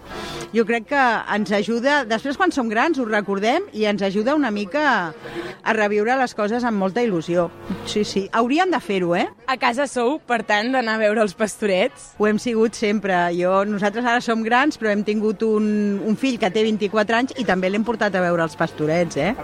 jo 0.51 0.65
crec 0.67 0.89
que 0.91 1.03
ens 1.31 1.53
ajuda, 1.55 2.01
després 2.11 2.39
quan 2.39 2.51
som 2.51 2.71
grans 2.71 2.99
ho 2.99 3.05
recordem 3.07 3.69
i 3.77 3.85
ens 3.87 4.03
ajuda 4.03 4.35
una 4.35 4.51
mica 4.51 5.13
a 5.63 5.75
reviure 5.77 6.17
les 6.19 6.35
coses 6.35 6.65
amb 6.67 6.81
molta 6.81 7.05
il·lusió. 7.05 7.49
Sí, 7.87 8.03
sí, 8.09 8.25
haurien 8.35 8.73
de 8.73 8.81
fer-ho, 8.83 9.13
eh? 9.15 9.29
A 9.47 9.57
casa 9.63 9.87
sou, 9.91 10.17
per 10.27 10.41
tant, 10.49 10.73
d'anar 10.75 10.97
a 10.97 11.03
veure 11.03 11.23
els 11.23 11.37
pastorets? 11.39 12.15
Ho 12.19 12.27
hem 12.27 12.41
sigut 12.43 12.75
sempre. 12.79 13.15
Jo, 13.37 13.61
nosaltres 13.69 14.07
ara 14.07 14.25
som 14.25 14.43
grans, 14.47 14.79
però 14.81 14.91
hem 14.91 15.05
tingut 15.07 15.45
un, 15.47 16.01
un 16.07 16.19
fill 16.19 16.39
que 16.41 16.51
té 16.51 16.65
24 16.67 17.21
anys 17.21 17.37
i 17.39 17.47
també 17.47 17.71
l'hem 17.71 17.87
portat 17.87 18.15
a 18.15 18.25
veure 18.25 18.30
els 18.39 18.55
pastorets, 18.55 19.17
eh? 19.19 19.35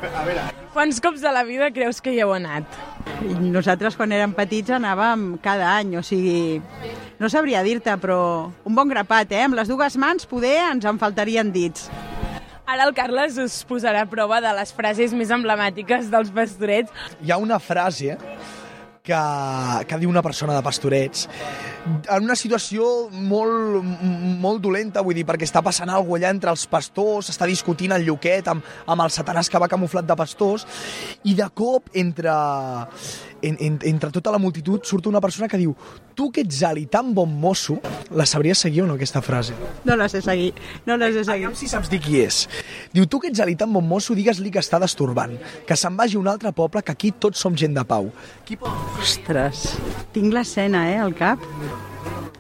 Quants 0.77 1.01
cops 1.03 1.25
de 1.25 1.33
la 1.35 1.43
vida 1.49 1.73
creus 1.75 1.99
que 2.05 2.13
hi 2.15 2.21
heu 2.23 2.31
anat? 2.37 2.79
Nosaltres 3.43 3.97
quan 3.99 4.13
érem 4.15 4.35
petits 4.37 4.71
anàvem 4.77 5.33
cada 5.43 5.73
any, 5.81 5.97
o 5.99 6.03
sigui, 6.07 6.61
no 7.19 7.31
sabria 7.33 7.65
dir-te, 7.67 7.97
però 7.99 8.21
un 8.63 8.77
bon 8.79 8.93
grapat, 8.93 9.35
eh? 9.35 9.43
Amb 9.49 9.59
les 9.59 9.73
dues 9.73 9.97
mans 9.99 10.29
poder 10.31 10.59
ens 10.69 10.87
en 10.87 11.01
faltarien 11.03 11.51
dits. 11.51 11.91
Ara 12.67 12.87
el 12.87 12.95
Carles 12.95 13.37
us 13.39 13.61
posarà 13.67 14.01
a 14.03 14.11
prova 14.11 14.41
de 14.43 14.53
les 14.55 14.73
frases 14.75 15.13
més 15.15 15.31
emblemàtiques 15.35 16.09
dels 16.11 16.33
pastorets. 16.35 16.91
Hi 17.23 17.31
ha 17.31 17.39
una 17.43 17.61
frase 17.63 18.17
que, 19.07 19.23
que 19.87 20.03
diu 20.03 20.11
una 20.11 20.25
persona 20.27 20.57
de 20.57 20.65
pastorets 20.67 21.29
en 21.87 22.25
una 22.25 22.37
situació 22.39 22.87
molt, 23.11 23.85
molt 24.43 24.63
dolenta, 24.63 25.03
vull 25.07 25.17
dir, 25.17 25.25
perquè 25.29 25.47
està 25.47 25.63
passant 25.65 25.91
alguna 25.93 26.17
allà 26.17 26.33
entre 26.35 26.53
els 26.53 26.65
pastors, 26.71 27.31
està 27.31 27.47
discutint 27.49 27.95
el 27.95 28.07
Lluquet 28.07 28.49
amb, 28.51 28.65
amb 28.87 29.05
el 29.05 29.13
satanàs 29.15 29.51
que 29.53 29.61
va 29.63 29.69
camuflat 29.71 30.07
de 30.09 30.17
pastors, 30.19 30.67
i 31.29 31.37
de 31.39 31.47
cop, 31.55 31.91
entre, 31.95 32.33
en, 33.43 33.57
en, 33.61 33.79
entre 33.83 34.11
tota 34.11 34.33
la 34.33 34.39
multitud, 34.39 34.83
surt 34.85 35.07
una 35.07 35.21
persona 35.21 35.49
que 35.49 35.59
diu 35.61 35.75
tu 36.17 36.31
que 36.33 36.43
ets 36.47 36.63
ali 36.65 36.87
tan 36.91 37.13
bon 37.15 37.33
mosso, 37.41 37.79
la 38.11 38.27
sabries 38.27 38.63
seguir 38.65 38.85
o 38.85 38.87
no, 38.89 38.97
aquesta 38.97 39.23
frase? 39.23 39.55
No 39.85 39.97
la 39.97 40.09
sé 40.09 40.23
seguir, 40.25 40.53
no 40.87 40.97
la 40.97 41.11
sé 41.13 41.25
seguir. 41.25 41.37
Aviam 41.37 41.57
si 41.59 41.69
saps 41.69 41.91
dir 41.93 42.01
qui 42.01 42.21
és. 42.25 42.45
Diu, 42.95 43.05
tu 43.07 43.21
que 43.21 43.29
ets 43.33 43.43
ali 43.45 43.57
tan 43.61 43.73
bon 43.73 43.85
mosso, 43.87 44.17
digues-li 44.17 44.53
que 44.55 44.63
està 44.63 44.81
destorbant, 44.83 45.37
que 45.69 45.77
se'n 45.77 45.97
vagi 45.99 46.17
a 46.17 46.23
un 46.23 46.31
altre 46.33 46.53
poble, 46.57 46.83
que 46.83 46.95
aquí 46.95 47.13
tots 47.13 47.43
som 47.43 47.57
gent 47.57 47.77
de 47.77 47.85
pau. 47.85 48.11
Qui 48.49 48.57
pot... 48.61 48.73
Ostres, 49.03 49.69
tinc 50.17 50.33
l'escena, 50.33 50.87
eh, 50.93 50.99
al 51.03 51.15
cap. 51.17 51.43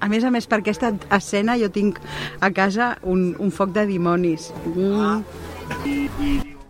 A 0.01 0.09
més 0.13 0.25
a 0.25 0.31
més, 0.33 0.47
per 0.49 0.61
aquesta 0.61 0.93
escena 1.17 1.57
jo 1.61 1.71
tinc 1.73 2.01
a 2.41 2.51
casa 2.53 2.95
un, 3.03 3.31
un 3.41 3.53
foc 3.53 3.73
de 3.77 3.87
dimonis. 3.89 4.51
Mm. 4.75 5.25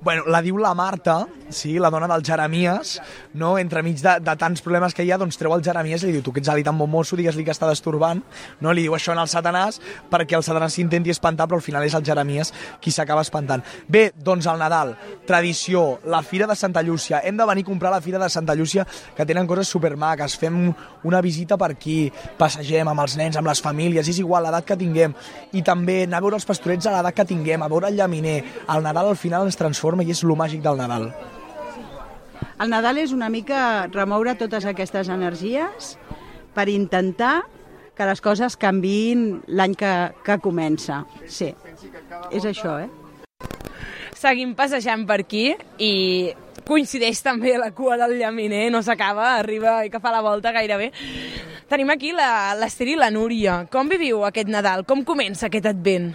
Bueno, 0.06 0.22
la 0.30 0.38
diu 0.38 0.58
la 0.62 0.70
Marta, 0.78 1.24
sí, 1.48 1.78
la 1.78 1.90
dona 1.90 2.08
del 2.08 2.24
Jeremies, 2.24 3.00
no? 3.34 3.56
entremig 3.58 4.00
de, 4.02 4.16
de 4.20 4.34
tants 4.36 4.62
problemes 4.62 4.94
que 4.94 5.04
hi 5.04 5.12
ha, 5.12 5.18
doncs 5.20 5.38
treu 5.38 5.54
el 5.54 5.64
Jeremies 5.64 6.02
i 6.02 6.08
li 6.08 6.16
diu, 6.16 6.24
tu 6.24 6.34
que 6.34 6.42
ets 6.42 6.50
ali 6.52 6.64
tan 6.66 6.78
bon 6.78 6.90
mosso, 6.90 7.16
digues-li 7.18 7.44
que 7.46 7.54
està 7.54 7.68
destorbant, 7.70 8.22
no? 8.60 8.72
li 8.72 8.86
diu 8.86 8.96
això 8.96 9.14
al 9.16 9.30
Satanàs 9.30 9.80
perquè 10.10 10.36
el 10.38 10.44
Satanàs 10.46 10.76
s'intenti 10.76 11.12
espantar, 11.14 11.46
però 11.48 11.60
al 11.60 11.64
final 11.64 11.86
és 11.86 11.94
el 11.96 12.04
Jeremies 12.06 12.52
qui 12.82 12.92
s'acaba 12.94 13.24
espantant. 13.24 13.64
Bé, 13.88 14.10
doncs 14.16 14.48
el 14.50 14.58
Nadal, 14.60 14.94
tradició, 15.26 16.00
la 16.04 16.22
Fira 16.26 16.46
de 16.46 16.56
Santa 16.56 16.82
Llúcia, 16.82 17.22
hem 17.24 17.36
de 17.36 17.46
venir 17.46 17.64
a 17.66 17.70
comprar 17.70 17.92
la 17.94 18.00
Fira 18.00 18.18
de 18.22 18.30
Santa 18.30 18.54
Llúcia, 18.54 18.86
que 19.16 19.26
tenen 19.26 19.46
coses 19.46 19.68
supermaques, 19.68 20.36
fem 20.38 20.72
una 21.06 21.22
visita 21.24 21.56
per 21.56 21.72
aquí, 21.74 22.10
passegem 22.38 22.88
amb 22.88 23.06
els 23.06 23.16
nens, 23.16 23.38
amb 23.38 23.48
les 23.48 23.62
famílies, 23.62 24.08
és 24.08 24.20
igual 24.22 24.46
l'edat 24.46 24.66
que 24.66 24.78
tinguem, 24.80 25.14
i 25.52 25.62
també 25.66 26.02
anar 26.04 26.20
a 26.20 26.26
veure 26.26 26.40
els 26.40 26.48
pastorets 26.48 26.86
a 26.86 26.96
l'edat 26.96 27.16
que 27.16 27.28
tinguem, 27.28 27.62
a 27.62 27.72
veure 27.72 27.90
el 27.90 27.98
llaminer, 27.98 28.42
el 28.68 28.86
Nadal 28.86 29.14
al 29.14 29.20
final 29.20 29.46
ens 29.46 29.58
transforma 29.58 30.04
i 30.04 30.14
és 30.14 30.24
lo 30.26 30.36
màgic 30.38 30.64
del 30.64 30.78
Nadal. 30.82 31.10
El 32.56 32.70
Nadal 32.72 32.96
és 33.02 33.12
una 33.12 33.28
mica 33.28 33.86
remoure 33.92 34.32
totes 34.40 34.64
aquestes 34.64 35.10
energies 35.12 35.96
per 36.56 36.70
intentar 36.72 37.42
que 37.96 38.06
les 38.08 38.22
coses 38.24 38.56
canviïn 38.60 39.42
l'any 39.48 39.74
que, 39.76 39.92
que 40.24 40.38
comença. 40.40 41.02
Sí, 41.28 41.50
és 42.32 42.46
això, 42.48 42.78
eh? 42.80 42.88
Seguim 44.16 44.54
passejant 44.56 45.04
per 45.08 45.20
aquí 45.20 45.50
i 45.84 45.92
coincideix 46.66 47.20
també 47.22 47.58
la 47.60 47.70
cua 47.76 47.98
del 48.00 48.16
llaminer, 48.18 48.70
no 48.72 48.80
s'acaba, 48.82 49.34
arriba 49.36 49.82
i 49.84 49.92
que 49.92 50.00
fa 50.00 50.12
la 50.14 50.24
volta 50.24 50.54
gairebé. 50.56 50.90
Tenim 51.68 51.92
aquí 51.92 52.14
l'Ester 52.16 52.88
i 52.88 52.96
la 52.96 53.10
Núria. 53.12 53.66
Com 53.68 53.92
viviu 53.92 54.24
aquest 54.24 54.48
Nadal? 54.48 54.86
Com 54.88 55.04
comença 55.04 55.50
aquest 55.50 55.68
advent? 55.68 56.14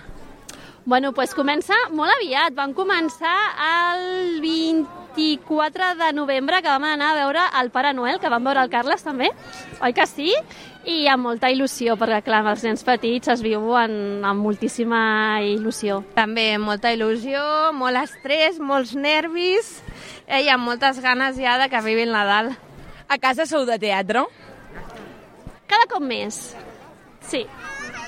Bueno, 0.84 1.14
pues 1.14 1.36
comença 1.38 1.76
molt 1.94 2.10
aviat. 2.16 2.56
Vam 2.58 2.74
començar 2.74 3.36
el 3.62 4.40
24 4.42 5.92
de 6.00 6.08
novembre, 6.18 6.62
que 6.62 6.72
vam 6.72 6.88
anar 6.90 7.12
a 7.12 7.18
veure 7.20 7.44
el 7.60 7.70
Pare 7.70 7.92
Noel, 7.94 8.18
que 8.20 8.32
vam 8.34 8.44
veure 8.50 8.64
el 8.66 8.72
Carles 8.74 9.06
també, 9.06 9.30
oi 9.78 9.94
que 9.94 10.08
sí? 10.10 10.34
I 10.90 11.06
amb 11.14 11.28
molta 11.28 11.52
il·lusió, 11.54 11.94
perquè 12.02 12.24
clar, 12.26 12.42
els 12.50 12.66
nens 12.66 12.82
petits 12.82 13.30
es 13.30 13.44
viuen 13.46 14.26
amb 14.26 14.42
moltíssima 14.42 15.04
il·lusió. 15.46 16.00
També 16.18 16.58
molta 16.58 16.90
il·lusió, 16.96 17.44
molt 17.78 18.02
estrès, 18.02 18.58
molts 18.58 18.96
nervis 18.98 19.76
eh, 20.26 20.42
i 20.42 20.50
amb 20.50 20.66
moltes 20.66 20.98
ganes 21.06 21.38
ja 21.38 21.60
de 21.62 21.70
que 21.70 21.78
arribi 21.78 22.08
el 22.08 22.16
Nadal. 22.16 22.56
A 23.06 23.20
casa 23.22 23.46
sou 23.46 23.70
de 23.70 23.78
teatre? 23.78 24.26
Cada 25.70 25.86
cop 25.94 26.02
més, 26.02 26.42
sí. 27.22 27.46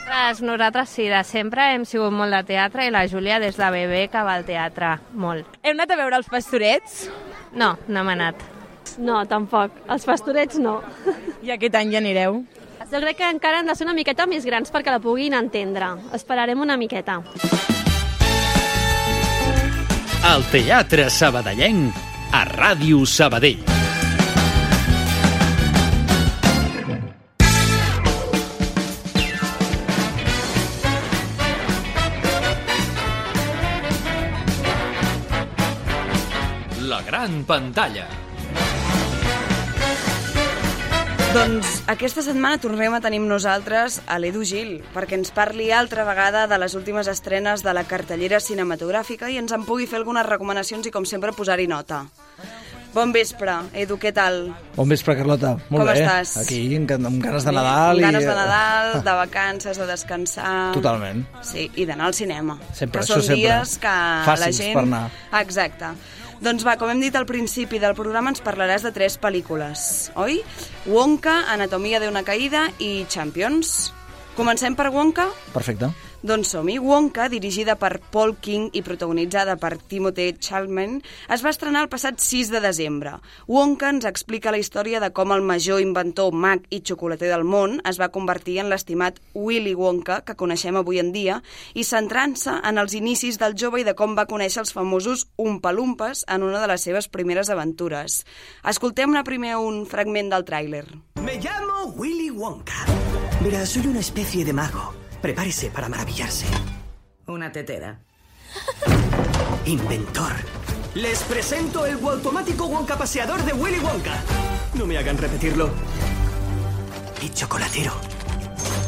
Nosaltres, 0.03 0.41
nosaltres 0.41 0.89
sí, 0.89 1.07
de 1.07 1.23
sempre 1.23 1.69
hem 1.73 1.85
sigut 1.87 2.11
molt 2.11 2.35
de 2.35 2.41
teatre 2.51 2.87
i 2.87 2.91
la 2.91 3.05
Júlia 3.07 3.39
des 3.39 3.55
de 3.55 3.69
bebè 3.71 4.01
que 4.11 4.23
va 4.23 4.35
al 4.35 4.43
teatre, 4.45 4.97
molt. 5.15 5.47
Heu 5.63 5.71
anat 5.71 5.93
a 5.93 5.97
veure 5.99 6.19
els 6.19 6.27
pastorets? 6.29 7.05
No, 7.55 7.77
no 7.87 8.01
hem 8.01 8.11
anat. 8.11 8.43
No, 8.99 9.23
tampoc. 9.25 9.71
Els 9.89 10.05
pastorets 10.05 10.59
no. 10.59 10.81
I 11.41 11.55
aquest 11.55 11.79
any 11.79 11.93
ja 11.95 12.01
anireu? 12.03 12.43
Jo 12.91 12.99
crec 13.01 13.17
que 13.17 13.29
encara 13.31 13.61
han 13.61 13.69
de 13.71 13.73
ser 13.75 13.87
una 13.87 13.95
miqueta 13.97 14.27
més 14.29 14.45
grans 14.45 14.69
perquè 14.73 14.91
la 14.93 14.99
puguin 15.01 15.33
entendre. 15.33 15.95
Esperarem 16.13 16.61
una 16.61 16.77
miqueta. 16.77 17.21
El 20.33 20.45
Teatre 20.51 21.09
Sabadellenc 21.11 22.03
a 22.33 22.43
Ràdio 22.51 23.07
Sabadell. 23.07 23.82
La 37.23 37.29
gran 37.29 37.45
pantalla. 37.47 38.03
Doncs 41.31 41.69
aquesta 41.87 42.19
setmana 42.25 42.59
tornem 42.59 42.91
a 42.91 42.99
tenir 42.99 43.21
amb 43.21 43.29
nosaltres 43.31 44.01
a 44.11 44.17
l'Edu 44.19 44.41
Gil, 44.43 44.73
perquè 44.91 45.15
ens 45.15 45.31
parli 45.31 45.69
altra 45.71 46.03
vegada 46.03 46.41
de 46.51 46.57
les 46.59 46.75
últimes 46.75 47.07
estrenes 47.07 47.63
de 47.63 47.71
la 47.71 47.85
cartellera 47.87 48.41
cinematogràfica 48.43 49.31
i 49.31 49.39
ens 49.39 49.55
en 49.55 49.63
pugui 49.63 49.87
fer 49.87 50.01
algunes 50.01 50.27
recomanacions 50.27 50.89
i, 50.89 50.91
com 50.91 51.07
sempre, 51.07 51.31
posar-hi 51.31 51.69
nota. 51.71 52.01
Bon 52.93 53.15
vespre, 53.15 53.55
Edu, 53.73 53.95
què 53.97 54.11
tal? 54.13 54.51
Bon 54.75 54.91
vespre, 54.91 55.15
Carlota. 55.17 55.53
Molt 55.71 55.85
Com 55.85 55.93
bé. 55.93 56.03
estàs? 56.03 56.33
Aquí, 56.43 56.59
amb, 56.75 56.91
amb 57.07 57.23
ganes 57.23 57.47
de 57.47 57.53
Nadal. 57.55 58.01
Amb 58.01 58.05
ganes 58.05 58.25
i... 58.25 58.27
de 58.27 58.35
Nadal, 58.37 58.89
de 59.07 59.15
vacances, 59.21 59.79
de 59.79 59.87
descansar... 59.89 60.51
Totalment. 60.75 61.23
Sí, 61.41 61.71
i 61.73 61.87
d'anar 61.87 62.11
al 62.11 62.19
cinema. 62.19 62.59
Sempre, 62.73 62.99
que 62.99 63.07
això 63.07 63.21
són 63.21 63.31
sempre. 63.31 63.39
dies 63.39 63.79
que 63.79 63.95
la 63.95 64.27
Fàcils 64.27 64.59
gent... 64.59 64.75
per 64.75 64.83
anar. 64.83 65.07
Exacte. 65.39 65.93
Doncs 66.43 66.65
va, 66.67 66.73
com 66.75 66.89
hem 66.91 66.99
dit 66.99 67.15
al 67.15 67.23
principi 67.23 67.79
del 67.79 67.93
programa, 67.95 68.33
ens 68.33 68.43
parlaràs 68.43 68.83
de 68.83 68.89
tres 68.91 69.15
pel·lícules, 69.15 69.83
oi? 70.19 70.41
Wonka, 70.91 71.37
Anatomia 71.53 72.01
d'una 72.03 72.25
caïda 72.27 72.65
i 72.83 73.05
Champions. 73.07 73.93
Comencem 74.35 74.75
per 74.75 74.89
Wonka? 74.91 75.29
Perfecte. 75.53 75.93
Doncs 76.23 76.53
som-hi. 76.53 76.77
Wonka, 76.79 77.25
dirigida 77.27 77.73
per 77.75 77.97
Paul 77.99 78.37
King 78.39 78.69
i 78.71 78.79
protagonitzada 78.79 79.57
per 79.59 79.73
Timothée 79.75 80.37
Chalamet, 80.39 81.01
es 81.27 81.41
va 81.43 81.51
estrenar 81.51 81.81
el 81.83 81.89
passat 81.91 82.21
6 82.23 82.47
de 82.53 82.61
desembre. 82.63 83.17
Wonka 83.51 83.89
ens 83.91 84.07
explica 84.07 84.53
la 84.55 84.61
història 84.61 85.01
de 85.03 85.09
com 85.11 85.33
el 85.35 85.43
major 85.43 85.81
inventor, 85.83 86.31
mag 86.31 86.63
i 86.71 86.79
xocolater 86.79 87.27
del 87.27 87.43
món 87.43 87.81
es 87.83 87.99
va 87.99 88.07
convertir 88.15 88.61
en 88.63 88.71
l'estimat 88.71 89.19
Willy 89.35 89.75
Wonka, 89.75 90.21
que 90.23 90.37
coneixem 90.39 90.79
avui 90.79 91.03
en 91.03 91.11
dia, 91.11 91.41
i 91.75 91.83
centrant-se 91.83 92.55
en 92.63 92.79
els 92.79 92.95
inicis 92.95 93.35
del 93.43 93.59
jove 93.59 93.83
i 93.83 93.87
de 93.91 93.91
com 93.91 94.15
va 94.15 94.29
conèixer 94.31 94.63
els 94.63 94.71
famosos 94.71 95.27
Umpalumpas 95.35 96.23
en 96.31 96.47
una 96.47 96.63
de 96.63 96.71
les 96.71 96.87
seves 96.87 97.11
primeres 97.11 97.51
aventures. 97.51 98.21
Escoltem-ne 98.63 99.27
primer 99.27 99.57
un 99.59 99.83
fragment 99.83 100.31
del 100.31 100.47
tràiler. 100.47 100.85
Me 101.19 101.35
llamo 101.35 101.91
Willy 101.99 102.31
Wonka. 102.31 102.87
Verá, 103.43 103.65
soy 103.65 103.87
una 103.91 103.99
especie 103.99 104.45
de 104.45 104.53
mago. 104.53 105.02
Prepárese 105.23 105.69
para 105.71 105.87
maravillarse. 105.87 106.45
Una 107.27 107.49
tetera. 107.49 107.97
inventor. 109.65 110.33
Les 110.95 111.23
presento 111.23 111.85
el 111.85 111.97
automático 112.05 112.65
Wonka 112.65 112.97
paseador 112.97 113.41
de 113.45 113.53
Willy 113.53 113.79
Wonka. 113.79 114.21
No 114.73 114.85
me 114.85 114.97
hagan 114.97 115.17
repetirlo. 115.17 115.69
Y 117.21 117.29
chocolatero. 117.29 117.93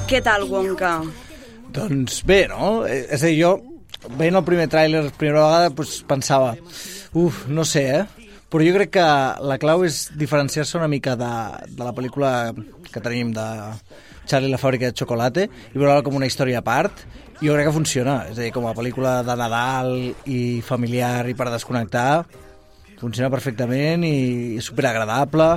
Què 0.10 0.22
tal, 0.22 0.44
Wonka? 0.52 1.02
Doncs 1.72 2.20
bé, 2.28 2.50
no? 2.52 2.86
Eh, 2.86 3.08
És 3.16 3.24
a 3.24 3.32
dir, 3.32 3.40
jo, 3.40 3.54
veient 4.20 4.36
el 4.36 4.44
primer 4.44 4.68
tràiler, 4.68 5.06
primera 5.16 5.46
vegada, 5.48 5.70
doncs 5.72 6.02
pensava, 6.04 6.52
uf, 7.14 7.46
no 7.48 7.64
sé, 7.64 7.86
eh? 8.02 8.30
Però 8.52 8.60
jo 8.68 8.76
crec 8.76 8.92
que 9.00 9.08
la 9.40 9.58
clau 9.58 9.88
és 9.88 10.10
diferenciar-se 10.20 10.76
una 10.78 10.92
mica 10.92 11.16
de, 11.16 11.32
de 11.72 11.84
la 11.88 11.96
pel·lícula 11.96 12.52
que 12.92 13.02
tenim 13.04 13.32
de 13.36 13.48
Charlie 14.26 14.52
la 14.52 14.60
fàbrica 14.62 14.90
de 14.90 14.98
xocolata 14.98 15.46
i 15.46 15.78
veure-la 15.78 16.04
com 16.06 16.18
una 16.18 16.28
història 16.30 16.62
a 16.62 16.66
part 16.66 17.06
jo 17.42 17.54
crec 17.54 17.68
que 17.68 17.76
funciona, 17.76 18.22
és 18.30 18.38
a 18.38 18.46
dir, 18.46 18.52
com 18.56 18.68
a 18.68 18.76
pel·lícula 18.78 19.20
de 19.28 19.36
Nadal 19.36 19.92
i 20.32 20.62
familiar 20.66 21.26
i 21.30 21.36
per 21.36 21.50
desconnectar 21.52 22.26
funciona 23.00 23.32
perfectament 23.34 24.06
i 24.08 24.16
és 24.60 24.70
superagradable 24.72 25.50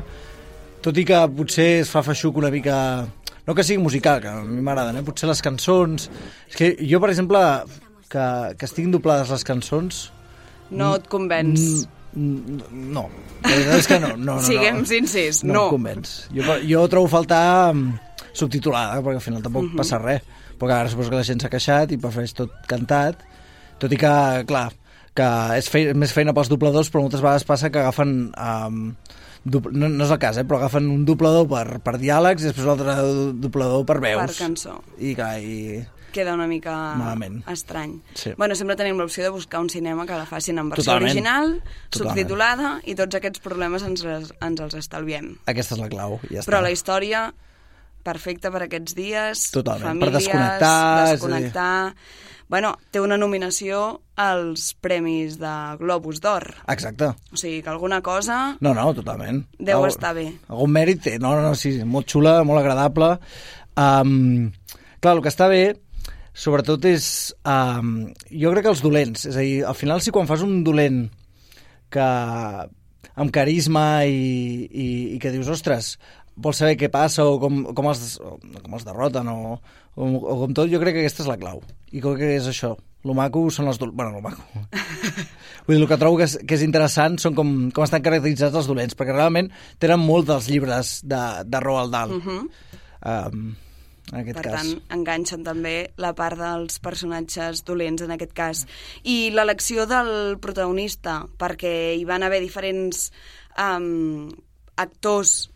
tot 0.83 0.99
i 0.99 1.05
que 1.07 1.21
potser 1.37 1.69
es 1.85 1.93
fa 1.93 2.03
feixuc 2.07 2.39
una 2.43 2.51
mica 2.55 2.79
no 3.49 3.55
que 3.57 3.65
sigui 3.65 3.81
musical, 3.81 4.21
que 4.21 4.29
a 4.29 4.43
mi 4.45 4.61
m'agraden, 4.61 4.99
eh? 5.01 5.03
potser 5.07 5.25
les 5.31 5.41
cançons... 5.41 6.11
És 6.51 6.57
que 6.59 6.67
jo, 6.85 6.99
per 7.01 7.09
exemple, 7.15 7.41
que, 8.13 8.25
que 8.61 8.67
estiguin 8.69 8.93
doblades 8.93 9.33
les 9.33 9.47
cançons... 9.49 10.03
No 10.69 10.91
et 10.99 11.07
convenç. 11.09 11.63
Mm, 12.13 12.59
No, 12.93 13.07
la 13.45 13.53
veritat 13.53 13.79
és 13.79 13.89
que 13.89 13.99
no. 14.03 14.11
no, 14.17 14.37
no 14.37 14.45
Siguem 14.49 14.83
no. 14.83 14.89
sincers, 14.89 15.43
no. 15.45 15.55
no. 15.55 15.65
em 15.65 15.75
convenç. 15.77 16.13
Jo, 16.35 16.59
jo 16.67 16.85
trobo 16.93 17.11
faltar 17.13 17.73
mm, 17.73 18.08
subtitulada, 18.33 19.01
perquè 19.03 19.15
al 19.21 19.21
final 19.25 19.43
tampoc 19.43 19.65
Mhm. 19.71 19.77
passa 19.77 19.99
res. 19.99 20.23
Perquè 20.59 20.73
ara 20.75 20.89
suposo 20.91 21.11
que 21.11 21.17
la 21.17 21.25
gent 21.25 21.41
s'ha 21.41 21.49
queixat 21.51 21.93
i 21.93 21.97
prefereix 21.99 22.35
tot 22.35 22.51
cantat, 22.67 23.23
tot 23.79 23.93
i 23.93 23.97
que, 23.97 24.45
clar, 24.47 24.73
que 25.15 25.29
és 25.59 25.69
fei 25.71 25.93
més 25.95 26.13
feina 26.13 26.33
pels 26.35 26.49
dobladors, 26.49 26.91
però 26.91 27.01
moltes 27.03 27.21
vegades 27.21 27.45
passa 27.45 27.71
que 27.71 27.79
agafen... 27.79 28.33
Um, 28.37 28.95
no, 29.45 29.89
no 29.89 30.05
és 30.05 30.11
el 30.11 30.19
cas, 30.19 30.37
eh, 30.37 30.45
però 30.45 30.59
agafen 30.59 30.91
un 30.91 31.05
doblador 31.07 31.47
per, 31.49 31.79
per 31.81 31.95
diàlegs 31.99 32.43
i 32.43 32.49
després 32.51 32.67
l'altre 32.67 32.97
doblador 33.41 33.85
per 33.87 34.01
veus. 34.01 34.21
Per 34.27 34.35
cançó. 34.47 34.83
I, 34.99 35.15
clar, 35.15 35.39
i... 35.41 35.85
Queda 36.13 36.35
una 36.35 36.47
mica 36.49 36.73
Malament. 36.97 37.43
estrany. 37.49 38.01
Sí. 38.15 38.33
Bueno, 38.37 38.55
sempre 38.57 38.75
tenim 38.77 38.99
l'opció 38.99 39.23
de 39.25 39.31
buscar 39.31 39.61
un 39.61 39.69
cinema 39.71 40.07
que 40.07 40.15
la 40.17 40.27
facin 40.27 40.59
en 40.59 40.69
versió 40.71 40.85
Totalment. 40.85 41.11
original, 41.13 41.63
Totalment. 41.91 42.17
subtitulada, 42.17 42.81
i 42.85 42.95
tots 42.95 43.15
aquests 43.15 43.41
problemes 43.41 43.83
ens, 43.83 44.03
les, 44.05 44.33
ens 44.41 44.61
els 44.61 44.75
estalviem. 44.75 45.37
Aquesta 45.47 45.75
és 45.77 45.81
la 45.81 45.89
clau, 45.89 46.19
ja 46.31 46.41
Però 46.43 46.59
està. 46.59 46.63
la 46.63 46.71
història, 46.73 47.33
perfecta 48.05 48.51
per 48.55 48.63
aquests 48.67 48.95
dies, 48.97 49.51
Totalment, 49.55 49.85
per 50.01 50.09
famílies, 50.11 50.17
desconnectar, 50.25 50.73
és 50.79 50.99
a 50.99 51.05
dir- 51.05 51.13
desconnectar... 51.19 51.73
Bueno, 52.49 52.71
té 52.91 52.97
una 53.05 53.19
nominació 53.21 54.01
als 54.17 54.71
Premis 54.81 55.35
de 55.37 55.51
Globus 55.83 56.17
d'Or. 56.25 56.47
Exacte. 56.73 57.11
O 57.29 57.37
sigui 57.37 57.59
que 57.61 57.69
alguna 57.69 57.99
cosa 58.01 58.57
No, 58.65 58.73
no, 58.73 58.87
totalment. 58.97 59.43
deu 59.59 59.83
Al- 59.85 59.91
estar 59.91 60.15
bé. 60.17 60.31
Algun 60.49 60.73
mèrit 60.73 61.03
té, 61.05 61.19
no, 61.21 61.35
no, 61.37 61.43
no, 61.51 61.53
sí, 61.55 61.75
molt 61.85 62.09
xula, 62.09 62.39
molt 62.49 62.63
agradable. 62.63 63.11
Um, 63.77 64.49
clar, 64.97 65.13
el 65.19 65.21
que 65.27 65.29
està 65.29 65.51
bé, 65.53 65.75
sobretot 66.33 66.89
és... 66.89 67.11
Um, 67.45 68.09
jo 68.33 68.55
crec 68.57 68.65
que 68.65 68.73
els 68.73 68.81
dolents, 68.87 69.27
és 69.29 69.37
a 69.37 69.45
dir, 69.45 69.61
al 69.69 69.77
final 69.77 70.01
si 70.01 70.11
quan 70.17 70.27
fas 70.31 70.41
un 70.47 70.63
dolent 70.65 71.03
que 71.93 72.09
amb 73.19 73.33
carisma 73.35 74.07
i, 74.09 74.65
i, 74.73 74.89
i 75.17 75.21
que 75.21 75.35
dius, 75.37 75.53
ostres, 75.53 75.99
vols 76.39 76.61
saber 76.63 76.77
què 76.81 76.91
passa 76.93 77.27
o 77.27 77.39
com, 77.43 77.63
com, 77.75 77.91
els, 77.91 78.17
com 78.63 78.77
els 78.79 78.87
derroten 78.87 79.31
o, 79.33 79.59
o, 79.99 80.09
o 80.09 80.37
com 80.45 80.55
tot, 80.55 80.71
jo 80.71 80.81
crec 80.83 80.97
que 80.97 81.05
aquesta 81.05 81.25
és 81.25 81.31
la 81.31 81.39
clau. 81.41 81.63
I 81.91 82.03
crec 82.05 82.23
que 82.23 82.33
és 82.37 82.49
això. 82.51 82.75
Lo 83.07 83.15
maco 83.15 83.45
són 83.55 83.71
els. 83.71 83.79
Bueno, 83.79 84.11
lo 84.17 84.23
maco. 84.23 84.43
Vull 85.69 85.77
dir, 85.77 85.83
el 85.83 85.87
que 85.91 86.01
trobo 86.01 86.19
que 86.19 86.27
és, 86.27 86.39
que 86.49 86.57
és 86.59 86.65
interessant 86.67 87.19
són 87.23 87.37
com, 87.39 87.55
com 87.75 87.87
estan 87.87 88.03
caracteritzats 88.05 88.57
els 88.59 88.69
dolents, 88.71 88.97
perquè 88.99 89.15
realment 89.15 89.51
tenen 89.83 90.03
molt 90.03 90.29
dels 90.31 90.49
llibres 90.51 90.99
de, 91.07 91.23
de 91.47 91.63
Roald 91.63 91.95
Dahl. 91.95 92.15
Uh 92.17 92.27
-huh. 92.27 92.43
um, 93.13 93.49
en 94.09 94.21
aquest 94.23 94.39
per 94.39 94.45
cas. 94.47 94.55
tant, 94.63 94.83
enganxen 94.97 95.45
també 95.45 95.91
la 96.01 96.15
part 96.17 96.39
dels 96.39 96.79
personatges 96.81 97.65
dolents 97.65 98.03
en 98.03 98.11
aquest 98.11 98.33
cas. 98.33 98.67
I 99.05 99.31
l'elecció 99.31 99.87
del 99.87 100.39
protagonista, 100.41 101.27
perquè 101.39 101.95
hi 101.95 102.05
van 102.09 102.23
haver 102.23 102.41
diferents 102.41 103.13
um, 103.59 104.31
actors 104.77 105.51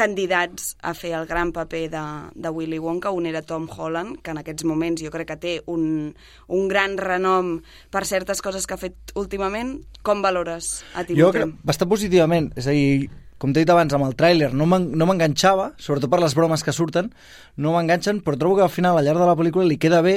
candidats 0.00 0.74
a 0.80 0.94
fer 0.96 1.12
el 1.18 1.28
gran 1.28 1.52
paper 1.52 1.84
de, 1.92 2.04
de 2.34 2.50
Willy 2.50 2.80
Wonka. 2.80 3.12
Un 3.12 3.28
era 3.28 3.42
Tom 3.44 3.68
Holland, 3.68 4.20
que 4.24 4.32
en 4.32 4.40
aquests 4.40 4.64
moments 4.68 5.02
jo 5.04 5.12
crec 5.12 5.28
que 5.34 5.38
té 5.40 5.54
un, 5.68 6.14
un 6.48 6.68
gran 6.72 6.96
renom 7.00 7.58
per 7.92 8.06
certes 8.08 8.40
coses 8.40 8.66
que 8.66 8.76
ha 8.76 8.80
fet 8.80 9.12
últimament. 9.20 9.76
Com 10.06 10.22
valores 10.24 10.78
a 10.94 11.04
Jo 11.04 11.12
Timothy? 11.12 11.38
crec 11.38 11.58
bastant 11.68 11.90
positivament, 11.90 12.48
és 12.56 12.68
a 12.70 12.76
dir, 12.76 13.10
com 13.40 13.52
t'he 13.52 13.64
dit 13.64 13.72
abans 13.72 13.92
amb 13.96 14.06
el 14.06 14.16
tràiler, 14.16 14.50
no 14.52 14.68
m'enganxava, 14.68 15.70
sobretot 15.80 16.12
per 16.12 16.22
les 16.24 16.36
bromes 16.36 16.64
que 16.64 16.74
surten, 16.76 17.10
no 17.56 17.74
m'enganxen, 17.76 18.22
però 18.24 18.38
trobo 18.40 18.58
que 18.58 18.66
al 18.66 18.72
final, 18.72 18.96
al 18.96 19.06
llarg 19.06 19.20
de 19.20 19.28
la 19.28 19.36
pel·lícula, 19.36 19.68
li 19.68 19.78
queda 19.80 20.02
bé, 20.04 20.16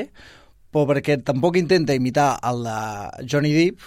però 0.74 0.88
perquè 0.90 1.20
tampoc 1.24 1.60
intenta 1.60 1.96
imitar 1.96 2.34
el 2.50 2.64
de 2.68 3.28
Johnny 3.30 3.54
Depp, 3.56 3.84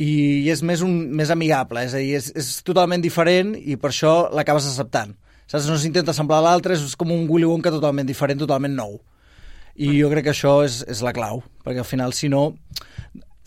i 0.00 0.48
és 0.48 0.62
més, 0.64 0.80
un, 0.86 0.94
més 1.16 1.30
amigable, 1.32 1.82
és 1.84 1.92
a 1.94 2.00
dir, 2.00 2.14
és, 2.16 2.30
és 2.38 2.50
totalment 2.64 3.02
diferent 3.04 3.52
i 3.58 3.76
per 3.76 3.90
això 3.92 4.14
l'acabes 4.32 4.66
acceptant. 4.70 5.12
Saps? 5.50 5.66
No 5.68 5.76
s'intenta 5.76 6.14
semblar 6.16 6.38
a 6.40 6.46
l'altre, 6.46 6.76
és 6.78 6.94
com 6.96 7.10
un 7.12 7.26
Willy 7.28 7.48
Wonka 7.50 7.72
totalment 7.74 8.06
diferent, 8.08 8.38
totalment 8.40 8.76
nou. 8.78 9.00
I 9.80 9.90
jo 9.98 10.10
crec 10.12 10.26
que 10.28 10.32
això 10.34 10.60
és, 10.66 10.80
és 10.88 11.00
la 11.04 11.12
clau, 11.16 11.42
perquè 11.64 11.82
al 11.82 11.88
final, 11.88 12.12
si 12.16 12.28
no... 12.32 12.52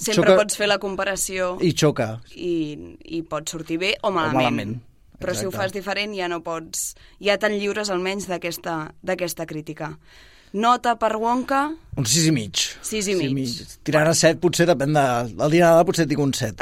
Sempre 0.04 0.34
xoca- 0.34 0.40
pots 0.42 0.58
fer 0.60 0.68
la 0.68 0.80
comparació 0.82 1.54
I 1.64 1.72
xoca. 1.78 2.08
i, 2.36 2.54
i 3.06 3.22
pot 3.30 3.48
sortir 3.48 3.78
bé 3.80 3.94
o 4.02 4.12
malament. 4.12 4.42
malament, 4.42 4.74
Però 5.22 5.32
si 5.38 5.46
ho 5.46 5.52
exacte. 5.54 5.62
fas 5.62 5.76
diferent 5.78 6.16
ja 6.18 6.28
no 6.28 6.42
pots... 6.44 6.96
Ja 7.24 7.38
te'n 7.40 7.56
lliures 7.60 7.92
almenys 7.94 8.28
d'aquesta 8.28 9.46
crítica. 9.48 9.94
Nota 10.54 10.96
per 11.02 11.16
Wonka, 11.18 11.64
Un 11.98 12.06
sis 12.10 12.26
i 12.26 12.32
mig. 12.34 12.58
Sis 12.82 13.06
i 13.10 13.14
mig. 13.18 13.52
Tirant 13.86 14.08
a 14.10 14.14
set 14.18 14.40
potser 14.42 14.66
depèn 14.66 14.94
de... 14.98 15.02
El 15.46 15.52
dia 15.54 15.68
de 15.68 15.72
Nadal 15.76 15.86
potser 15.86 16.08
tinc 16.10 16.22
un 16.24 16.32
set. 16.34 16.58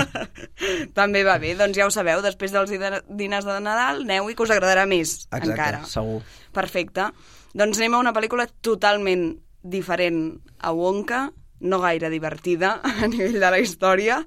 també 0.98 1.22
va 1.26 1.36
bé. 1.42 1.52
Doncs 1.58 1.76
ja 1.78 1.86
ho 1.86 1.92
sabeu, 1.94 2.22
després 2.24 2.50
dels 2.54 2.70
dina- 2.72 3.02
dinars 3.06 3.46
de 3.46 3.58
Nadal, 3.62 4.02
aneu-hi 4.06 4.34
que 4.34 4.42
us 4.46 4.50
agradarà 4.54 4.86
més, 4.90 5.12
Exacte, 5.28 5.50
encara. 5.52 5.84
segur. 5.86 6.20
Perfecte. 6.56 7.08
Doncs 7.54 7.78
anem 7.78 7.94
a 7.94 8.02
una 8.02 8.14
pel·lícula 8.16 8.48
totalment 8.62 9.28
diferent 9.62 10.40
a 10.58 10.72
Wonka, 10.74 11.28
no 11.60 11.78
gaire 11.82 12.10
divertida 12.10 12.80
a 13.02 13.06
nivell 13.06 13.38
de 13.38 13.50
la 13.54 13.58
història, 13.62 14.22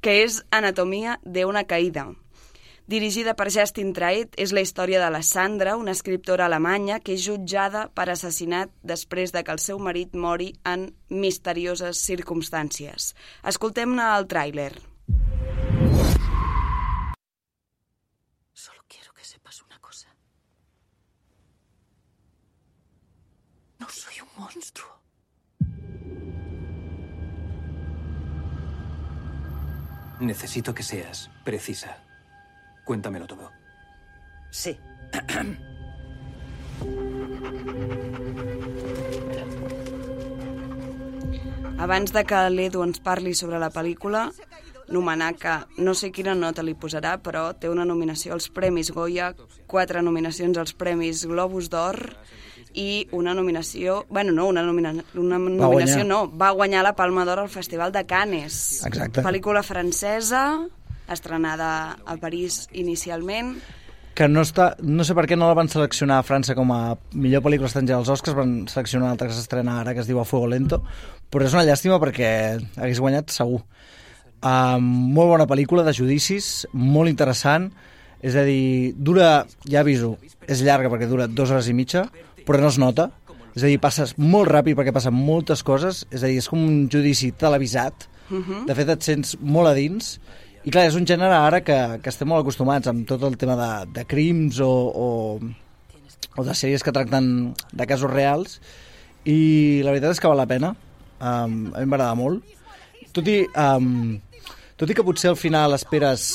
que 0.00 0.20
és 0.22 0.42
Anatomia 0.54 1.18
de 1.24 1.44
una 1.48 1.64
caïda. 1.66 2.06
Dirigida 2.86 3.32
per 3.34 3.48
Justin 3.50 3.88
Trait, 3.90 4.36
és 4.38 4.52
la 4.54 4.62
història 4.62 5.00
de 5.02 5.08
la 5.10 5.18
Sandra, 5.26 5.72
una 5.74 5.90
escriptora 5.90 6.44
alemanya 6.46 7.00
que 7.02 7.16
és 7.16 7.24
jutjada 7.24 7.88
per 7.90 8.04
assassinat 8.12 8.70
després 8.86 9.34
de 9.34 9.42
que 9.42 9.50
el 9.50 9.58
seu 9.58 9.80
marit 9.82 10.14
mori 10.14 10.52
en 10.62 10.92
misterioses 11.10 11.98
circumstàncies. 12.06 13.10
Escoltem-ne 13.42 14.06
el 14.20 14.28
tràiler. 14.30 14.70
Solo 18.54 18.86
quiero 18.86 19.10
que 19.18 19.26
sepas 19.26 19.60
una 19.66 19.80
cosa. 19.80 20.06
No 23.80 23.90
soy 23.90 24.22
un 24.22 24.30
monstruo. 24.38 24.94
Necesito 30.20 30.72
que 30.72 30.84
seas 30.84 31.28
precisa. 31.44 32.05
Cuéntamelo 32.86 33.26
todo. 33.26 33.50
Sí. 34.50 34.78
Abans 41.78 42.12
de 42.12 42.22
que 42.24 42.38
l'Edu 42.50 42.80
ens 42.86 43.02
parli 43.04 43.34
sobre 43.36 43.58
la 43.60 43.68
pel·lícula, 43.74 44.30
nomenar 44.88 45.34
que 45.36 45.58
no 45.82 45.92
sé 45.98 46.08
quina 46.14 46.32
nota 46.34 46.64
li 46.64 46.72
posarà, 46.78 47.16
però 47.20 47.50
té 47.58 47.68
una 47.68 47.84
nominació 47.84 48.32
als 48.32 48.48
Premis 48.48 48.90
Goya, 48.96 49.32
quatre 49.68 50.00
nominacions 50.02 50.56
als 50.56 50.72
Premis 50.72 51.26
Globus 51.28 51.68
d'Or 51.68 52.00
i 52.72 53.06
una 53.12 53.34
nominació... 53.36 54.04
Bueno, 54.08 54.32
no, 54.32 54.46
una, 54.48 54.62
nomina, 54.64 54.94
una 55.14 55.38
nominació 55.38 56.00
guanyar. 56.00 56.06
no, 56.08 56.22
va 56.32 56.50
guanyar 56.56 56.86
la 56.86 56.94
Palma 56.96 57.26
d'Or 57.28 57.44
al 57.44 57.52
Festival 57.52 57.92
de 57.92 58.06
Cannes. 58.08 58.56
Exacte. 58.88 59.24
Pel·lícula 59.26 59.62
francesa, 59.66 60.46
estrenada 61.12 61.96
a 62.04 62.16
París 62.20 62.68
inicialment. 62.72 63.56
que 64.16 64.30
no, 64.32 64.40
està, 64.40 64.70
no 64.80 65.04
sé 65.04 65.12
per 65.12 65.26
què 65.28 65.36
no 65.36 65.44
la 65.44 65.54
van 65.58 65.68
seleccionar 65.68 66.22
a 66.22 66.24
França 66.24 66.54
com 66.56 66.70
a 66.72 66.96
millor 67.12 67.42
pel·lícula 67.44 67.68
estrangera 67.68 67.98
als 68.00 68.08
Oscars, 68.08 68.36
van 68.38 68.54
seleccionar 68.64 69.04
una 69.04 69.12
altra 69.12 69.26
que 69.28 69.36
s'estrena 69.36 69.74
ara, 69.82 69.92
que 69.92 70.00
es 70.00 70.08
diu 70.08 70.16
A 70.22 70.24
Fuego 70.24 70.48
Lento, 70.48 70.78
però 71.28 71.44
és 71.44 71.52
una 71.52 71.66
llàstima 71.68 71.98
perquè 72.00 72.30
hagués 72.80 73.02
guanyat 73.04 73.34
segur. 73.34 73.60
Uh, 74.40 74.80
molt 74.80 75.34
bona 75.34 75.46
pel·lícula 75.50 75.84
de 75.84 75.92
judicis, 75.92 76.64
molt 76.72 77.12
interessant, 77.12 77.68
és 78.24 78.40
a 78.40 78.46
dir, 78.48 78.94
dura, 78.96 79.44
ja 79.68 79.84
aviso, 79.84 80.14
és 80.48 80.64
llarga 80.64 80.88
perquè 80.92 81.10
dura 81.10 81.28
dues 81.28 81.52
hores 81.52 81.68
i 81.68 81.76
mitja, 81.76 82.06
però 82.48 82.62
no 82.62 82.72
es 82.72 82.80
nota, 82.80 83.10
és 83.52 83.64
a 83.64 83.68
dir, 83.68 83.76
passes 83.84 84.16
molt 84.16 84.48
ràpid 84.48 84.80
perquè 84.80 84.96
passen 84.96 85.12
moltes 85.16 85.60
coses, 85.60 86.06
és 86.08 86.24
a 86.24 86.32
dir, 86.32 86.40
és 86.40 86.48
com 86.48 86.64
un 86.64 86.86
judici 86.92 87.34
televisat, 87.36 88.08
de 88.66 88.74
fet 88.74 88.96
et 88.96 89.04
sents 89.06 89.36
molt 89.40 89.70
a 89.70 89.76
dins, 89.76 90.16
i 90.66 90.72
clar, 90.74 90.88
és 90.88 90.96
un 90.98 91.06
gènere 91.06 91.36
ara 91.38 91.60
que, 91.62 91.76
que 92.02 92.10
estem 92.10 92.26
molt 92.26 92.42
acostumats 92.42 92.90
amb 92.90 93.06
tot 93.06 93.22
el 93.28 93.36
tema 93.38 93.54
de, 93.58 93.70
de 93.94 94.02
crims 94.10 94.58
o, 94.64 94.70
o, 95.06 95.08
o 96.34 96.44
de 96.46 96.56
sèries 96.58 96.82
que 96.82 96.94
tracten 96.94 97.28
de 97.70 97.86
casos 97.86 98.10
reals, 98.10 98.58
i 99.26 99.82
la 99.86 99.94
veritat 99.94 100.16
és 100.16 100.22
que 100.22 100.30
val 100.30 100.40
la 100.42 100.48
pena, 100.50 100.72
um, 101.20 101.54
a 101.70 101.82
mi 101.82 101.86
m'agrada 101.86 102.18
molt, 102.18 102.42
tot 103.14 103.30
i, 103.30 103.44
um, 103.54 104.16
tot 104.74 104.90
i 104.90 104.96
que 104.98 105.06
potser 105.06 105.30
al 105.30 105.38
final 105.38 105.78
esperes 105.78 106.26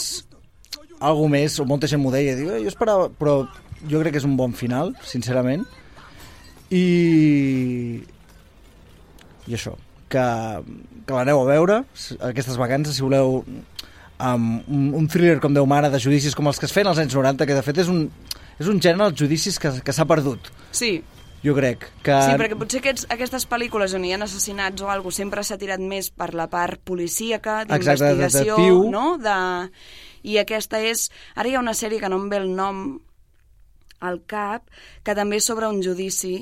algo 1.01 1.27
més, 1.31 1.59
o 1.59 1.67
molta 1.67 1.89
gent 1.91 1.99
m'ho 1.99 2.13
deia, 2.13 2.37
diu, 2.39 2.53
"Eh, 2.55 2.63
jo 2.63 2.71
esperava, 2.71 3.09
però 3.11 3.41
jo 3.83 3.99
crec 3.99 4.15
que 4.15 4.23
és 4.23 4.29
un 4.29 4.37
bon 4.37 4.53
final, 4.53 4.95
sincerament, 5.03 5.67
i 6.71 7.99
i 9.49 9.55
això, 9.57 9.75
que, 10.07 10.23
que 11.03 11.13
l'aneu 11.13 11.41
a 11.41 11.47
veure 11.49 11.83
aquestes 12.31 12.55
vacances, 12.55 12.95
si 12.95 13.03
voleu 13.03 13.43
um, 14.27 14.51
un, 14.67 14.91
un 15.01 15.07
thriller 15.11 15.39
com 15.43 15.53
Déu 15.53 15.67
mare 15.69 15.89
de 15.93 15.99
judicis 16.01 16.35
com 16.37 16.47
els 16.51 16.59
que 16.61 16.67
es 16.69 16.75
feien 16.75 16.91
als 16.91 17.01
anys 17.01 17.15
90, 17.17 17.47
que 17.47 17.57
de 17.57 17.63
fet 17.65 17.81
és 17.83 17.89
un, 17.91 18.05
és 18.59 18.69
un 18.69 18.79
gènere, 18.81 19.09
els 19.09 19.19
judicis, 19.19 19.59
que, 19.61 19.73
que 19.85 19.95
s'ha 19.95 20.07
perdut, 20.09 20.51
Sí, 20.75 20.99
jo 21.41 21.55
crec. 21.57 21.87
Que... 22.05 22.13
Sí, 22.13 22.37
perquè 22.37 22.57
potser 22.57 22.81
aquests, 22.83 23.07
aquestes 23.13 23.47
pel·lícules 23.49 23.95
on 23.97 24.05
hi 24.05 24.13
ha 24.13 24.21
assassinats 24.21 24.85
o 24.85 24.91
alguna 24.93 25.17
sempre 25.17 25.43
s'ha 25.43 25.57
tirat 25.61 25.81
més 25.81 26.11
per 26.13 26.31
la 26.37 26.47
part 26.51 26.81
policíaca, 26.85 27.63
d'investigació, 27.69 28.57
no? 28.93 29.17
De... 29.21 29.37
I 30.29 30.37
aquesta 30.43 30.79
és... 30.85 31.09
Ara 31.33 31.49
hi 31.49 31.57
ha 31.57 31.63
una 31.63 31.73
sèrie 31.77 32.01
que 32.01 32.09
no 32.13 32.21
em 32.21 32.29
ve 32.29 32.37
el 32.43 32.51
nom 32.53 32.83
al 34.05 34.21
cap, 34.29 34.69
que 35.05 35.17
també 35.17 35.41
és 35.41 35.49
sobre 35.49 35.69
un 35.69 35.81
judici 35.81 36.35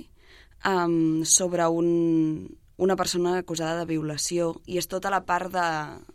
um, 0.67 1.23
sobre 1.23 1.67
un, 1.67 1.89
una 2.79 2.95
persona 2.95 3.37
acusada 3.41 3.81
de 3.81 3.85
violació 3.89 4.53
i 4.71 4.77
és 4.79 4.87
tota 4.87 5.11
la 5.11 5.19
part 5.27 5.51
de, 5.51 5.65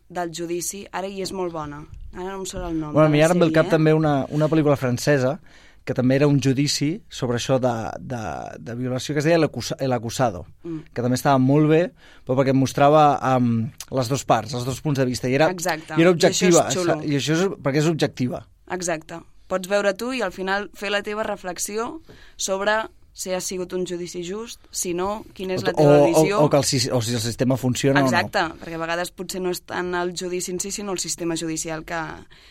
del 0.09 0.31
judici, 0.33 0.87
ara 0.93 1.07
hi 1.11 1.21
és 1.23 1.33
molt 1.37 1.53
bona. 1.53 1.83
Ara 2.15 2.31
no 2.31 2.39
em 2.41 2.47
surt 2.49 2.65
el 2.71 2.79
nom. 2.81 2.93
Bueno, 2.95 3.11
a 3.11 3.13
mi 3.13 3.21
ara 3.23 3.35
em 3.37 3.41
ve 3.43 3.47
al 3.51 3.53
cap 3.53 3.67
eh? 3.69 3.75
també 3.77 3.93
una, 3.93 4.25
una 4.33 4.49
pel·lícula 4.49 4.77
francesa 4.81 5.37
que 5.85 5.93
també 5.93 6.17
era 6.17 6.25
un 6.31 6.39
judici 6.41 6.95
sobre 7.13 7.37
això 7.37 7.59
de, 7.61 7.73
de, 8.01 8.21
de 8.65 8.75
violació 8.79 9.13
que 9.13 9.21
es 9.21 9.27
deia 9.29 9.37
El 9.37 9.45
Acusa- 9.45 9.77
El 9.85 9.93
Acusado, 9.93 10.47
Mm. 10.65 10.79
que 10.97 11.03
també 11.05 11.19
estava 11.19 11.37
molt 11.37 11.69
bé, 11.69 11.83
però 12.25 12.39
perquè 12.39 12.55
mostrava 12.57 13.03
um, 13.37 13.67
les 13.93 14.09
dues 14.09 14.25
parts, 14.25 14.55
els 14.57 14.65
dos 14.65 14.81
punts 14.81 14.97
de 14.99 15.05
vista, 15.05 15.29
i 15.29 15.35
era, 15.37 15.51
Exacte. 15.53 15.93
i 15.99 16.01
era 16.01 16.15
I 16.15 16.15
això 16.15 16.31
és 16.31 16.57
objectiva, 16.57 16.65
xulo. 16.73 16.97
i 17.05 17.19
això 17.19 17.37
és, 17.37 17.43
perquè 17.61 17.83
és 17.85 17.91
objectiva. 17.93 18.41
Exacte. 18.73 19.21
Pots 19.47 19.69
veure 19.69 19.93
tu 19.93 20.15
i 20.17 20.23
al 20.25 20.33
final 20.33 20.71
fer 20.73 20.89
la 20.89 21.03
teva 21.05 21.23
reflexió 21.29 22.01
sobre 22.39 22.79
si 23.15 23.31
ha 23.31 23.41
sigut 23.41 23.73
un 23.73 23.85
judici 23.87 24.25
just, 24.27 24.59
si 24.75 24.91
no, 24.93 25.23
quina 25.39 25.55
és 25.55 25.63
la 25.63 25.71
o, 25.71 25.79
teva 25.79 26.01
o, 26.03 26.07
visió. 26.11 26.41
o, 26.43 26.51
que 26.51 26.59
el, 26.59 26.67
o 26.67 27.01
si 27.01 27.15
el 27.15 27.23
sistema 27.23 27.57
funciona 27.57 28.03
Exacte, 28.03 28.43
perquè 28.59 28.75
a 28.75 28.83
vegades 28.83 29.15
potser 29.15 29.41
no 29.45 29.55
és 29.55 29.63
tant 29.63 29.95
el 29.95 30.11
judici 30.19 30.51
en 30.51 30.59
si, 30.59 30.75
sinó 30.75 30.97
el 30.97 30.99
sistema 30.99 31.39
judicial 31.39 31.87
que, 31.87 32.01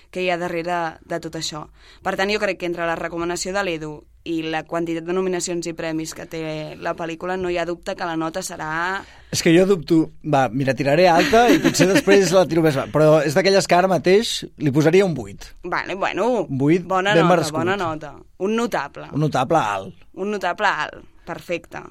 que 0.10 0.24
hi 0.24 0.32
ha 0.32 0.40
darrere 0.40 0.80
de 1.04 1.20
tot 1.20 1.36
això. 1.36 1.66
Per 2.02 2.16
tant, 2.16 2.32
jo 2.32 2.40
crec 2.40 2.62
que 2.62 2.72
entre 2.72 2.88
la 2.88 2.96
recomanació 2.96 3.52
de 3.52 3.66
l'Edu 3.68 3.98
i 4.24 4.38
la 4.48 4.62
quantitat 4.64 5.04
de 5.04 5.12
nominacions 5.16 5.66
i 5.68 5.74
premis 5.76 6.14
que 6.16 6.24
té 6.32 6.42
la 6.80 6.94
pel·lícula, 6.96 7.36
no 7.36 7.50
hi 7.52 7.58
ha 7.60 7.66
dubte 7.68 7.96
que 7.96 8.06
la 8.08 8.16
nota 8.16 8.40
serà... 8.46 9.02
És 9.34 9.42
que 9.44 9.52
jo 9.52 9.66
dubto, 9.68 9.98
va, 10.24 10.46
mira, 10.54 10.76
tiraré 10.78 11.10
alta 11.12 11.48
i 11.52 11.58
potser 11.60 11.90
després 11.90 12.32
la 12.32 12.46
tiro 12.48 12.62
més... 12.64 12.78
Però 12.94 13.18
és 13.26 13.36
d'aquelles 13.36 13.68
que 13.68 13.76
ara 13.76 13.90
mateix 13.92 14.32
li 14.64 14.72
posaria 14.72 15.04
un 15.04 15.18
8. 15.18 15.50
Vale, 15.74 15.98
bueno, 16.00 16.30
Un 16.46 16.62
8 16.70 16.88
bona 16.88 17.16
ben 17.18 17.26
nota, 17.26 17.34
merescut. 17.36 17.58
bona 17.60 17.76
nota. 17.76 18.14
Un 18.40 18.56
notable. 18.56 19.10
Un 19.12 19.26
notable 19.28 19.60
alt. 19.60 20.08
Un 20.16 20.32
notable 20.38 20.72
alt, 20.72 21.04
perfecte. 21.28 21.84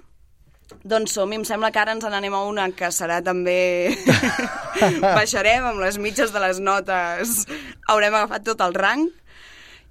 Doncs 0.88 1.12
som, 1.12 1.28
em 1.36 1.44
sembla 1.44 1.68
que 1.68 1.82
ara 1.82 1.92
ens 1.92 2.06
n'anem 2.08 2.32
a 2.32 2.46
una 2.48 2.70
que 2.72 2.88
serà 2.94 3.20
també... 3.20 3.92
Baixarem 5.02 5.66
amb 5.68 5.82
les 5.84 5.98
mitges 6.00 6.32
de 6.32 6.40
les 6.40 6.62
notes, 6.64 7.42
haurem 7.92 8.14
agafat 8.16 8.46
tot 8.48 8.62
el 8.64 8.72
rang 8.78 9.04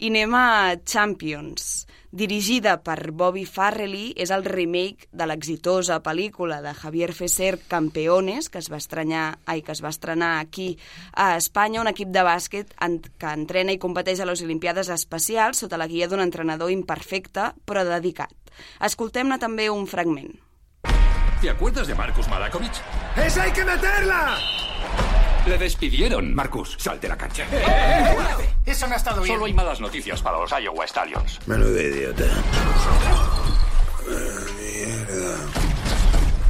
i 0.02 0.10
anem 0.10 0.34
a 0.34 0.48
Champions. 0.90 1.86
Dirigida 2.12 2.76
per 2.84 3.14
Bobby 3.16 3.46
Farrelly, 3.48 4.10
és 4.20 4.34
el 4.36 4.44
remake 4.44 5.08
de 5.16 5.28
l'exitosa 5.30 6.02
pel·lícula 6.04 6.58
de 6.60 6.74
Javier 6.76 7.14
Fesser 7.16 7.54
Campeones, 7.72 8.50
que 8.52 8.60
es 8.60 8.68
va 8.72 8.82
estrenar, 8.84 9.38
ai, 9.48 9.62
que 9.64 9.72
es 9.72 9.80
va 9.80 9.94
estrenar 9.96 10.34
aquí 10.42 10.74
a 11.16 11.38
Espanya, 11.40 11.80
un 11.80 11.88
equip 11.88 12.12
de 12.12 12.26
bàsquet 12.28 12.76
en, 12.84 13.00
que 13.00 13.32
entrena 13.32 13.72
i 13.72 13.80
competeix 13.80 14.20
a 14.20 14.28
les 14.28 14.44
Olimpiades 14.44 14.92
especials 14.92 15.64
sota 15.64 15.80
la 15.80 15.88
guia 15.88 16.12
d'un 16.12 16.20
entrenador 16.20 16.74
imperfecte, 16.76 17.54
però 17.64 17.86
dedicat. 17.88 18.36
Escoltem-ne 18.84 19.40
també 19.40 19.70
un 19.72 19.88
fragment. 19.88 20.36
¿Te 21.42 21.50
acuerdas 21.50 21.88
de 21.88 21.96
Marcus 21.96 22.28
Malakovich? 22.28 22.84
¡Esa 23.16 23.44
hay 23.44 23.52
que 23.52 23.64
meterla! 23.64 24.71
Le 25.46 25.58
despidieron. 25.58 26.34
Marcus, 26.34 26.76
sal 26.78 27.00
de 27.00 27.08
la 27.08 27.18
cancha. 27.18 27.46
Eso 28.66 28.88
no 28.88 28.94
ha 28.94 28.98
estado 28.98 29.22
bien. 29.22 29.36
Solo 29.36 29.46
hay 29.46 29.54
malas 29.54 29.80
noticias 29.80 30.22
para 30.22 30.40
los 30.40 30.52
Iowa 30.52 30.88
Stallions. 30.88 31.40
Menudo 31.48 31.82
idiota. 31.82 32.26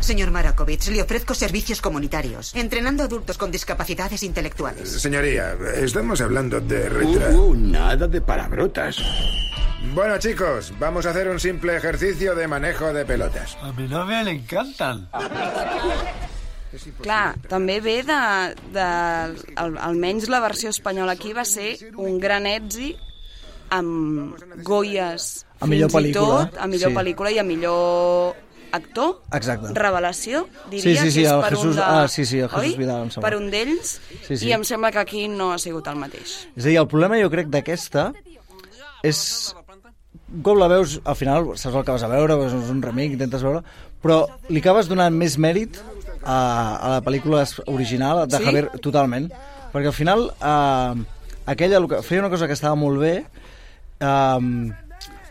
Señor 0.02 0.32
Marakovich, 0.32 0.88
le 0.90 1.02
ofrezco 1.02 1.34
servicios 1.34 1.80
comunitarios, 1.80 2.54
entrenando 2.56 3.04
adultos 3.04 3.38
con 3.38 3.52
discapacidades 3.52 4.24
intelectuales. 4.24 4.90
Señoría, 5.02 5.56
estamos 5.76 6.20
hablando 6.22 6.60
de 6.60 6.90
retra... 6.90 7.30
Uh, 7.30 7.56
nada 7.56 8.08
de 8.08 8.20
palabrotas. 8.20 8.98
Bueno, 9.94 10.18
chicos, 10.18 10.74
vamos 10.80 11.06
a 11.06 11.12
hacer 11.12 11.30
un 11.30 11.40
simple 11.40 11.78
ejercicio 11.78 12.36
de 12.36 12.48
manejo 12.48 12.92
de 12.92 13.06
pelotas. 13.06 13.58
A 13.62 13.72
mi 13.72 13.88
novia 13.88 14.24
le 14.24 14.32
encantan. 14.32 15.08
Clar, 17.02 17.36
també 17.52 17.80
ve 17.84 17.98
de, 18.08 18.20
de 18.72 18.86
al, 19.60 19.78
almenys 19.78 20.30
la 20.32 20.40
versió 20.40 20.70
espanyola 20.72 21.18
aquí 21.18 21.34
va 21.36 21.44
ser 21.46 21.74
un 21.98 22.20
gran 22.20 22.46
èxit 22.48 22.98
amb 23.72 24.36
Goyes 24.68 25.46
A 25.60 25.68
millor 25.68 25.90
fins 25.92 25.94
i 25.94 25.98
pel·lícula, 26.12 26.46
tot, 26.50 26.58
a 26.64 26.68
millor 26.68 26.92
sí. 26.92 26.96
pel·lícula 26.98 27.32
i 27.32 27.38
a 27.40 27.44
millor 27.48 28.36
actor, 28.72 29.18
Exacte. 29.36 29.74
revelació, 29.76 30.46
diria 30.72 30.84
Sí, 30.84 30.96
sí, 30.96 31.12
sí, 31.12 31.20
que 31.22 31.28
és 31.28 31.32
el 31.34 31.42
per 31.44 31.50
Jesús- 31.52 31.66
un 31.72 31.76
de... 31.76 31.84
ah, 31.84 32.08
sí, 32.08 32.26
sí, 32.26 32.40
el 32.40 32.48
Jesús 32.50 32.72
oi? 32.72 32.78
Vidal, 32.80 33.02
em 33.04 33.10
sembla. 33.12 33.30
Per 33.30 33.38
un 33.38 33.50
d'ells, 33.52 33.90
Sí, 34.28 34.38
sí. 34.38 34.48
i 34.48 34.54
em 34.56 34.64
sembla 34.64 34.92
que 34.96 35.00
aquí 35.04 35.26
no 35.28 35.52
ha 35.52 35.58
sigut 35.60 35.88
el 35.92 35.98
mateix. 36.00 36.38
És 36.56 36.64
a 36.64 36.70
dir, 36.70 36.78
el 36.80 36.88
problema 36.88 37.20
jo 37.20 37.30
crec 37.34 37.52
d'aquesta 37.52 38.14
és... 39.04 39.20
Un 40.32 40.42
cop 40.44 40.58
la 40.60 40.68
veus, 40.72 40.98
al 41.04 41.16
final 41.16 41.50
saps 41.60 41.76
el 41.76 41.84
que 41.88 41.92
vas 41.96 42.04
a 42.04 42.10
veure, 42.12 42.36
és 42.48 42.54
un 42.72 42.82
remake, 42.84 43.14
intentes 43.18 43.44
veure, 43.44 43.62
però 44.04 44.22
li 44.50 44.60
acabes 44.60 44.88
donant 44.88 45.14
més 45.16 45.38
mèrit 45.40 45.78
a, 46.24 46.36
a 46.78 46.90
la 46.98 47.02
pel·lícula 47.04 47.44
original 47.68 48.26
de 48.28 48.38
Sí? 48.40 48.46
Javier, 48.46 48.70
totalment, 48.84 49.28
perquè 49.74 49.88
al 49.92 49.96
final 49.96 50.26
eh, 50.36 51.04
aquella 51.52 51.78
el 51.82 51.88
que- 51.92 52.02
feia 52.04 52.22
una 52.24 52.30
cosa 52.32 52.48
que 52.48 52.54
estava 52.56 52.76
molt 52.80 53.00
bé 53.00 53.14
eh, 54.00 54.72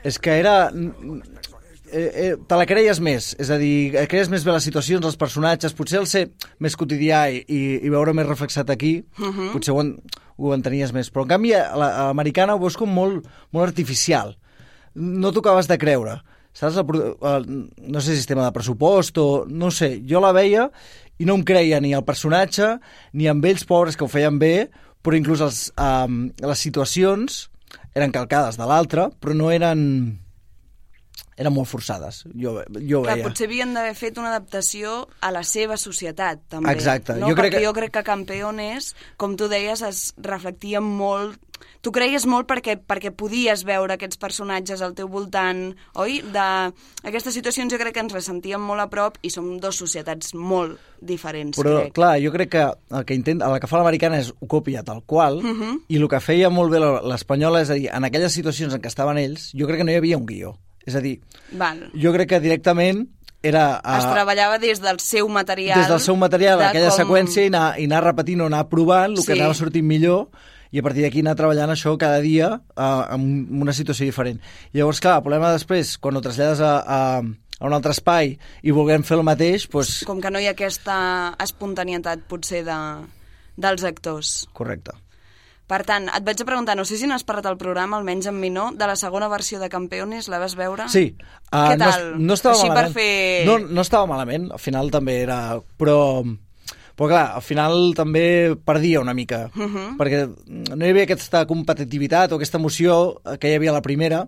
és 0.05 0.19
que 0.19 0.37
era 0.41 0.71
eh, 0.73 2.11
eh, 2.15 2.37
te 2.47 2.57
la 2.61 2.67
creies 2.69 3.01
més, 3.05 3.35
és 3.41 3.51
a 3.53 3.59
dir, 3.61 3.93
creies 4.09 4.29
més 4.33 4.45
bé 4.47 4.53
les 4.55 4.65
situacions, 4.69 5.05
els 5.05 5.17
personatges, 5.21 5.75
potser 5.77 6.01
el 6.01 6.07
ser 6.11 6.27
més 6.63 6.77
quotidià 6.77 7.27
i, 7.33 7.43
i, 7.49 7.61
i 7.85 7.93
veure 7.93 8.15
més 8.17 8.29
reflexat 8.29 8.71
aquí, 8.71 8.99
Mhm. 9.19 9.53
potser 9.55 9.75
ho, 9.75 9.81
en, 9.81 9.97
ho 10.41 10.55
entenies 10.57 10.93
més, 10.97 11.11
però 11.13 11.25
en 11.27 11.33
canvi 11.37 11.53
l'americana 11.57 12.55
ho 12.57 12.63
veus 12.63 12.77
com 12.81 12.89
molt, 12.93 13.27
molt 13.53 13.69
artificial, 13.69 14.37
no 15.01 15.33
t'ho 15.33 15.43
de 15.43 15.79
creure, 15.81 16.21
saps? 16.53 16.77
El, 16.77 17.17
el, 17.33 17.49
no 17.79 18.01
sé, 18.01 18.15
sistema 18.17 18.45
de 18.45 18.53
pressupost 18.53 19.19
o... 19.19 19.45
no 19.49 19.71
sé, 19.71 20.01
jo 20.07 20.21
la 20.21 20.33
veia 20.37 20.69
i 21.19 21.27
no 21.29 21.37
em 21.37 21.45
creia 21.45 21.81
ni 21.81 21.93
el 21.93 22.05
personatge 22.05 22.79
ni 23.13 23.29
amb 23.29 23.45
ells 23.45 23.65
pobres 23.65 23.97
que 23.97 24.05
ho 24.05 24.09
feien 24.09 24.39
bé, 24.39 24.71
però 25.03 25.17
inclús 25.17 25.41
els, 25.45 25.69
um, 25.81 26.31
les 26.41 26.59
situacions 26.59 27.49
eren 27.97 28.13
calcades 28.13 28.57
de 28.61 28.67
l'altre, 28.69 29.09
però 29.21 29.35
no 29.35 29.51
eren 29.51 30.20
eren 31.41 31.55
molt 31.57 31.69
forçades, 31.71 32.23
jo, 32.37 32.59
jo 32.77 33.03
Clar, 33.03 33.17
veia. 33.17 33.25
potser 33.27 33.47
havien 33.49 33.73
d'haver 33.75 33.95
fet 33.97 34.19
una 34.21 34.29
adaptació 34.35 35.07
a 35.25 35.31
la 35.33 35.43
seva 35.43 35.79
societat, 35.81 36.43
també. 36.53 36.71
Exacte. 36.77 37.15
No? 37.17 37.31
Jo 37.33 37.35
crec 37.39 37.55
que- 37.57 37.65
jo 37.65 37.73
crec 37.73 37.93
que 37.97 38.03
Campeones, 38.05 38.95
com 39.17 39.37
tu 39.37 39.49
deies, 39.49 39.81
es 39.83 40.13
reflectia 40.19 40.81
molt... 40.81 41.39
Tu 41.83 41.91
creies 41.93 42.27
molt 42.29 42.47
perquè, 42.49 42.75
perquè 42.77 43.11
podies 43.17 43.63
veure 43.65 43.95
aquests 43.95 44.19
personatges 44.21 44.81
al 44.85 44.93
teu 44.97 45.09
voltant, 45.09 45.75
oi? 45.97 46.19
De... 46.33 46.73
Aquestes 47.09 47.33
situacions 47.37 47.73
jo 47.73 47.79
crec 47.81 47.95
que 47.97 48.01
ens 48.05 48.13
les 48.13 48.25
sentíem 48.29 48.61
molt 48.61 48.81
a 48.81 48.89
prop 48.93 49.17
i 49.25 49.31
som 49.33 49.59
dos 49.61 49.77
societats 49.81 50.35
molt 50.37 50.77
diferents, 51.01 51.57
Però, 51.61 51.79
crec. 51.83 51.95
clar, 51.97 52.15
jo 52.21 52.33
crec 52.33 52.51
que 52.53 52.65
el 52.69 53.05
que 53.09 53.15
intenta, 53.17 53.49
el 53.49 53.61
que 53.61 53.67
fa 53.69 53.81
l'americana 53.81 54.21
és 54.21 54.33
ho 54.39 54.47
copia 54.47 54.83
tal 54.85 55.03
qual, 55.05 55.41
Mhm. 55.43 55.85
i 55.89 55.97
el 55.97 56.09
que 56.09 56.21
feia 56.21 56.51
molt 56.51 56.71
bé 56.73 56.81
la- 56.81 57.01
l'espanyola 57.03 57.63
és 57.63 57.71
a 57.71 57.75
dir, 57.75 57.89
en 57.93 58.05
aquelles 58.05 58.33
situacions 58.33 58.75
en 58.75 58.81
què 58.83 58.89
estaven 58.89 59.17
ells, 59.19 59.53
jo 59.57 59.67
crec 59.67 59.79
que 59.79 59.85
no 59.85 59.93
hi 59.93 59.97
havia 59.97 60.19
un 60.19 60.27
guió. 60.27 60.59
És 60.87 60.95
a 60.97 61.01
dir, 61.05 61.19
Val. 61.53 61.91
jo 61.95 62.13
crec 62.15 62.29
que 62.31 62.41
directament 62.41 63.07
era... 63.43 63.81
Es 63.99 64.05
eh, 64.05 64.13
treballava 64.13 64.59
des 64.61 64.81
del 64.81 64.99
seu 65.01 65.29
material. 65.29 65.79
des 65.81 65.89
del 65.89 66.01
seu 66.01 66.17
material, 66.17 66.59
de 66.59 66.65
aquella 66.71 66.91
com- 66.91 66.99
seqüència, 67.03 67.45
i 67.45 67.51
anar, 67.53 67.67
i 67.81 67.85
anar 67.89 68.03
repetint 68.05 68.41
o 68.41 68.47
anar 68.51 68.67
provant 68.69 69.13
el 69.17 69.21
que 69.25 69.35
Sí. 69.35 69.39
anava 69.39 69.55
sortint 69.55 69.87
millor, 69.87 70.29
i 70.73 70.79
a 70.79 70.83
partir 70.87 71.03
d'aquí 71.03 71.21
anar 71.25 71.35
treballant 71.37 71.71
això 71.73 71.97
cada 71.99 72.21
dia 72.23 72.49
uh, 72.77 73.15
en 73.15 73.25
una 73.61 73.73
situació 73.75 74.07
diferent. 74.07 74.41
Llavors, 74.73 75.01
clar, 75.03 75.17
el 75.19 75.25
problema 75.25 75.53
després, 75.53 75.97
quan 75.99 76.17
ho 76.17 76.21
trasllades 76.23 76.61
a, 76.63 76.77
a, 76.81 77.01
a 77.59 77.67
un 77.67 77.75
altre 77.75 77.91
espai 77.91 78.37
i 78.63 78.71
vulguem 78.71 79.03
fer 79.03 79.17
el 79.19 79.25
mateix, 79.27 79.67
doncs... 79.73 80.05
Com 80.07 80.21
que 80.23 80.31
no 80.31 80.39
hi 80.39 80.47
ha 80.47 80.53
aquesta 80.55 81.35
espontanietat, 81.43 82.23
potser, 82.31 82.63
de, 82.65 82.77
dels 83.57 83.83
actors. 83.85 84.47
Correcte. 84.55 84.95
Per 85.71 85.81
tant, 85.87 86.09
et 86.11 86.25
vaig 86.27 86.41
a 86.43 86.47
preguntar, 86.49 86.75
no 86.75 86.83
sé 86.89 86.97
si 86.99 87.07
n'has 87.07 87.23
parlat 87.23 87.47
al 87.47 87.57
programa, 87.61 87.97
almenys 88.01 88.27
amb 88.27 88.43
mi 88.43 88.49
no, 88.51 88.73
de 88.75 88.87
la 88.91 88.97
segona 88.99 89.29
versió 89.31 89.61
de 89.63 89.69
Campeones, 89.71 90.27
la 90.33 90.41
vas 90.43 90.57
veure? 90.59 90.89
Sí. 90.91 91.13
Uh, 91.53 91.71
Què 91.71 91.77
no, 91.79 91.85
tal? 91.87 92.07
no 92.19 92.35
estava 92.35 92.57
Així 92.59 92.69
malament. 92.73 92.93
per 92.95 93.01
fer... 93.01 93.47
No, 93.47 93.59
no 93.79 93.85
estava 93.87 94.09
malament, 94.11 94.49
al 94.51 94.59
final 94.59 94.91
també 94.91 95.21
era... 95.23 95.39
Però, 95.79 95.97
però 96.99 97.09
clar, 97.13 97.23
al 97.39 97.45
final 97.47 97.79
també 97.97 98.25
perdia 98.67 99.01
una 99.01 99.15
mica, 99.15 99.45
Mhm. 99.55 99.95
perquè 100.01 100.25
no 100.75 100.85
hi 100.85 100.91
havia 100.91 101.07
aquesta 101.07 101.47
competitivitat 101.47 102.33
o 102.33 102.41
aquesta 102.41 102.59
emoció 102.59 103.21
que 103.39 103.49
hi 103.53 103.55
havia 103.61 103.71
a 103.71 103.79
la 103.79 103.83
primera, 103.87 104.25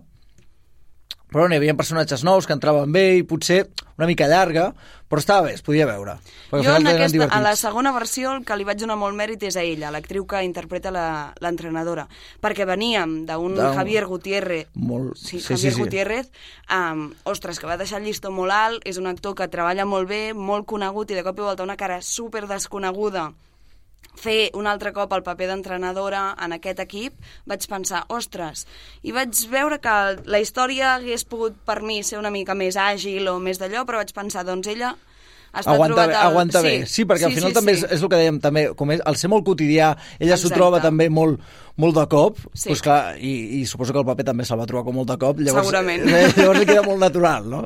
però 1.33 1.47
n'hi 1.49 1.57
havia 1.57 1.73
personatges 1.75 2.23
nous 2.23 2.45
que 2.47 2.53
entraven 2.53 2.91
bé 2.93 3.15
i 3.17 3.23
potser 3.27 3.65
una 3.97 4.07
mica 4.07 4.27
llarga, 4.29 4.67
però 5.09 5.19
estava 5.21 5.47
bé, 5.47 5.53
es 5.53 5.61
podia 5.61 5.85
veure. 5.85 6.15
Jo 6.53 6.75
en 6.77 6.87
aquesta, 6.87 7.25
a 7.29 7.39
la 7.41 7.55
segona 7.57 7.91
versió 7.93 8.31
el 8.33 8.45
que 8.45 8.55
li 8.57 8.63
vaig 8.65 8.79
donar 8.81 8.95
molt 8.97 9.17
mèrit 9.17 9.43
és 9.45 9.57
a 9.57 9.61
ella, 9.61 9.91
l'actriu 9.93 10.25
que 10.29 10.41
interpreta 10.45 10.89
la- 10.93 11.33
l'entrenadora, 11.41 12.07
perquè 12.41 12.65
veníem 12.65 13.25
d'un 13.27 13.53
D'un- 13.55 13.73
Javier 13.75 14.05
Gutiérrez, 14.09 14.67
Molt... 14.73 15.15
sí, 15.17 15.39
sí, 15.39 15.53
Javier 15.53 15.71
sí, 15.71 15.75
sí. 15.75 15.81
Gutiérrez, 15.81 16.31
um, 16.73 17.11
ostres, 17.25 17.59
que 17.59 17.67
va 17.69 17.77
deixar 17.77 17.99
el 18.01 18.05
llistó 18.07 18.31
molt 18.31 18.51
alt, 18.51 18.81
és 18.85 18.97
un 18.97 19.07
actor 19.07 19.35
que 19.35 19.47
treballa 19.47 19.85
molt 19.85 20.07
bé, 20.09 20.33
molt 20.33 20.65
conegut 20.65 21.11
i 21.11 21.15
de 21.17 21.23
cop 21.23 21.37
i 21.37 21.41
volta 21.49 21.63
una 21.63 21.77
cara 21.77 22.01
super 22.01 22.47
desconeguda 22.47 23.31
fer 24.19 24.51
un 24.57 24.67
altre 24.67 24.93
cop 24.93 25.13
el 25.13 25.23
paper 25.25 25.47
d'entrenadora 25.49 26.35
en 26.43 26.53
aquest 26.57 26.79
equip, 26.83 27.15
vaig 27.49 27.65
pensar, 27.69 28.03
ostres, 28.13 28.67
i 29.03 29.15
vaig 29.15 29.45
veure 29.51 29.79
que 29.83 29.95
la 30.25 30.41
història 30.43 30.95
hagués 30.95 31.25
pogut 31.25 31.57
per 31.65 31.81
mi 31.81 32.01
ser 32.03 32.19
una 32.21 32.33
mica 32.33 32.55
més 32.55 32.77
àgil 32.77 33.27
o 33.31 33.39
més 33.39 33.59
d'allò, 33.61 33.85
però 33.85 34.03
vaig 34.03 34.13
pensar, 34.15 34.45
doncs 34.47 34.69
ella 34.71 34.93
aguanta 35.53 36.07
bé, 36.07 36.13
el... 36.13 36.19
aguanta 36.19 36.61
bé. 36.65 36.73
Sí, 36.89 37.05
perquè 37.05 37.27
al 37.29 37.35
final 37.35 37.51
sí, 37.51 37.57
també 37.59 37.75
sí. 37.77 37.85
És, 37.85 37.91
és 37.97 38.01
el 38.03 38.09
que 38.09 38.19
dèiem, 38.21 38.39
també, 38.41 38.63
com 38.77 38.91
és, 38.95 39.03
al 39.05 39.17
ser 39.19 39.29
molt 39.29 39.45
quotidià, 39.45 39.93
ella 40.19 40.37
s'ho 40.39 40.49
troba 40.53 40.79
també 40.81 41.09
molt, 41.13 41.41
molt 41.77 41.95
de 41.97 42.05
cop, 42.09 42.37
Sí. 42.53 42.69
doncs 42.69 42.81
clar, 42.85 43.15
i, 43.17 43.59
i 43.59 43.65
suposo 43.69 43.93
que 43.93 44.01
el 44.01 44.05
paper 44.05 44.25
també 44.31 44.45
se'l 44.45 44.59
va 44.61 44.65
trobar 44.69 44.83
com 44.87 44.97
molt 44.97 45.09
de 45.09 45.17
cop, 45.21 45.39
llavors, 45.39 45.67
Segurament. 45.69 46.07
Eh, 46.09 46.25
llavors 46.41 46.59
li 46.59 46.67
queda 46.69 46.83
molt 46.85 47.01
natural, 47.01 47.47
no? 47.49 47.61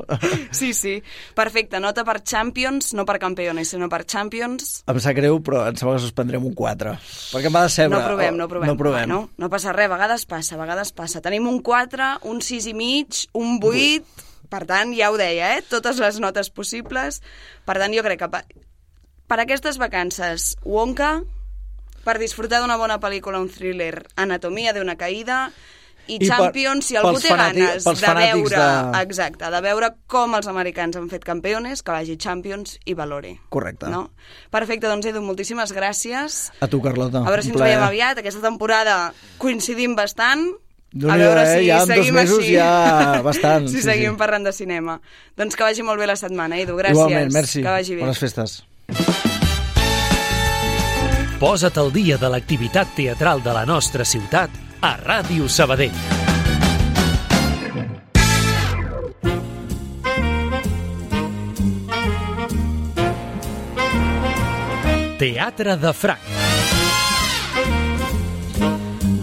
Sí, 0.52 0.72
sí. 0.76 0.98
Perfecte, 1.36 1.80
nota 1.80 2.04
per 2.08 2.20
Champions, 2.22 2.92
no 2.96 3.04
per 3.08 3.18
Campeones, 3.22 3.72
sinó 3.74 3.88
per 3.92 4.04
Champions. 4.08 4.82
Em 4.88 5.00
sap 5.00 5.16
greu, 5.16 5.40
però 5.44 5.66
em 5.68 5.76
sembla 5.80 5.96
que 5.98 6.04
suspendrem 6.06 6.44
un 6.44 6.54
4, 6.56 6.94
perquè 7.32 7.48
em 7.52 7.58
va 7.58 7.66
decebre. 7.66 7.96
No 7.96 8.04
provem, 8.04 8.36
no 8.36 8.48
provem. 8.48 8.68
No 8.72 8.78
provem. 8.80 9.08
Bueno, 9.08 9.20
no 9.36 9.50
passa 9.52 9.72
res, 9.76 9.88
a 9.88 9.94
vegades 9.96 10.24
passa, 10.28 10.56
a 10.56 10.62
vegades 10.62 10.92
passa. 10.92 11.24
Tenim 11.24 11.48
un 11.48 11.60
4, 11.64 12.14
un 12.28 12.40
6 12.44 12.68
i 12.72 12.74
mig, 12.76 13.26
un 13.36 13.58
8, 13.62 14.27
per 14.50 14.64
tant, 14.66 14.94
ja 14.96 15.10
ho 15.12 15.16
deia, 15.20 15.56
eh? 15.58 15.62
Totes 15.68 15.98
les 16.02 16.18
notes 16.20 16.50
possibles. 16.50 17.20
Per 17.64 17.76
tant, 17.78 17.92
jo 17.94 18.02
crec 18.06 18.18
que 18.24 18.28
per, 18.32 18.44
per 19.28 19.40
aquestes 19.44 19.78
vacances, 19.78 20.54
Wonka, 20.64 21.18
per 22.04 22.18
disfrutar 22.18 22.62
d'una 22.62 22.78
bona 22.80 22.96
pel·lícula, 23.02 23.40
un 23.42 23.50
thriller, 23.52 24.06
Anatomia 24.16 24.72
d'una 24.72 24.96
caïda, 24.96 25.50
i, 26.08 26.14
I 26.14 26.18
per- 26.22 26.28
Champions, 26.38 26.86
si 26.88 26.96
algú 26.96 27.18
té 27.20 27.28
ganes 27.28 27.84
de 27.84 27.92
veure, 28.16 28.56
de- 28.56 29.00
exacte, 29.02 29.50
de 29.52 29.58
veure 29.60 29.90
com 30.08 30.32
els 30.38 30.46
americans 30.48 30.96
han 30.96 31.10
fet 31.10 31.26
campeones, 31.28 31.82
que 31.84 31.92
vagi 31.92 32.16
Champions 32.16 32.78
i 32.88 32.94
valore. 32.96 33.34
Correcte. 33.52 33.90
No? 33.92 34.06
Perfecte, 34.48 34.88
doncs 34.88 35.04
Edu, 35.10 35.20
moltíssimes 35.20 35.74
gràcies. 35.76 36.38
A 36.64 36.68
tu, 36.72 36.80
Carlota. 36.80 37.20
A 37.20 37.28
veure 37.28 37.44
si 37.44 37.52
ens 37.52 37.60
veiem 37.60 37.82
aviat. 37.84 38.22
Aquesta 38.24 38.40
temporada 38.40 39.12
coincidim 39.36 39.92
bastant. 40.00 40.46
Déu 40.92 41.10
a 41.12 41.16
veure 41.20 41.42
eh? 41.44 41.58
si 41.58 41.66
Ja 41.68 41.82
en 41.82 41.88
dos 41.88 41.96
seguim 41.96 42.14
mesos 42.16 42.38
així. 42.38 42.54
ja 42.54 43.20
bastant, 43.22 43.68
si 43.72 43.76
sí, 43.80 43.82
seguim 43.84 44.14
sí. 44.14 44.18
parlant 44.20 44.44
de 44.48 44.52
cinema. 44.56 44.98
Doncs 45.36 45.56
que 45.56 45.66
vagi 45.66 45.82
molt 45.84 46.00
bé 46.00 46.06
la 46.08 46.16
setmana, 46.16 46.56
Edu. 46.58 46.76
Gràcies. 46.80 46.96
Igualment, 46.96 47.32
merci. 47.34 47.62
Que 47.62 47.68
vagi 47.74 47.94
bé. 47.98 48.02
Bones 48.06 48.18
festes. 48.22 48.62
Posa't 51.38 51.76
al 51.78 51.92
dia 51.94 52.16
de 52.18 52.28
l'activitat 52.32 52.96
teatral 52.96 53.44
de 53.44 53.52
la 53.54 53.64
nostra 53.68 54.04
ciutat 54.04 54.50
a 54.82 54.96
Ràdio 54.98 55.46
Sabadell. 55.48 55.94
Teatre 65.18 65.76
de 65.76 65.92
Franc. 65.92 66.18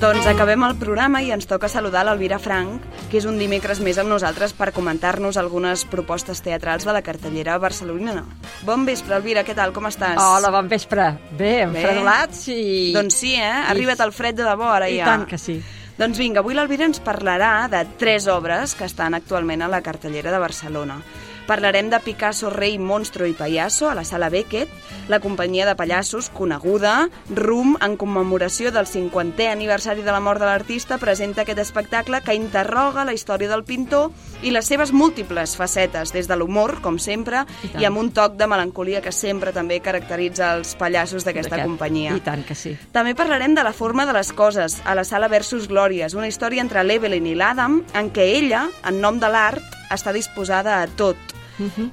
Doncs 0.06 0.28
acabem 0.30 0.62
el 0.62 0.76
programa 0.78 1.18
i 1.26 1.32
ens 1.34 1.48
toca 1.50 1.66
saludar 1.66 2.04
l'Elvira 2.06 2.38
Frank, 2.38 2.84
que 3.10 3.18
és 3.18 3.26
un 3.26 3.40
dimecres 3.42 3.80
més 3.82 3.98
amb 3.98 4.12
nosaltres 4.12 4.52
per 4.54 4.68
comentar-nos 4.76 5.40
algunes 5.42 5.82
propostes 5.90 6.44
teatrals 6.46 6.86
de 6.86 6.94
la 6.94 7.02
cartellera 7.02 7.56
barcelonina. 7.58 8.22
Bon 8.68 8.86
vespre, 8.86 9.16
Elvira, 9.18 9.42
què 9.42 9.56
tal? 9.58 9.74
Com 9.74 9.90
estàs? 9.90 10.22
Hola, 10.22 10.52
bon 10.54 10.70
vespre. 10.70 11.08
Bé, 11.40 11.56
enfredolats 11.66 12.44
i... 12.54 12.92
Doncs 12.94 13.18
sí, 13.24 13.34
eh? 13.34 13.50
Ha 13.50 13.72
arribat 13.74 14.06
el 14.06 14.14
fred 14.14 14.38
de 14.38 14.46
debò 14.46 14.70
ara 14.76 14.92
I 14.94 15.00
ja. 15.00 15.10
tant 15.10 15.26
que 15.26 15.42
sí. 15.42 15.58
Doncs 15.98 16.22
vinga, 16.22 16.46
avui 16.46 16.54
l'Elvira 16.54 16.86
ens 16.86 17.02
parlarà 17.02 17.56
de 17.74 17.82
tres 17.98 18.30
obres 18.30 18.78
que 18.78 18.86
estan 18.86 19.18
actualment 19.18 19.66
a 19.66 19.72
la 19.74 19.82
cartellera 19.82 20.30
de 20.30 20.44
Barcelona. 20.46 21.00
Parlarem 21.46 21.92
de 21.92 22.00
Picasso, 22.00 22.50
Rei, 22.50 22.80
Monstro 22.80 23.28
i 23.28 23.34
Payaso 23.34 23.90
a 23.90 23.96
la 23.96 24.04
Sala 24.04 24.30
Beckett, 24.30 24.70
la 25.08 25.20
companyia 25.20 25.68
de 25.68 25.76
pallassos 25.76 26.32
coneguda, 26.34 27.10
RUM, 27.30 27.76
en 27.86 27.98
commemoració 28.02 28.72
del 28.74 28.88
50è 28.90 29.52
aniversari 29.52 30.02
de 30.02 30.12
la 30.12 30.20
mort 30.20 30.42
de 30.42 30.48
l'artista, 30.50 30.98
presenta 30.98 31.44
aquest 31.44 31.62
espectacle 31.62 32.24
que 32.26 32.34
interroga 32.34 33.06
la 33.06 33.14
història 33.14 33.50
del 33.52 33.64
pintor 33.64 34.10
i 34.42 34.50
les 34.50 34.66
seves 34.66 34.92
múltiples 34.92 35.54
facetes, 35.56 36.14
des 36.16 36.26
de 36.28 36.38
l'humor, 36.40 36.80
com 36.82 36.98
sempre, 36.98 37.46
I 37.62 37.84
i, 37.84 37.86
amb 37.86 38.02
un 38.02 38.10
toc 38.16 38.40
de 38.40 38.50
melancolia 38.50 39.04
que 39.06 39.14
sempre 39.14 39.54
també 39.54 39.80
caracteritza 39.86 40.56
els 40.58 40.74
pallassos 40.80 41.28
d'aquesta 41.28 41.60
D'aquest. 41.60 41.70
companyia. 41.70 42.18
I 42.18 42.26
tant 42.26 42.42
que 42.48 42.58
sí. 42.58 42.74
També 42.92 43.14
parlarem 43.14 43.54
de 43.54 43.64
la 43.64 43.74
forma 43.74 44.08
de 44.10 44.18
les 44.18 44.34
coses, 44.34 44.82
a 44.84 44.96
la 44.98 45.06
sala 45.06 45.30
Versus 45.30 45.70
Glòries, 45.70 46.18
una 46.18 46.28
història 46.28 46.66
entre 46.66 46.84
l'Evelyn 46.84 47.30
i 47.30 47.36
l'Adam, 47.38 47.84
en 47.94 48.12
què 48.12 48.32
ella, 48.40 48.66
en 48.84 49.02
nom 49.02 49.22
de 49.22 49.30
l'art, 49.30 49.62
està 49.94 50.12
disposada 50.16 50.82
a 50.82 50.88
tot. 50.88 51.35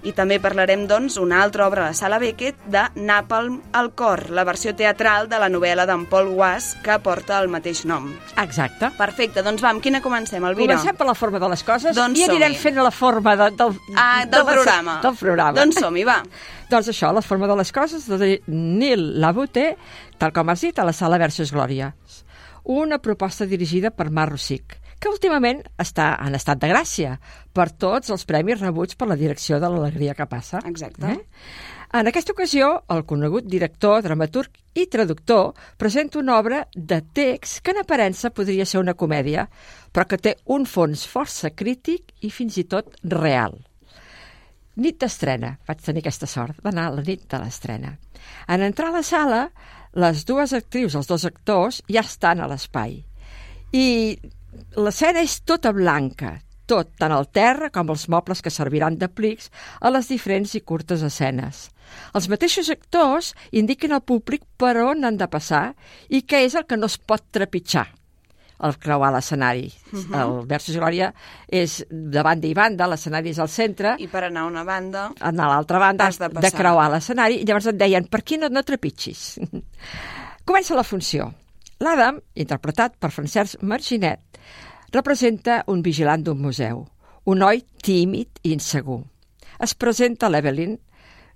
I 0.03 0.13
també 0.17 0.39
parlarem, 0.43 0.87
doncs, 0.91 1.17
una 1.23 1.43
altra 1.43 1.67
obra 1.69 1.85
a 1.85 1.91
la 1.93 1.95
sala 1.95 2.19
Beckett 2.19 2.59
de 2.73 2.83
Napalm 2.99 3.61
al 3.73 3.93
cor, 3.99 4.29
la 4.35 4.45
versió 4.45 4.75
teatral 4.75 5.29
de 5.31 5.39
la 5.39 5.49
novel·la 5.53 5.87
d'en 5.87 6.07
Paul 6.11 6.33
Was 6.39 6.73
que 6.83 6.97
porta 7.05 7.39
el 7.39 7.49
mateix 7.53 7.85
nom. 7.87 8.09
Exacte. 8.43 8.91
Perfecte, 8.99 9.45
doncs 9.47 9.63
va, 9.63 9.71
amb 9.71 9.83
quina 9.85 10.03
comencem, 10.03 10.43
Elvira? 10.45 10.75
Comencem 10.75 10.99
per 10.99 11.07
la 11.07 11.15
forma 11.15 11.39
de 11.43 11.53
les 11.53 11.63
coses 11.67 11.97
Doncs 11.97 12.19
i 12.19 12.27
anirem 12.27 12.57
fent 12.59 12.81
la 12.83 12.91
forma 12.91 13.37
de, 13.39 13.51
del, 13.61 13.79
Ah, 13.95 14.25
del 14.27 14.43
de 14.43 14.53
programa. 14.53 14.99
Del 15.05 15.17
programa. 15.21 15.57
Doncs 15.61 15.79
som-hi, 15.83 16.05
va. 16.09 16.19
doncs 16.73 16.91
això, 16.91 17.13
la 17.15 17.23
forma 17.23 17.47
de 17.51 17.57
les 17.63 17.73
coses 17.73 18.09
de 18.11 18.35
Nil 18.49 19.21
Labuté, 19.23 19.77
tal 20.19 20.35
com 20.35 20.51
has 20.51 20.67
dit, 20.67 20.79
a 20.79 20.87
la 20.89 20.95
sala 20.97 21.19
Versus 21.23 21.53
Glòria. 21.55 21.93
Una 22.65 22.99
proposta 23.03 23.47
dirigida 23.47 23.91
per 23.91 24.11
Mar 24.11 24.29
Rosic, 24.31 24.77
que 25.03 25.11
últimament 25.11 25.65
està 25.83 26.13
en 26.23 26.39
estat 26.39 26.61
de 26.63 26.71
gràcia 26.71 27.17
per 27.53 27.73
tots 27.75 28.13
els 28.15 28.25
premis 28.29 28.61
rebuts 28.63 28.95
per 28.99 29.09
la 29.11 29.19
direcció 29.19 29.59
de 29.59 29.71
l'alegria 29.73 30.15
que 30.15 30.29
passa. 30.31 30.63
Exacte. 30.69 31.17
Eh? 31.17 31.73
En 31.99 32.09
aquesta 32.09 32.33
ocasió, 32.33 32.69
el 32.95 33.03
conegut 33.05 33.49
director, 33.51 33.99
dramaturg 34.01 34.55
i 34.79 34.87
traductor 34.89 35.51
presenta 35.77 36.21
una 36.23 36.39
obra 36.39 36.63
de 36.73 37.03
text 37.03 37.61
que 37.61 37.75
en 37.75 37.83
aparença 37.83 38.31
podria 38.33 38.65
ser 38.65 38.81
una 38.81 38.95
comèdia, 38.95 39.49
però 39.93 40.07
que 40.09 40.17
té 40.17 40.37
un 40.55 40.65
fons 40.65 41.05
força 41.05 41.51
crític 41.51 42.15
i 42.23 42.31
fins 42.33 42.57
i 42.63 42.65
tot 42.65 42.97
real. 43.03 43.59
Nit 44.81 45.03
d'estrena. 45.03 45.59
Vaig 45.69 45.83
tenir 45.85 46.01
aquesta 46.01 46.31
sort 46.31 46.63
d'anar 46.65 46.87
a 46.89 46.95
la 46.97 47.05
nit 47.05 47.27
de 47.29 47.43
l'estrena. 47.43 47.97
En 48.49 48.65
entrar 48.65 48.89
a 48.89 48.97
la 48.97 49.03
sala, 49.05 49.43
les 49.93 50.25
dues 50.25 50.55
actrius, 50.57 50.95
els 50.97 51.11
dos 51.11 51.27
actors, 51.29 51.83
ja 51.93 52.01
estan 52.01 52.41
a 52.41 52.49
l'espai. 52.49 53.03
I 53.77 54.17
l'escena 54.77 55.23
és 55.25 55.41
tota 55.49 55.73
blanca, 55.73 56.37
tot, 56.67 56.93
tant 56.99 57.13
el 57.13 57.27
terra 57.33 57.71
com 57.75 57.91
els 57.93 58.09
mobles 58.13 58.43
que 58.45 58.51
serviran 58.53 58.97
de 59.01 59.09
plics 59.09 59.51
a 59.81 59.91
les 59.91 60.09
diferents 60.09 60.55
i 60.55 60.61
curtes 60.61 61.03
escenes. 61.03 61.69
Els 62.17 62.29
mateixos 62.33 62.71
actors 62.73 63.33
indiquen 63.53 63.93
al 63.93 64.05
públic 64.05 64.45
per 64.57 64.77
on 64.81 65.05
han 65.05 65.19
de 65.21 65.29
passar 65.29 65.75
i 66.09 66.23
què 66.25 66.45
és 66.47 66.55
el 66.57 66.65
que 66.65 66.79
no 66.81 66.89
es 66.89 66.97
pot 66.99 67.25
trepitjar 67.33 67.89
al 68.63 68.77
creuar 68.79 69.11
l'escenari. 69.13 69.67
Mhm. 69.91 70.15
El 70.15 70.47
Versus 70.47 70.77
Glòria 70.79 71.09
és 71.49 71.81
de 71.91 72.23
banda 72.23 72.47
i 72.47 72.55
banda, 72.55 72.87
l'escenari 72.87 73.33
és 73.35 73.41
al 73.43 73.49
centre, 73.51 73.97
I 73.99 74.07
per 74.07 74.23
anar 74.29 74.45
a 74.45 74.47
una 74.47 74.63
banda... 74.65 75.09
anar 75.19 75.49
a 75.49 75.55
l'altra 75.57 75.81
banda 75.83 76.07
Has 76.07 76.19
de 76.21 76.29
de, 76.29 76.35
passar. 76.37 76.59
creuar 76.61 76.89
l'escenari, 76.93 77.43
llavors 77.45 77.67
et 77.67 77.77
deien, 77.81 78.07
per 78.07 78.21
aquí 78.23 78.39
no, 78.39 78.49
no 78.49 78.63
trepitgis. 78.63 79.41
Comença 80.47 80.79
la 80.79 80.85
funció. 80.87 81.33
L'Adam, 81.83 82.21
interpretat 82.39 82.95
per 83.03 83.11
Francesc 83.11 83.63
Marginet, 83.67 84.39
representa 84.95 85.63
un 85.73 85.81
vigilant 85.83 86.23
d'un 86.23 86.39
museu, 86.39 86.85
un 87.27 87.41
noi 87.43 87.65
tímid 87.83 88.39
i 88.47 88.53
insegur. 88.55 89.01
Es 89.59 89.75
presenta 89.75 90.31
l'Evelyn, 90.31 90.77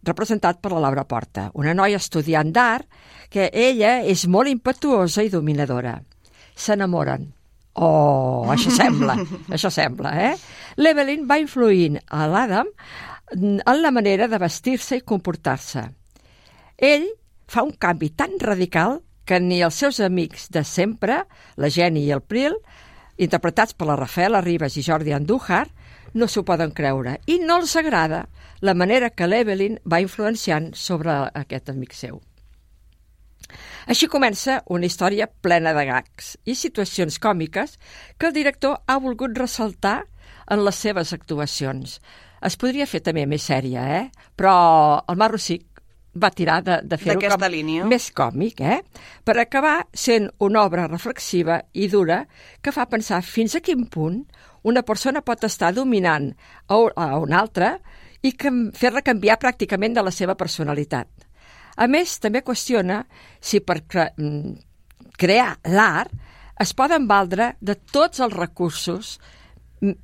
representat 0.06 0.60
per 0.62 0.70
la 0.70 0.82
Laura 0.84 1.02
Porta, 1.08 1.48
una 1.58 1.74
noia 1.74 1.98
estudiant 1.98 2.52
d'art 2.54 2.86
que 3.32 3.48
ella 3.50 3.96
és 4.06 4.26
molt 4.30 4.52
impetuosa 4.52 5.24
i 5.26 5.32
dominadora. 5.32 5.96
S'enamoren. 6.54 7.26
Oh, 7.82 8.46
això 8.52 8.70
sembla, 8.72 9.18
això 9.56 9.72
sembla, 9.72 10.14
eh? 10.28 10.32
L'Evelyn 10.78 11.26
va 11.26 11.40
influint 11.42 11.98
a 12.06 12.28
l'Adam 12.30 12.70
en 13.34 13.82
la 13.82 13.90
manera 13.90 14.30
de 14.30 14.38
vestir-se 14.38 15.00
i 15.00 15.04
comportar-se. 15.04 15.82
Ell 16.78 17.10
fa 17.50 17.66
un 17.66 17.74
canvi 17.74 18.12
tan 18.14 18.38
radical 18.38 19.00
que 19.26 19.40
ni 19.42 19.60
els 19.66 19.78
seus 19.82 20.00
amics 20.00 20.48
de 20.54 20.62
sempre, 20.64 21.24
la 21.56 21.70
Jenny 21.70 22.06
i 22.06 22.12
el 22.14 22.22
Pril, 22.22 22.54
interpretats 23.18 23.74
per 23.74 23.88
la 23.88 23.98
Rafaela 23.98 24.42
Ribas 24.44 24.76
i 24.78 24.84
Jordi 24.86 25.14
Andújar, 25.16 25.66
no 26.16 26.28
s'ho 26.30 26.46
poden 26.48 26.72
creure 26.72 27.18
i 27.26 27.40
no 27.42 27.58
els 27.60 27.74
agrada 27.76 28.24
la 28.64 28.74
manera 28.74 29.10
que 29.10 29.28
l'Evelyn 29.28 29.76
va 29.84 30.00
influenciant 30.00 30.70
sobre 30.74 31.18
aquest 31.34 31.68
amic 31.72 31.92
seu. 31.96 32.22
Així 33.86 34.08
comença 34.10 34.60
una 34.74 34.88
història 34.88 35.28
plena 35.28 35.74
de 35.76 35.84
gags 35.86 36.34
i 36.44 36.56
situacions 36.58 37.20
còmiques 37.22 37.76
que 38.18 38.30
el 38.30 38.34
director 38.34 38.80
ha 38.86 38.96
volgut 39.02 39.36
ressaltar 39.38 40.00
en 40.50 40.64
les 40.64 40.80
seves 40.82 41.12
actuacions. 41.14 42.00
Es 42.46 42.56
podria 42.60 42.86
fer 42.86 43.02
també 43.02 43.26
més 43.26 43.46
sèria, 43.46 43.84
eh? 44.00 44.04
però 44.36 44.56
el 45.06 45.18
Mar 45.18 45.30
Rossic 45.32 45.65
va 46.16 46.30
tirar 46.34 46.60
de, 46.64 46.80
de 46.82 46.98
fer-ho 47.00 47.20
D'aquesta 47.20 47.48
línia. 47.52 47.84
més 47.88 48.08
còmic, 48.16 48.60
eh? 48.60 48.80
per 49.24 49.36
acabar 49.40 49.76
sent 49.92 50.28
una 50.42 50.64
obra 50.64 50.86
reflexiva 50.88 51.60
i 51.74 51.88
dura 51.92 52.22
que 52.62 52.72
fa 52.74 52.88
pensar 52.90 53.22
fins 53.22 53.56
a 53.56 53.62
quin 53.64 53.86
punt 53.92 54.22
una 54.66 54.82
persona 54.82 55.22
pot 55.22 55.44
estar 55.46 55.72
dominant 55.74 56.32
a 56.68 56.80
a 56.96 57.08
una 57.22 57.40
altra 57.40 57.76
i 58.22 58.32
fer-la 58.74 59.04
canviar 59.06 59.38
pràcticament 59.38 59.94
de 59.94 60.02
la 60.02 60.10
seva 60.10 60.34
personalitat. 60.34 61.08
A 61.76 61.86
més, 61.86 62.18
també 62.18 62.42
qüestiona 62.42 63.02
si 63.40 63.60
per 63.60 63.82
cre 63.86 64.10
mm, 64.16 64.54
crear 65.20 65.56
l'art 65.68 66.12
es 66.60 66.72
poden 66.72 67.06
valdre 67.06 67.52
de 67.60 67.76
tots 67.92 68.20
els 68.24 68.32
recursos 68.32 69.16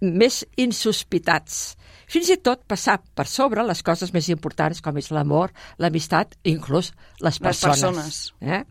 més 0.01 0.43
insospitats, 0.61 1.77
fins 2.07 2.31
i 2.31 2.37
tot 2.37 2.65
passar 2.67 2.99
per 3.15 3.27
sobre 3.27 3.65
les 3.67 3.83
coses 3.83 4.13
més 4.15 4.29
importants 4.29 4.81
com 4.81 4.97
és 4.99 5.11
l'amor, 5.11 5.53
l'amistat 5.79 6.37
i 6.45 6.51
inclús 6.57 6.93
les 7.21 7.35
Les 7.35 7.39
persones. 7.41 7.73
persones. 7.81 8.35
Eh? 8.41 8.65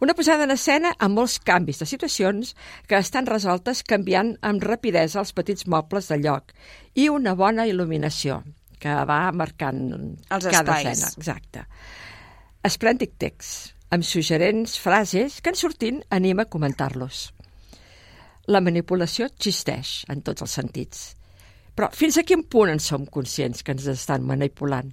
Una 0.00 0.14
posada 0.14 0.44
en 0.44 0.52
escena 0.54 0.92
amb 0.98 1.16
molts 1.18 1.40
canvis 1.42 1.80
de 1.80 1.86
situacions 1.86 2.54
que 2.86 2.98
estan 2.98 3.26
resoltes 3.26 3.82
canviant 3.82 4.36
amb 4.42 4.62
rapidesa 4.62 5.18
els 5.18 5.32
petits 5.32 5.66
mobles 5.66 6.06
de 6.08 6.18
lloc 6.22 6.52
i 6.94 7.08
una 7.08 7.34
bona 7.34 7.66
il·luminació 7.66 8.44
que 8.78 8.94
va 9.10 9.32
marcant 9.32 9.80
Els 10.30 10.46
cada 10.46 10.78
espais. 10.78 10.86
escena. 10.86 11.10
Exacte. 11.18 11.64
Esplèndid 12.62 13.16
text, 13.18 13.74
amb 13.90 14.04
suggerents 14.04 14.78
frases 14.78 15.40
que 15.40 15.50
en 15.50 15.56
sortint 15.56 16.00
anima 16.10 16.42
a 16.42 16.50
comentar-los. 16.52 17.32
La 18.46 18.60
manipulació 18.60 19.26
existeix 19.26 20.04
en 20.08 20.22
tots 20.22 20.42
els 20.42 20.50
sentits. 20.52 21.16
Però 21.78 21.88
fins 21.94 22.18
a 22.18 22.24
quin 22.26 22.42
punt 22.50 22.72
en 22.72 22.80
som 22.82 23.04
conscients 23.06 23.62
que 23.62 23.70
ens 23.76 23.86
estan 23.92 24.24
manipulant? 24.26 24.90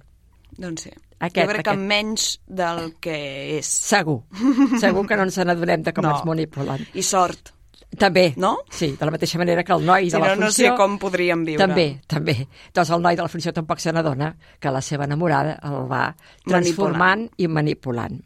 Doncs 0.56 0.86
sí. 0.86 0.92
Aquest, 1.18 1.42
jo 1.48 1.52
crec 1.54 1.64
que 1.64 1.72
aquest. 1.72 1.88
menys 1.88 2.24
del 2.46 2.92
que 3.02 3.16
és. 3.58 3.66
Segur. 3.66 4.20
Segur 4.82 5.06
que 5.08 5.16
no 5.18 5.24
ens 5.26 5.38
n'adonem 5.42 5.82
de 5.82 5.92
com 5.96 6.04
No. 6.06 6.14
ens 6.14 6.24
manipulen. 6.28 6.84
I 6.94 7.02
sort. 7.02 7.52
També. 7.96 8.34
No? 8.36 8.50
Sí, 8.70 8.90
de 8.98 9.06
la 9.08 9.12
mateixa 9.14 9.38
manera 9.40 9.62
que 9.64 9.72
el 9.72 9.84
noi 9.86 10.10
Si 10.10 10.16
de 10.16 10.20
la 10.20 10.34
no, 10.34 10.40
no 10.42 10.46
funció... 10.50 10.72
sé 10.72 10.76
com 10.76 10.98
podríem 11.00 11.44
viure. 11.46 11.62
També, 11.64 11.86
també. 12.10 12.34
Doncs 12.74 12.90
el 12.92 13.00
noi 13.04 13.16
de 13.16 13.24
la 13.24 13.30
funció 13.32 13.52
tampoc 13.56 13.80
se 13.80 13.92
n'adona 13.94 14.32
que 14.60 14.72
la 14.74 14.82
seva 14.84 15.06
enamorada 15.08 15.54
el 15.64 15.86
va 15.88 16.02
transformant 16.44 17.26
i 17.40 17.48
manipulant. 17.48 18.18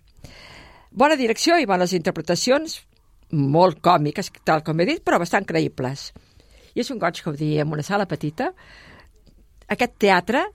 Bona 0.91 1.15
direcció 1.21 1.59
i 1.63 1.69
bones 1.71 1.93
interpretacions, 1.95 2.81
molt 3.31 3.79
còmiques, 3.85 4.33
tal 4.43 4.65
com 4.67 4.81
he 4.81 4.89
dit, 4.89 5.05
però 5.07 5.21
bastant 5.23 5.47
creïbles. 5.47 6.09
I 6.75 6.85
és 6.85 6.91
un 6.95 7.01
goig 7.03 7.21
que 7.23 7.31
ho 7.31 7.37
digui 7.37 7.61
en 7.63 7.73
una 7.73 7.85
sala 7.87 8.07
petita. 8.11 8.51
Aquest 9.71 9.99
teatre, 10.03 10.47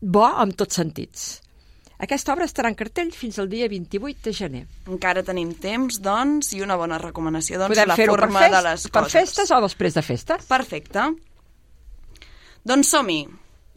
bo 0.00 0.26
en 0.42 0.52
tots 0.56 0.80
sentits. 0.80 1.30
Aquesta 2.00 2.32
obra 2.32 2.46
estarà 2.48 2.70
en 2.72 2.76
cartell 2.78 3.10
fins 3.12 3.36
al 3.38 3.50
dia 3.52 3.66
28 3.68 4.22
de 4.24 4.32
gener. 4.32 4.62
Encara 4.88 5.20
tenim 5.24 5.50
temps, 5.60 5.98
doncs, 6.00 6.54
i 6.56 6.62
una 6.64 6.78
bona 6.80 6.96
recomanació, 7.00 7.58
doncs, 7.60 7.74
Podem 7.74 7.90
la 7.92 7.96
per, 7.98 8.06
forma 8.08 8.40
fest, 8.40 8.54
de 8.54 8.62
les 8.64 8.86
per 8.88 9.02
coses. 9.02 9.16
festes 9.18 9.52
o 9.52 9.58
després 9.60 9.98
de 9.98 10.04
festes? 10.06 10.46
Perfecte. 10.48 11.10
Doncs 12.64 12.94
som-hi. 12.96 13.20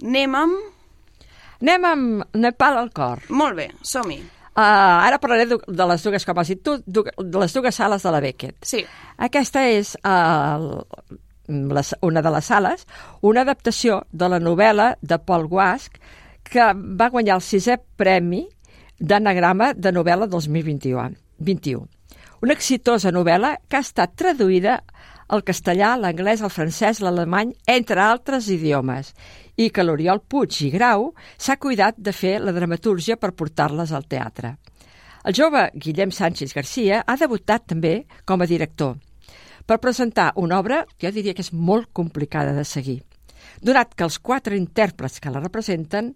Anem 0.04 0.40
amb... 0.40 0.70
Anem 1.64 1.86
amb 1.88 2.40
Nepal 2.40 2.80
al 2.80 2.90
cor. 2.96 3.28
Molt 3.32 3.60
bé, 3.60 3.70
som-hi. 3.88 4.22
Uh, 4.54 4.62
ara 4.62 5.18
parlaré 5.18 5.48
de, 5.50 5.58
les 5.90 6.04
dues, 6.06 6.26
com 6.28 6.38
has 6.38 6.50
dit 6.52 6.60
tu, 6.62 6.78
de 6.86 7.40
les 7.42 7.56
dues 7.56 7.76
sales 7.76 8.04
de 8.06 8.12
la 8.14 8.20
Beckett. 8.24 8.60
Sí. 8.70 8.84
Aquesta 9.28 9.64
és 9.66 9.96
uh, 10.06 10.84
les, 11.48 11.96
una 12.02 12.22
de 12.22 12.32
les 12.32 12.46
sales, 12.46 12.86
una 13.22 13.41
adaptació 13.41 14.04
de 14.12 14.30
la 14.30 14.39
novel·la 14.39 14.94
de 15.02 15.20
Paul 15.20 15.48
Guasc 15.48 16.00
que 16.44 16.72
va 16.74 17.10
guanyar 17.10 17.38
el 17.39 17.46
sisè 17.46 17.78
premi 17.98 18.46
d'anagrama 19.00 19.74
de 19.74 19.91
novel·la 19.91 20.28
2021. 20.32 21.16
21. 21.39 21.88
Una 22.44 22.56
exitosa 22.56 23.12
novel·la 23.12 23.58
que 23.68 23.80
ha 23.80 23.84
estat 23.84 24.16
traduïda 24.20 24.82
al 25.34 25.44
castellà, 25.48 25.96
l'anglès, 25.98 26.44
el 26.44 26.52
francès, 26.52 27.00
l'alemany, 27.02 27.54
entre 27.68 28.02
altres 28.04 28.50
idiomes, 28.52 29.14
i 29.56 29.70
que 29.72 29.86
l'Oriol 29.86 30.20
Puig 30.28 30.60
i 30.66 30.70
Grau 30.74 31.14
s'ha 31.38 31.58
cuidat 31.58 31.98
de 31.98 32.12
fer 32.14 32.39
la 32.44 32.54
dramatúrgia 32.54 33.18
per 33.18 33.32
portar-les 33.32 33.94
al 33.94 34.06
teatre. 34.06 34.58
El 35.24 35.34
jove 35.34 35.70
Guillem 35.74 36.12
Sánchez 36.12 36.54
Garcia 36.54 37.02
ha 37.08 37.16
debutat 37.18 37.66
també 37.72 38.04
com 38.28 38.44
a 38.44 38.50
director 38.50 38.98
per 39.66 39.80
presentar 39.80 40.32
una 40.36 40.59
obra 40.59 40.84
que 40.97 41.07
jo 41.07 41.14
diria 41.16 41.34
que 41.34 41.43
és 41.45 41.53
molt 41.53 41.89
complicada 41.93 42.53
de 42.53 42.66
seguir, 42.68 43.01
donat 43.61 43.93
que 43.95 44.03
els 44.03 44.20
quatre 44.20 44.57
intèrprets 44.57 45.20
que 45.20 45.32
la 45.32 45.41
representen 45.43 46.14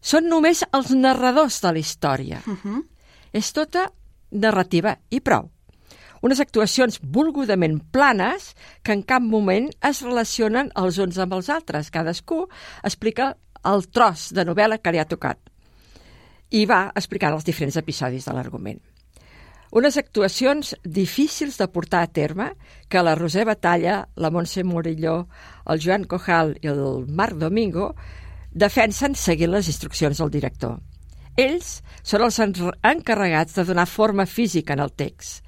són 0.00 0.28
només 0.28 0.64
els 0.72 0.92
narradors 0.96 1.60
de 1.60 1.72
la 1.72 1.78
història. 1.78 2.42
Uh 2.46 2.56
-huh. 2.56 2.84
És 3.32 3.52
tota 3.52 3.92
narrativa 4.30 4.98
i 5.10 5.20
prou. 5.20 5.50
Unes 6.22 6.40
actuacions 6.40 7.00
volgudament 7.02 7.80
planes 7.90 8.54
que 8.82 8.92
en 8.92 9.02
cap 9.02 9.22
moment 9.22 9.70
es 9.80 10.02
relacionen 10.02 10.70
els 10.76 10.98
uns 10.98 11.18
amb 11.18 11.32
els 11.32 11.48
altres. 11.48 11.90
Cadascú 11.90 12.48
explica 12.82 13.36
el 13.64 13.88
tros 13.88 14.32
de 14.32 14.44
novel·la 14.44 14.78
que 14.78 14.92
li 14.92 14.98
ha 14.98 15.08
tocat 15.08 15.38
i 16.50 16.66
va 16.66 16.90
explicant 16.94 17.32
els 17.32 17.44
diferents 17.44 17.76
episodis 17.76 18.24
de 18.26 18.32
l'argument. 18.34 18.80
Unes 19.72 19.96
actuacions 19.96 20.74
difícils 20.82 21.56
de 21.58 21.68
portar 21.68 22.02
a 22.02 22.08
terme 22.10 22.52
que 22.88 23.02
la 23.02 23.14
Roser 23.14 23.44
Batalla, 23.46 24.08
la 24.16 24.30
Montse 24.30 24.64
Morilló, 24.64 25.28
el 25.66 25.78
Joan 25.80 26.04
Cojal 26.10 26.56
i 26.60 26.66
el 26.72 27.06
Marc 27.06 27.36
Domingo 27.38 27.94
defensen 28.50 29.14
seguint 29.14 29.52
les 29.54 29.68
instruccions 29.70 30.18
del 30.18 30.30
director. 30.30 30.80
Ells 31.38 31.82
són 32.02 32.24
els 32.26 32.38
en- 32.42 32.54
encarregats 32.82 33.54
de 33.54 33.64
donar 33.64 33.86
forma 33.86 34.26
física 34.26 34.72
en 34.74 34.80
el 34.80 34.90
text. 34.92 35.44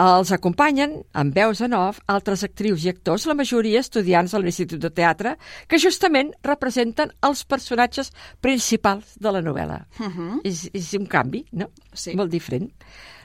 Els 0.00 0.30
acompanyen, 0.32 0.98
amb 1.16 1.32
veus 1.36 1.60
en 1.64 1.72
off, 1.72 2.00
altres 2.06 2.42
actrius 2.44 2.82
i 2.84 2.90
actors, 2.90 3.24
la 3.26 3.34
majoria 3.36 3.80
estudiants 3.80 4.32
de 4.32 4.40
l'Institut 4.42 4.80
de 4.82 4.90
Teatre, 4.92 5.36
que 5.68 5.78
justament 5.80 6.32
representen 6.44 7.12
els 7.24 7.44
personatges 7.48 8.12
principals 8.44 9.14
de 9.16 9.32
la 9.32 9.40
novel·la. 9.40 9.86
Uh 10.00 10.06
-huh. 10.06 10.40
És, 10.44 10.68
és 10.74 10.92
un 10.94 11.06
canvi, 11.06 11.46
no? 11.52 11.70
Sí. 11.94 12.14
Molt 12.14 12.30
diferent. 12.30 12.70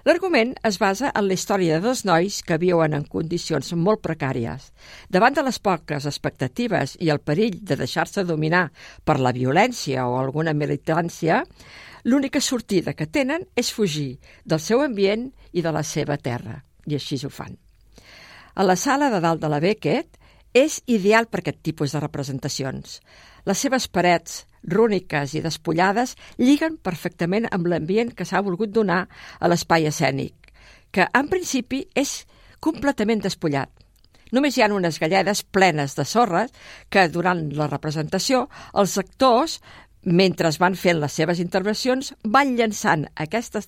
L'argument 0.01 0.55
es 0.65 0.79
basa 0.81 1.11
en 1.13 1.27
la 1.27 1.35
història 1.37 1.75
de 1.77 1.85
dos 1.85 1.99
nois 2.09 2.39
que 2.41 2.57
viuen 2.61 2.95
en 2.97 3.03
condicions 3.05 3.73
molt 3.77 4.01
precàries. 4.01 4.71
Davant 5.13 5.35
de 5.37 5.43
les 5.45 5.59
poques 5.61 6.07
expectatives 6.09 6.95
i 6.99 7.11
el 7.13 7.21
perill 7.21 7.59
de 7.61 7.77
deixar-se 7.77 8.23
dominar 8.25 8.71
per 9.05 9.19
la 9.21 9.33
violència 9.35 10.07
o 10.09 10.17
alguna 10.17 10.55
militància, 10.57 11.43
l'única 12.03 12.41
sortida 12.41 12.95
que 12.97 13.05
tenen 13.05 13.45
és 13.55 13.69
fugir 13.69 14.17
del 14.43 14.59
seu 14.59 14.81
ambient 14.81 15.29
i 15.53 15.61
de 15.61 15.73
la 15.75 15.83
seva 15.85 16.17
terra. 16.17 16.63
I 16.89 16.97
així 16.97 17.21
ho 17.21 17.29
fan. 17.29 17.53
A 18.55 18.65
la 18.65 18.75
sala 18.75 19.11
de 19.13 19.21
dalt 19.21 19.41
de 19.41 19.53
la 19.53 19.61
Beckett 19.61 20.17
és 20.57 20.81
ideal 20.87 21.29
per 21.29 21.43
aquest 21.43 21.61
tipus 21.61 21.93
de 21.93 22.01
representacions. 22.01 22.99
Les 23.45 23.57
seves 23.57 23.87
parets 23.87 24.45
rúniques 24.63 25.33
i 25.33 25.41
despullades 25.41 26.15
lliguen 26.37 26.77
perfectament 26.77 27.47
amb 27.51 27.67
l'ambient 27.71 28.13
que 28.13 28.25
s'ha 28.25 28.43
volgut 28.45 28.73
donar 28.73 29.07
a 29.39 29.49
l'espai 29.49 29.87
escènic, 29.89 30.51
que 30.91 31.07
en 31.07 31.29
principi 31.31 31.85
és 31.95 32.25
completament 32.59 33.23
despullat. 33.23 33.71
Només 34.31 34.55
hi 34.55 34.63
ha 34.63 34.71
unes 34.71 34.99
galledes 35.01 35.43
plenes 35.43 35.97
de 35.97 36.05
sorra 36.07 36.45
que 36.89 37.07
durant 37.11 37.49
la 37.57 37.67
representació 37.67 38.45
els 38.73 38.97
actors, 39.01 39.59
mentre 40.03 40.51
van 40.59 40.77
fent 40.79 41.01
les 41.01 41.17
seves 41.19 41.41
intervencions, 41.43 42.13
van 42.23 42.55
llançant 42.55 43.09
aquesta 43.15 43.59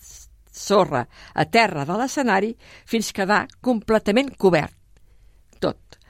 sorra 0.54 1.08
a 1.34 1.46
terra 1.46 1.84
de 1.90 1.98
l'escenari 2.00 2.54
fins 2.86 3.12
quedar 3.12 3.48
completament 3.62 4.32
cobert. 4.38 4.74
Tot. 5.60 6.03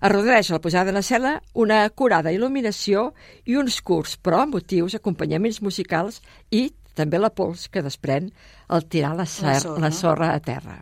Arrodoneix 0.00 0.48
a 0.50 0.56
la 0.56 0.62
posada 0.64 0.90
en 0.90 0.96
escena 0.96 1.34
una 1.52 1.82
acurada 1.84 2.32
il·luminació 2.32 3.10
i 3.44 3.56
uns 3.60 3.80
curts 3.84 4.16
però 4.16 4.44
emotius 4.46 4.96
acompanyaments 4.96 5.60
musicals 5.60 6.22
i 6.50 6.70
també 6.96 7.20
la 7.20 7.30
pols 7.30 7.66
que 7.68 7.82
desprèn 7.84 8.30
al 8.68 8.86
tirar 8.88 9.12
la, 9.16 9.26
ser, 9.26 9.44
La 9.46 9.52
la, 9.52 9.60
sorra. 9.60 9.74
sorra. 9.74 9.82
la 9.84 9.90
sorra 9.92 10.30
a 10.34 10.40
terra. 10.40 10.78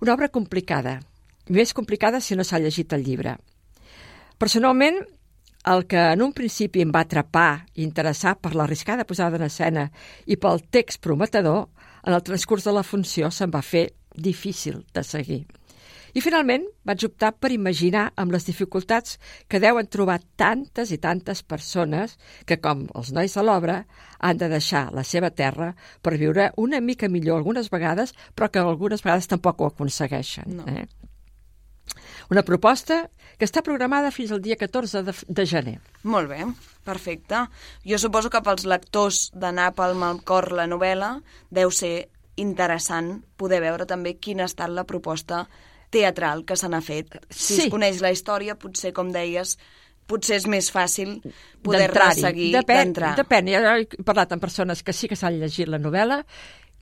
Una 0.00 0.14
obra 0.14 0.28
complicada, 0.28 0.98
més 1.48 1.72
complicada 1.76 2.20
si 2.20 2.36
no 2.36 2.44
s'ha 2.44 2.60
llegit 2.60 2.92
el 2.92 3.04
llibre. 3.04 3.36
Personalment, 4.40 5.00
el 5.68 5.86
que 5.86 6.00
en 6.14 6.22
un 6.24 6.32
principi 6.32 6.80
em 6.80 6.92
va 6.92 7.02
atrapar 7.04 7.66
i 7.74 7.84
interessar 7.84 8.36
per 8.40 8.54
l'arriscada 8.54 9.04
posada 9.04 9.36
en 9.36 9.44
escena 9.48 9.90
i 10.26 10.36
pel 10.40 10.62
text 10.72 11.02
prometedor, 11.04 11.66
en 12.06 12.16
el 12.16 12.22
transcurs 12.24 12.64
de 12.64 12.72
la 12.72 12.84
funció 12.84 13.28
se'n 13.30 13.52
va 13.52 13.60
fer 13.60 13.90
difícil 14.16 14.84
de 14.94 15.04
seguir. 15.04 15.42
I 16.14 16.22
finalment 16.24 16.66
vaig 16.86 17.04
optar 17.06 17.32
per 17.38 17.52
imaginar 17.54 18.08
amb 18.20 18.34
les 18.34 18.46
dificultats 18.48 19.18
que 19.48 19.60
deuen 19.62 19.88
trobar 19.90 20.18
tantes 20.40 20.90
i 20.90 20.98
tantes 20.98 21.42
persones 21.42 22.16
que, 22.46 22.60
com 22.62 22.86
els 22.94 23.12
nois 23.14 23.34
de 23.36 23.44
l'obra, 23.46 23.84
han 24.18 24.40
de 24.40 24.50
deixar 24.52 24.88
la 24.94 25.04
seva 25.04 25.30
terra 25.30 25.72
per 26.02 26.16
viure 26.18 26.50
una 26.56 26.80
mica 26.80 27.08
millor 27.08 27.40
algunes 27.40 27.70
vegades, 27.70 28.14
però 28.34 28.50
que 28.50 28.62
algunes 28.62 29.04
vegades 29.04 29.30
tampoc 29.30 29.60
ho 29.60 29.70
aconsegueixen. 29.70 30.60
No. 30.60 30.66
Eh? 30.66 30.86
Una 32.30 32.44
proposta 32.46 33.08
que 33.38 33.46
està 33.48 33.62
programada 33.66 34.12
fins 34.14 34.30
al 34.30 34.42
dia 34.44 34.56
14 34.60 35.02
de, 35.06 35.14
de 35.26 35.46
gener. 35.48 35.78
Molt 36.06 36.30
bé, 36.30 36.44
perfecte. 36.86 37.46
Jo 37.86 37.98
suposo 37.98 38.30
que 38.30 38.42
pels 38.46 38.66
lectors 38.68 39.28
de 39.34 39.50
Nàpalm 39.56 40.04
al 40.06 40.22
cor 40.26 40.52
la 40.54 40.68
novel·la 40.70 41.16
deu 41.50 41.72
ser 41.74 42.10
interessant 42.40 43.18
poder 43.40 43.60
veure 43.64 43.88
també 43.88 44.14
quina 44.22 44.46
ha 44.46 44.50
estat 44.50 44.70
la 44.72 44.86
proposta 44.88 45.46
teatral 45.90 46.44
que 46.46 46.56
se 46.56 46.68
n'ha 46.68 46.80
fet. 46.80 47.18
Si 47.28 47.54
Sí. 47.56 47.62
es 47.62 47.68
coneix 47.70 48.00
la 48.00 48.10
història, 48.12 48.54
potser, 48.58 48.92
com 48.92 49.10
deies, 49.12 49.58
potser 50.06 50.36
és 50.36 50.46
més 50.46 50.70
fàcil 50.72 51.20
poder-la 51.62 52.12
seguir 52.14 52.52
Depèn, 52.54 52.84
d'entrar. 52.92 53.16
depèn. 53.16 53.46
Jo 53.50 53.74
he 53.76 54.02
parlat 54.04 54.32
amb 54.32 54.40
persones 54.42 54.82
que 54.82 54.92
sí 54.92 55.08
que 55.08 55.16
s'han 55.16 55.38
llegit 55.38 55.68
la 55.68 55.78
novel·la 55.78 56.24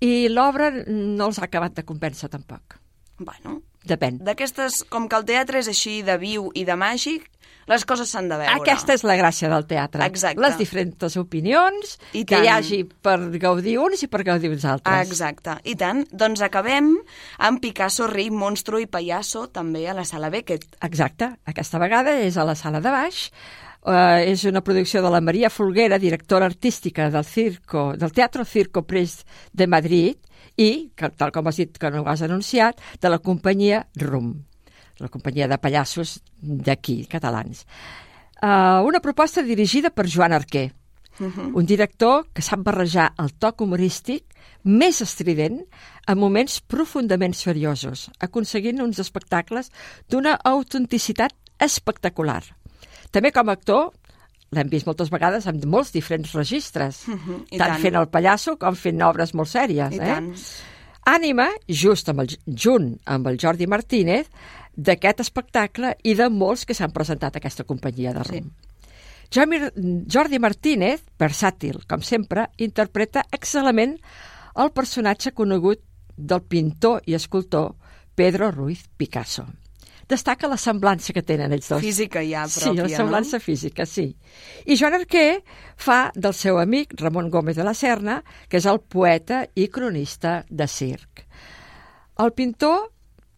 i 0.00 0.28
l'obra 0.28 0.70
no 0.86 1.26
els 1.26 1.38
ha 1.38 1.44
acabat 1.44 1.74
de 1.74 1.84
convèncer 1.84 2.28
tampoc. 2.30 2.78
Bueno, 3.18 3.62
Depèn. 3.84 4.18
d'aquestes, 4.22 4.84
com 4.88 5.08
que 5.08 5.16
el 5.16 5.24
teatre 5.24 5.58
és 5.58 5.68
així 5.68 6.02
de 6.02 6.16
viu 6.18 6.50
i 6.54 6.64
de 6.64 6.76
màgic, 6.76 7.28
les 7.68 7.84
coses 7.88 8.08
s'han 8.08 8.30
de 8.30 8.38
veure. 8.40 8.56
Aquesta 8.62 8.96
és 8.96 9.04
la 9.06 9.18
gràcia 9.20 9.50
del 9.52 9.66
teatre. 9.68 10.06
Exacte. 10.08 10.40
Les 10.42 10.56
diferents 10.60 11.16
opinions 11.20 11.96
I 12.12 12.24
que 12.24 12.34
tant. 12.34 12.44
hi 12.44 12.50
hagi 12.52 12.80
per 12.88 13.18
gaudir 13.38 13.78
uns 13.82 14.02
i 14.04 14.08
per 14.10 14.24
gaudir 14.26 14.50
uns 14.54 14.64
altres. 14.68 15.08
Exacte. 15.08 15.58
I 15.68 15.76
tant. 15.78 16.04
Doncs 16.10 16.42
acabem 16.44 16.94
amb 17.44 17.62
Picasso, 17.62 18.08
Rei, 18.10 18.30
Monstro 18.30 18.80
i 18.80 18.88
Payaso, 18.88 19.48
també 19.52 19.86
a 19.88 19.96
la 19.96 20.06
Sala 20.08 20.32
Beckett. 20.32 20.78
Exacte. 20.88 21.34
Aquesta 21.48 21.80
vegada 21.82 22.16
és 22.24 22.36
a 22.36 22.46
la 22.48 22.56
sala 22.58 22.80
de 22.84 22.92
baix. 22.94 23.28
Uh, 23.88 24.18
és 24.26 24.42
una 24.44 24.60
producció 24.60 25.00
de 25.04 25.10
la 25.12 25.20
Maria 25.22 25.48
Folguera, 25.48 26.00
directora 26.02 26.48
artística 26.50 27.06
del 27.14 27.24
circo, 27.24 27.92
del 27.96 28.12
Teatro 28.12 28.44
Circo 28.44 28.82
Pres 28.84 29.22
de 29.52 29.68
Madrid 29.70 30.18
i, 30.58 30.90
que, 30.98 31.08
tal 31.14 31.30
com 31.32 31.46
has 31.48 31.60
dit 31.60 31.78
que 31.78 31.90
no 31.94 32.02
ho 32.02 32.08
has 32.10 32.24
anunciat, 32.26 32.82
de 33.00 33.12
la 33.12 33.20
companyia 33.22 33.84
RUM, 33.96 34.34
la 34.98 35.08
companyia 35.08 35.48
de 35.48 35.58
pallassos 35.58 36.18
d'aquí, 36.40 37.06
catalans. 37.10 37.64
Uh, 38.42 38.84
una 38.86 39.00
proposta 39.02 39.42
dirigida 39.42 39.90
per 39.90 40.06
Joan 40.10 40.32
Arquer, 40.32 40.72
un 41.18 41.66
director 41.66 42.28
que 42.30 42.42
sap 42.46 42.60
barrejar 42.62 43.08
el 43.18 43.32
toc 43.42 43.64
humorístic 43.64 44.36
més 44.62 45.00
estrident 45.02 45.64
en 46.06 46.18
moments 46.18 46.60
profundament 46.60 47.34
seriosos, 47.34 48.08
aconseguint 48.22 48.78
uns 48.84 49.00
espectacles 49.02 49.72
d'una 50.08 50.36
autenticitat 50.46 51.34
espectacular. 51.58 52.44
També 53.10 53.32
com 53.34 53.48
a 53.48 53.56
actor 53.58 53.90
l'hem 54.54 54.70
vist 54.70 54.86
moltes 54.86 55.10
vegades 55.10 55.46
en 55.50 55.58
molts 55.66 55.90
diferents 55.92 56.32
registres, 56.32 57.02
Mhm, 57.08 57.44
i 57.50 57.58
tant, 57.58 57.74
tant. 57.74 57.82
fent 57.82 57.96
el 57.96 58.08
pallasso 58.08 58.56
com 58.56 58.74
fent 58.74 59.02
obres 59.02 59.34
molt 59.34 59.48
sèries. 59.48 59.92
I 59.92 59.98
eh? 59.98 60.06
tant. 60.06 60.34
Ànima, 61.08 61.48
just 61.72 62.10
amb 62.12 62.20
el, 62.24 62.34
junt 62.44 62.90
amb 63.08 63.28
el 63.30 63.38
Jordi 63.40 63.68
Martínez, 63.70 64.26
d'aquest 64.76 65.22
espectacle 65.24 65.94
i 66.04 66.14
de 66.18 66.28
molts 66.30 66.66
que 66.68 66.76
s'han 66.76 66.92
presentat 66.94 67.36
a 67.36 67.40
aquesta 67.40 67.64
companyia 67.64 68.12
de 68.14 68.24
rum. 68.26 68.50
Jordi, 69.32 69.60
Jordi 70.08 70.40
Martínez, 70.40 71.00
versàtil, 71.20 71.80
com 71.88 72.04
sempre, 72.04 72.48
interpreta 72.64 73.24
excel·lentment 73.32 73.96
el 74.58 74.72
personatge 74.76 75.32
conegut 75.36 75.80
del 76.16 76.42
pintor 76.42 77.02
i 77.06 77.16
escultor 77.16 77.72
Pedro 78.14 78.50
Ruiz 78.52 78.84
Picasso. 78.96 79.46
Destaca 80.08 80.48
la 80.48 80.56
semblança 80.56 81.12
que 81.12 81.22
tenen 81.22 81.52
ells 81.52 81.68
dos. 81.68 81.82
Física 81.84 82.22
ja 82.24 82.46
Sí, 82.48 82.62
pròpia, 82.64 82.86
la 82.86 82.96
semblança 82.96 83.36
no? 83.36 83.44
física, 83.44 83.84
sí. 83.86 84.06
I 84.64 84.76
Joan 84.80 84.96
Arquer 84.96 85.42
fa 85.76 86.10
del 86.14 86.32
seu 86.32 86.58
amic 86.58 86.94
Ramon 87.00 87.28
Gómez 87.30 87.56
de 87.56 87.66
la 87.66 87.74
Serna, 87.76 88.22
que 88.48 88.56
és 88.56 88.68
el 88.70 88.80
poeta 88.80 89.42
i 89.54 89.68
cronista 89.68 90.40
de 90.48 90.66
circ. 90.66 91.26
El 92.18 92.32
pintor, 92.32 92.88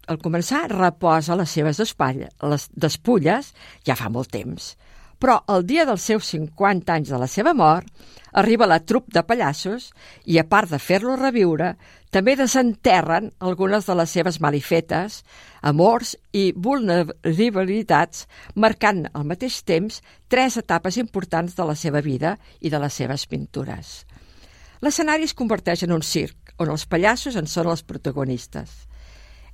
al 0.07 0.21
començar, 0.23 0.69
reposa 0.71 1.37
les 1.37 1.51
seves 1.51 1.83
despatlla, 1.83 2.31
les 2.49 2.69
despulles 2.71 3.51
ja 3.85 3.99
fa 3.99 4.09
molt 4.09 4.31
temps. 4.31 4.77
Però 5.21 5.37
el 5.53 5.67
dia 5.69 5.85
dels 5.85 6.07
seus 6.07 6.31
50 6.33 6.95
anys 6.95 7.11
de 7.13 7.19
la 7.21 7.27
seva 7.29 7.53
mort, 7.53 7.91
arriba 8.33 8.69
la 8.71 8.79
trup 8.81 9.11
de 9.13 9.21
pallassos 9.27 9.91
i, 10.25 10.39
a 10.41 10.47
part 10.49 10.71
de 10.71 10.79
fer-lo 10.81 11.19
reviure, 11.19 11.75
també 12.11 12.35
desenterren 12.35 13.31
algunes 13.39 13.87
de 13.87 13.95
les 13.95 14.11
seves 14.11 14.41
malifetes, 14.43 15.21
amors 15.63 16.17
i 16.35 16.51
vulnerabilitats, 16.57 18.27
marcant 18.55 19.05
al 19.15 19.27
mateix 19.31 19.61
temps 19.63 20.01
tres 20.29 20.57
etapes 20.59 20.99
importants 20.99 21.55
de 21.55 21.67
la 21.69 21.77
seva 21.79 22.03
vida 22.03 22.37
i 22.61 22.71
de 22.71 22.81
les 22.83 22.97
seves 22.99 23.27
pintures. 23.31 23.93
L'escenari 24.83 25.29
es 25.29 25.37
converteix 25.39 25.85
en 25.85 25.95
un 25.95 26.03
circ, 26.03 26.55
on 26.59 26.73
els 26.73 26.87
pallassos 26.91 27.37
en 27.37 27.47
són 27.47 27.71
els 27.71 27.85
protagonistes. 27.87 28.73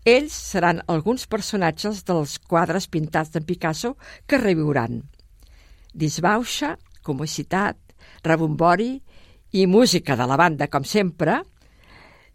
Ells 0.07 0.33
seran 0.33 0.81
alguns 0.87 1.27
personatges 1.27 2.05
dels 2.07 2.39
quadres 2.39 2.87
pintats 2.87 3.33
de 3.35 3.43
Picasso 3.43 3.97
que 4.27 4.39
reviuran. 4.39 5.03
Disbauxa, 5.93 6.77
comicitat, 7.03 7.77
rebombori 8.23 8.95
i 9.53 9.67
música 9.67 10.17
de 10.17 10.27
la 10.31 10.39
banda, 10.39 10.71
com 10.71 10.87
sempre, 10.87 11.41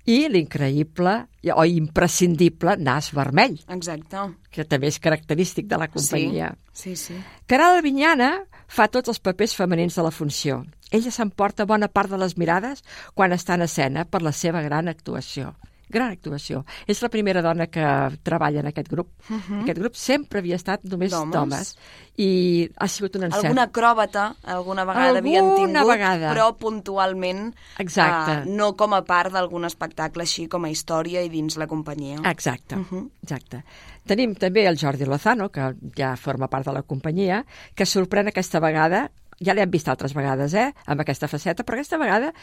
i 0.06 0.28
l'increïble 0.30 1.14
o 1.54 1.66
imprescindible 1.66 2.76
nas 2.78 3.12
vermell, 3.14 3.60
Exacte. 3.70 4.26
que 4.52 4.66
també 4.66 4.90
és 4.90 5.00
característic 5.00 5.68
de 5.70 5.78
la 5.78 5.90
companyia. 5.92 6.54
Sí, 6.74 6.96
sí. 6.96 7.14
sí. 7.14 7.20
Caral 7.48 7.78
Albinyana 7.78 8.32
fa 8.68 8.88
tots 8.88 9.12
els 9.12 9.20
papers 9.20 9.56
femenins 9.58 9.98
de 9.98 10.06
la 10.06 10.12
funció. 10.12 10.64
Ella 10.92 11.12
s'emporta 11.12 11.66
bona 11.66 11.88
part 11.88 12.12
de 12.12 12.20
les 12.20 12.38
mirades 12.38 12.84
quan 13.16 13.32
està 13.32 13.56
en 13.56 13.68
escena 13.68 14.06
per 14.06 14.22
la 14.22 14.34
seva 14.36 14.62
gran 14.62 14.92
actuació. 14.92 15.54
Gran 15.92 16.12
actuació. 16.16 16.64
És 16.88 17.02
la 17.04 17.10
primera 17.10 17.42
dona 17.44 17.68
que 17.68 17.84
treballa 18.24 18.62
en 18.62 18.68
aquest 18.72 18.88
grup. 18.90 19.10
Mhm. 19.30 19.62
Aquest 19.64 19.80
grup 19.80 19.96
sempre 19.96 20.40
havia 20.40 20.56
estat 20.56 20.84
només 20.84 21.12
D'homes. 21.12 21.76
i 22.18 22.70
ha 22.78 22.88
sigut 22.88 23.16
un 23.18 23.24
encert. 23.26 23.44
Alguna 23.46 23.64
acròbata 23.68 24.36
alguna 24.44 24.86
vegada 24.86 25.20
havien 25.20 25.44
Alguna 25.46 25.80
tingut, 25.82 25.88
vegada. 25.92 26.34
però 26.34 26.56
puntualment 26.58 27.54
Exacte. 27.78 28.32
eh, 28.32 28.44
no 28.56 28.76
com 28.76 28.94
a 28.94 29.04
part 29.04 29.32
d'algun 29.34 29.66
espectacle 29.66 30.24
així 30.24 30.48
com 30.48 30.64
a 30.66 30.70
història 30.70 31.22
i 31.24 31.30
dins 31.30 31.58
la 31.58 31.68
companyia. 31.68 32.20
Exacte, 32.32 32.76
Mhm. 32.78 33.10
exacte. 33.24 33.64
Tenim 34.06 34.34
també 34.36 34.66
el 34.68 34.78
Jordi 34.78 35.06
Lozano, 35.06 35.50
que 35.52 35.76
ja 35.96 36.16
forma 36.18 36.48
part 36.48 36.66
de 36.66 36.74
la 36.74 36.84
companyia, 36.84 37.46
que 37.76 37.86
sorprèn 37.86 38.28
aquesta 38.30 38.60
vegada, 38.60 39.12
ja 39.40 39.54
l'hem 39.54 39.70
vist 39.70 39.88
altres 39.88 40.14
vegades, 40.14 40.54
eh, 40.54 40.74
amb 40.86 41.02
aquesta 41.02 41.28
faceta, 41.28 41.64
però 41.64 41.74
aquesta 41.76 41.98
vegada 41.98 42.34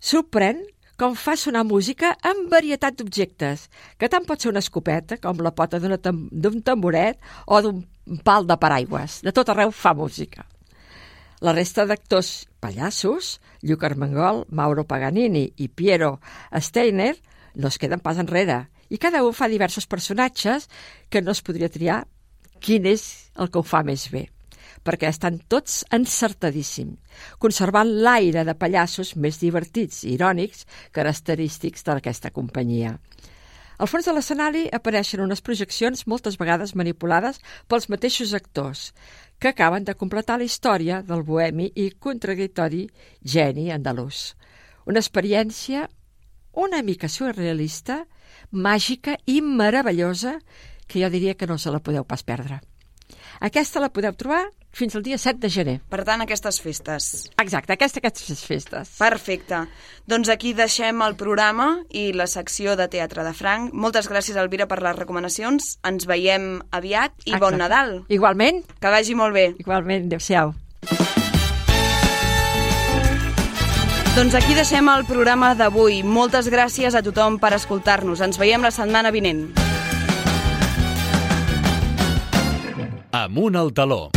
sorprèn 0.00 0.60
com 0.98 1.14
fa 1.18 1.34
sonar 1.36 1.64
música 1.66 2.12
amb 2.22 2.50
varietat 2.52 2.96
d'objectes, 2.98 3.68
que 3.98 4.08
tant 4.08 4.26
pot 4.26 4.40
ser 4.40 4.50
una 4.52 4.62
escopeta 4.62 5.18
com 5.22 5.40
la 5.42 5.50
pota 5.54 5.80
d'una 5.82 5.98
tam- 5.98 6.28
d'un 6.30 6.60
tamboret 6.62 7.18
o 7.46 7.60
d'un 7.62 7.82
pal 8.22 8.46
de 8.46 8.56
paraigües. 8.56 9.20
De 9.22 9.32
tot 9.32 9.48
arreu 9.48 9.72
fa 9.72 9.94
música. 9.94 10.46
La 11.40 11.52
resta 11.52 11.84
d'actors 11.84 12.46
pallassos, 12.60 13.40
Lluc 13.62 13.82
Armengol, 13.84 14.44
Mauro 14.48 14.84
Paganini 14.86 15.52
i 15.56 15.68
Piero 15.68 16.20
Steiner, 16.60 17.16
no 17.54 17.68
es 17.68 17.78
queden 17.78 18.00
pas 18.00 18.18
enrere. 18.18 18.68
I 18.88 18.98
cada 18.98 19.24
un 19.24 19.34
fa 19.34 19.48
diversos 19.48 19.86
personatges 19.86 20.68
que 21.10 21.22
no 21.22 21.32
es 21.32 21.42
podria 21.42 21.68
triar 21.68 22.04
quin 22.60 22.86
és 22.86 23.30
el 23.36 23.50
que 23.50 23.58
ho 23.58 23.62
fa 23.66 23.82
més 23.82 24.06
bé 24.12 24.28
perquè 24.84 25.08
estan 25.08 25.40
tots 25.48 25.82
encertadíssims, 25.94 26.98
conservant 27.42 27.90
l'aire 28.06 28.44
de 28.44 28.54
pallassos 28.54 29.14
més 29.16 29.40
divertits 29.40 30.04
i 30.04 30.14
irònics 30.18 30.66
característics 30.92 31.86
d'aquesta 31.88 32.30
companyia. 32.30 32.98
Al 33.78 33.90
fons 33.90 34.06
de 34.06 34.12
l'escenari 34.14 34.68
apareixen 34.70 35.24
unes 35.24 35.42
projeccions 35.42 36.04
moltes 36.06 36.38
vegades 36.38 36.76
manipulades 36.78 37.40
pels 37.66 37.88
mateixos 37.90 38.36
actors, 38.38 38.92
que 39.40 39.50
acaben 39.50 39.84
de 39.84 39.96
completar 39.98 40.38
la 40.38 40.46
història 40.46 41.02
del 41.02 41.24
bohemi 41.26 41.72
i 41.74 41.90
contradictori 41.98 42.86
geni 43.20 43.72
andalús. 43.74 44.36
Una 44.86 45.02
experiència 45.02 45.88
una 46.54 46.82
mica 46.82 47.08
surrealista, 47.08 48.04
màgica 48.50 49.16
i 49.26 49.40
meravellosa 49.42 50.38
que 50.86 51.00
jo 51.02 51.10
diria 51.10 51.34
que 51.34 51.48
no 51.50 51.58
se 51.58 51.72
la 51.74 51.82
podeu 51.82 52.04
pas 52.06 52.22
perdre. 52.22 52.60
Aquesta 53.40 53.80
la 53.82 53.90
podeu 53.92 54.14
trobar 54.14 54.44
fins 54.74 54.96
al 54.96 55.04
dia 55.06 55.16
7 55.18 55.38
de 55.40 55.48
gener. 55.48 55.76
Per 55.88 56.02
tant, 56.04 56.20
aquestes 56.24 56.58
festes. 56.60 57.30
Exacte, 57.40 57.74
aquesta, 57.76 58.02
aquestes 58.02 58.42
festes. 58.44 58.96
Perfecte. 58.98 59.64
Doncs 60.10 60.28
aquí 60.32 60.52
deixem 60.54 61.02
el 61.06 61.14
programa 61.16 61.84
i 61.90 62.10
la 62.12 62.26
secció 62.26 62.74
de 62.76 62.88
Teatre 62.90 63.24
de 63.24 63.32
Franc. 63.32 63.72
Moltes 63.72 64.10
gràcies, 64.10 64.36
Elvira, 64.36 64.66
per 64.66 64.82
les 64.82 64.98
recomanacions. 64.98 65.78
Ens 65.86 66.08
veiem 66.10 66.58
aviat 66.74 67.14
i 67.24 67.36
bon 67.36 67.54
Exacte. 67.54 67.62
Nadal. 67.62 67.94
Igualment. 68.08 68.64
Que 68.80 68.92
vagi 68.92 69.14
molt 69.14 69.34
bé. 69.34 69.52
Igualment, 69.62 70.10
adéu-siau. 70.10 70.54
Doncs 74.14 74.34
aquí 74.38 74.54
deixem 74.54 74.86
el 74.92 75.06
programa 75.08 75.56
d'avui. 75.58 76.04
Moltes 76.06 76.46
gràcies 76.46 76.94
a 76.94 77.02
tothom 77.02 77.40
per 77.42 77.50
escoltar-nos. 77.56 78.22
Ens 78.22 78.38
veiem 78.38 78.62
la 78.62 78.70
setmana 78.70 79.10
vinent. 79.10 79.48
Amunt 83.14 83.54
al 83.54 83.72
taló. 83.72 84.10